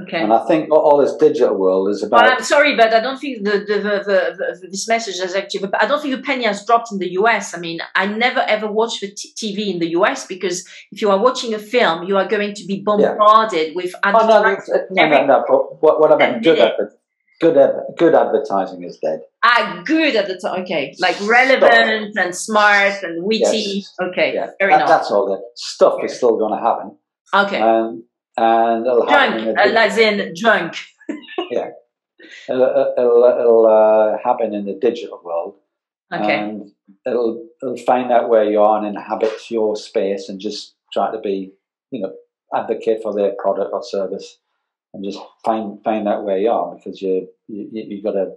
[0.00, 0.22] Okay.
[0.22, 2.22] And I think all this digital world is about.
[2.22, 5.68] Well, I'm sorry, but I don't think the, the, the, the, this message has actually.
[5.80, 7.52] I don't think the penny has dropped in the US.
[7.52, 11.10] I mean, I never ever watch the t- TV in the US because if you
[11.10, 13.74] are watching a film, you are going to be bombarded yeah.
[13.74, 13.92] with.
[14.04, 14.42] Oh, no,
[14.90, 16.94] no, no, no, But what, what I meant, good, adver-
[17.40, 17.56] good,
[17.96, 19.20] good advertising is dead.
[19.42, 20.62] Ah, good at the time.
[20.62, 22.24] Okay, like relevant Stuff.
[22.24, 23.58] and smart and witty.
[23.58, 23.94] Yes.
[24.00, 24.50] Okay, yeah.
[24.58, 24.88] very that, nice.
[24.88, 25.26] That's all.
[25.26, 26.96] The stuff is still going to happen.
[27.34, 27.60] Okay.
[27.60, 28.04] Um,
[28.36, 29.58] and it'll drunk, happen.
[29.58, 30.76] Uh, as in drunk.
[31.50, 31.70] yeah,
[32.48, 35.56] it'll, it'll, it'll uh, happen in the digital world.
[36.12, 36.38] Okay.
[36.38, 36.72] And
[37.06, 41.20] it'll it'll find out where you are and inhabit your space and just try to
[41.20, 41.52] be,
[41.90, 42.12] you know,
[42.54, 44.38] advocate for their product or service,
[44.94, 48.32] and just find find out where you are because you you you got a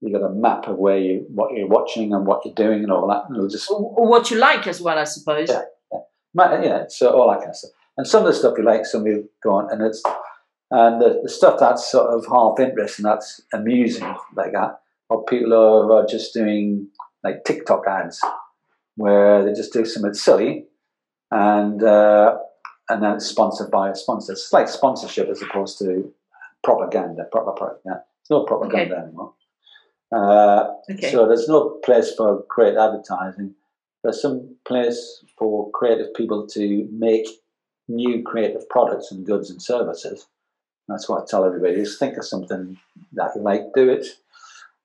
[0.00, 2.92] you got a map of where you what you're watching and what you're doing and
[2.92, 3.24] all that.
[3.26, 5.48] And it'll just or what you like as well, I suppose.
[5.48, 5.62] Yeah,
[6.34, 6.84] yeah, yeah.
[6.88, 7.72] So all that kind of stuff.
[7.96, 10.02] And some of the stuff you like, some you don't, and it's
[10.70, 14.04] and the, the stuff that's sort of half interesting, that's amusing,
[14.36, 16.88] like that, or people who are just doing
[17.24, 18.20] like TikTok ads,
[18.94, 20.66] where they just do something silly,
[21.32, 22.36] and uh,
[22.88, 24.32] and then it's sponsored by a sponsor.
[24.32, 26.12] It's like sponsorship as opposed to
[26.64, 28.04] propaganda, proper propaganda.
[28.20, 29.04] It's no propaganda okay.
[29.04, 29.32] anymore.
[30.10, 31.12] Uh, okay.
[31.12, 33.54] So there's no place for great advertising.
[34.02, 37.26] There's some place for creative people to make
[37.88, 40.26] new creative products and goods and services.
[40.88, 42.78] That's what I tell everybody: is think of something
[43.12, 44.06] that you like, do it,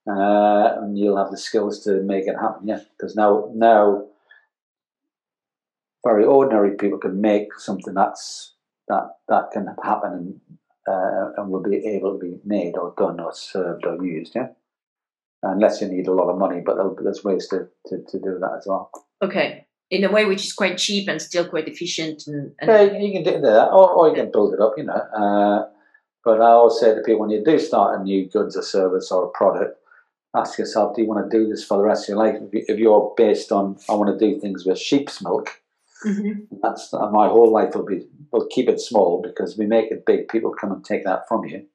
[0.10, 2.68] uh, and you'll have the skills to make it happen.
[2.68, 4.06] Yeah, because now now
[6.06, 8.54] very ordinary people can make something that's
[8.88, 10.42] that that can happen and
[10.88, 14.34] uh, and will be able to be made or done or served or used.
[14.36, 14.48] Yeah,
[15.44, 18.56] unless you need a lot of money, but there's ways to, to, to do that
[18.58, 18.92] as well.
[19.22, 22.26] Okay in a way which is quite cheap and still quite efficient.
[22.26, 24.84] And, and yeah, you can do that, or, or you can build it up, you
[24.84, 24.94] know.
[24.94, 25.70] Uh,
[26.26, 29.12] but I always say to people, when you do start a new goods or service
[29.12, 29.78] or a product,
[30.36, 32.38] ask yourself, do you want to do this for the rest of your life?
[32.52, 35.62] If you're based on, I want to do things with sheep's milk,
[36.06, 36.56] mm-hmm.
[36.62, 38.08] that's my whole life will be.
[38.32, 40.28] We'll keep it small because we make it big.
[40.28, 41.66] People come and take that from you.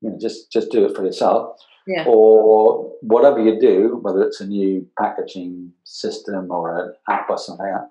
[0.00, 2.04] You know, just just do it for yourself yeah.
[2.06, 7.64] or whatever you do, whether it's a new packaging system or an app or something
[7.64, 7.90] like that,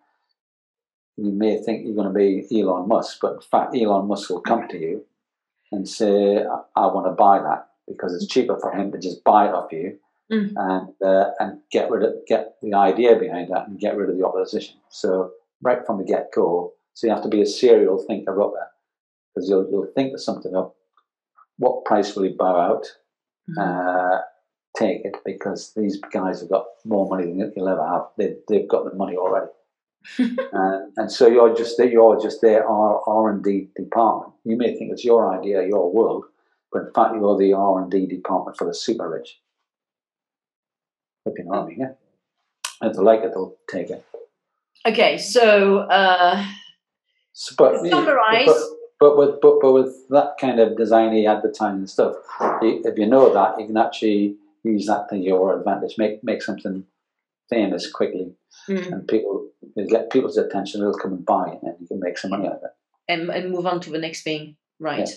[1.18, 4.42] you may think you're going to be Elon Musk, but in fact, Elon Musk will
[4.42, 5.04] come to you
[5.72, 6.38] and say,
[6.76, 9.72] I, want to buy that because it's cheaper for him to just buy it off
[9.72, 9.98] you
[10.32, 10.54] mm.
[10.56, 14.18] and uh, and get rid of get the idea behind that and get rid of
[14.18, 14.76] the opposition.
[14.90, 15.32] So
[15.62, 18.70] right from the get go, so you have to be a serial thinker up there
[19.34, 20.76] because you'll you'll think of something up.
[21.58, 22.86] What price will you bow out?
[23.50, 23.60] mm-hmm.
[23.60, 24.22] uh,
[24.78, 28.08] take it because these guys have got more money than you'll ever have.
[28.18, 29.52] They, they've got the money already.
[30.20, 34.34] uh, and so you're just there, you're just their R R and D department.
[34.46, 36.26] You may think it's your idea, your world,
[36.72, 39.40] but in fact you're the R and D department for the super rich.
[41.26, 41.92] If you know what I mean, yeah.
[42.82, 44.06] If they like it, they'll take it.
[44.88, 46.46] Okay, so uh,
[47.34, 48.46] so, but, summarize.
[48.46, 48.58] But,
[49.00, 52.16] but with but, but with that kind of designy advertising stuff,
[52.62, 55.96] if you know that, you can actually use that to your advantage.
[55.98, 56.86] Make make something
[57.50, 58.34] famous quickly,
[58.70, 58.92] mm.
[58.92, 59.50] and people
[59.90, 60.80] get people's attention.
[60.80, 62.72] They'll come and buy it, and you can make some money out of it.
[63.10, 65.08] And, and move on to the next thing, right?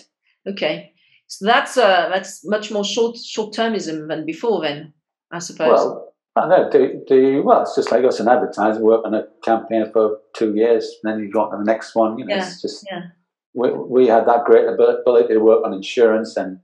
[0.45, 0.51] Yeah.
[0.51, 0.93] Okay,
[1.27, 4.61] so that's uh that's much more short short termism than before.
[4.61, 4.93] Then
[5.31, 5.79] I suppose.
[5.79, 6.69] Well, Oh, I know.
[6.69, 7.63] Do, do well.
[7.63, 8.81] It's just like us in advertising.
[8.81, 11.93] Work on a campaign for two years, and then you go on to the next
[11.95, 12.17] one.
[12.17, 12.47] You know, yeah.
[12.47, 13.01] it's just yeah
[13.53, 16.59] we, we had that great ability to work on insurance and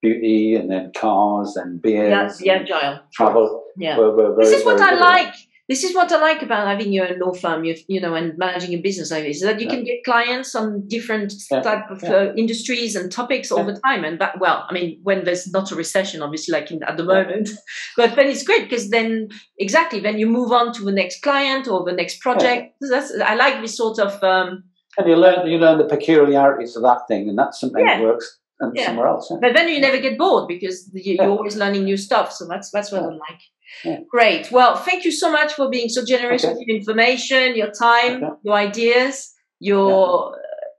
[0.00, 2.40] beauty and then cars and beers.
[2.40, 3.00] Yeah, the agile.
[3.12, 3.64] Travel.
[3.76, 3.98] Yeah.
[3.98, 5.34] We're, we're very, this is what I like.
[5.72, 8.74] This is what I like about having your law firm, you, you know, and managing
[8.74, 9.74] a business like this, is that you yeah.
[9.74, 11.62] can get clients on different yeah.
[11.62, 12.12] type of yeah.
[12.12, 14.04] uh, industries and topics all the time.
[14.04, 17.04] And that, well, I mean, when there's not a recession, obviously, like in, at the
[17.04, 17.48] moment,
[17.96, 21.66] but then it's great because then exactly then you move on to the next client
[21.66, 22.74] or the next project.
[22.82, 24.22] That's I like this sort of.
[24.22, 24.64] Um,
[24.98, 28.40] and you learn you learn the peculiarities of that thing, and that's something that works
[28.60, 29.32] and somewhere else.
[29.40, 32.30] But then you never get bored because you, are always learning new stuff.
[32.32, 33.40] So that's that's what I like.
[33.84, 34.00] Yeah.
[34.10, 34.50] Great.
[34.50, 36.52] Well, thank you so much for being so generous okay.
[36.52, 38.34] with your information, your time, okay.
[38.44, 40.36] your ideas, your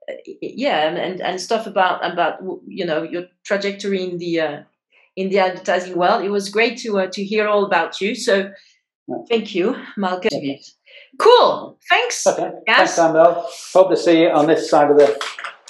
[0.08, 4.64] yeah, uh, yeah and, and stuff about about you know your trajectory in the uh,
[5.16, 6.24] in the advertising world.
[6.24, 8.16] It was great to uh, to hear all about you.
[8.16, 8.52] So,
[9.08, 9.16] yeah.
[9.30, 10.32] thank you, Malcolm.
[11.20, 11.78] Cool.
[11.90, 12.26] Thanks.
[12.26, 12.52] Okay.
[12.66, 12.78] Yes.
[12.78, 13.50] Thanks, Annabelle.
[13.74, 15.22] Hope to see you on this side of the.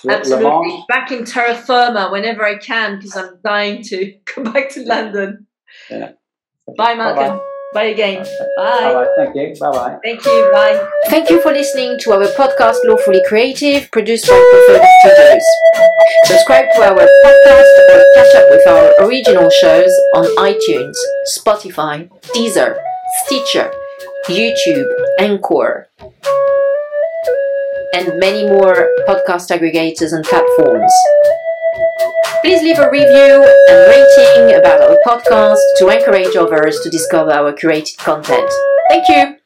[0.08, 0.84] Absolutely.
[0.90, 5.48] Back in terra firma whenever I can because I'm dying to come back to London.
[5.90, 6.12] Yeah.
[6.78, 7.38] Bye, Malcolm.
[7.38, 7.40] Bye-bye.
[7.74, 8.24] Bye again.
[8.56, 8.94] Bye.
[8.94, 9.08] Bye.
[9.18, 9.54] Thank you.
[9.60, 9.98] Bye bye.
[10.04, 10.50] Thank you.
[10.54, 10.88] Bye.
[11.08, 15.44] Thank you for listening to our podcast Lawfully Creative, produced by Crefovi Studios.
[16.26, 20.94] Subscribe to our podcast or catch up with our original shows on iTunes,
[21.36, 22.78] Spotify, Deezer,
[23.26, 23.72] Stitcher,
[24.30, 24.88] YouTube,
[25.20, 25.90] Anchor,
[27.96, 30.94] and many more podcast aggregators and platforms.
[32.44, 37.54] Please leave a review and rating about our podcast to encourage others to discover our
[37.54, 38.52] curated content.
[38.90, 39.43] Thank you.